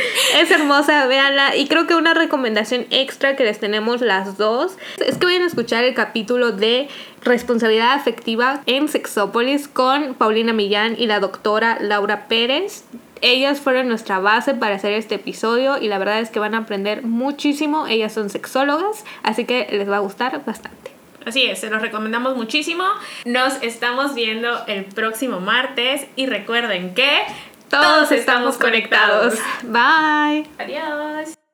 es 0.40 0.50
hermosa, 0.50 1.06
véanla. 1.06 1.56
Y 1.56 1.66
creo 1.66 1.86
que 1.86 1.94
una 1.94 2.14
recomendación 2.14 2.86
extra 2.90 3.36
que 3.36 3.44
les 3.44 3.58
tenemos 3.58 4.00
las 4.00 4.36
dos 4.36 4.76
es 5.04 5.18
que 5.18 5.26
vayan 5.26 5.42
a 5.42 5.46
escuchar 5.46 5.84
el 5.84 5.94
capítulo 5.94 6.52
de 6.52 6.88
responsabilidad 7.22 7.92
afectiva 7.92 8.62
en 8.66 8.88
Sexópolis 8.88 9.68
con 9.68 10.14
Paulina 10.14 10.52
Millán 10.52 10.96
y 10.98 11.06
la 11.06 11.20
doctora 11.20 11.78
Laura 11.80 12.28
Pérez. 12.28 12.84
Ellas 13.22 13.60
fueron 13.60 13.88
nuestra 13.88 14.18
base 14.18 14.54
para 14.54 14.76
hacer 14.76 14.92
este 14.92 15.14
episodio 15.14 15.78
y 15.78 15.88
la 15.88 15.98
verdad 15.98 16.20
es 16.20 16.30
que 16.30 16.38
van 16.38 16.54
a 16.54 16.58
aprender 16.58 17.02
muchísimo. 17.02 17.86
Ellas 17.86 18.12
son 18.12 18.28
sexólogas, 18.28 19.04
así 19.22 19.46
que 19.46 19.66
les 19.70 19.88
va 19.88 19.96
a 19.96 20.00
gustar 20.00 20.44
bastante. 20.44 20.90
Así 21.24 21.42
es, 21.42 21.58
se 21.58 21.70
los 21.70 21.82
recomendamos 21.82 22.36
muchísimo. 22.36 22.84
Nos 23.24 23.60
estamos 23.62 24.14
viendo 24.14 24.64
el 24.68 24.84
próximo 24.84 25.40
martes 25.40 26.06
y 26.14 26.26
recuerden 26.26 26.94
que 26.94 27.22
todos 27.68 28.12
estamos 28.12 28.56
conectados. 28.56 29.34
Bye. 29.62 30.48
Adiós. 30.58 31.45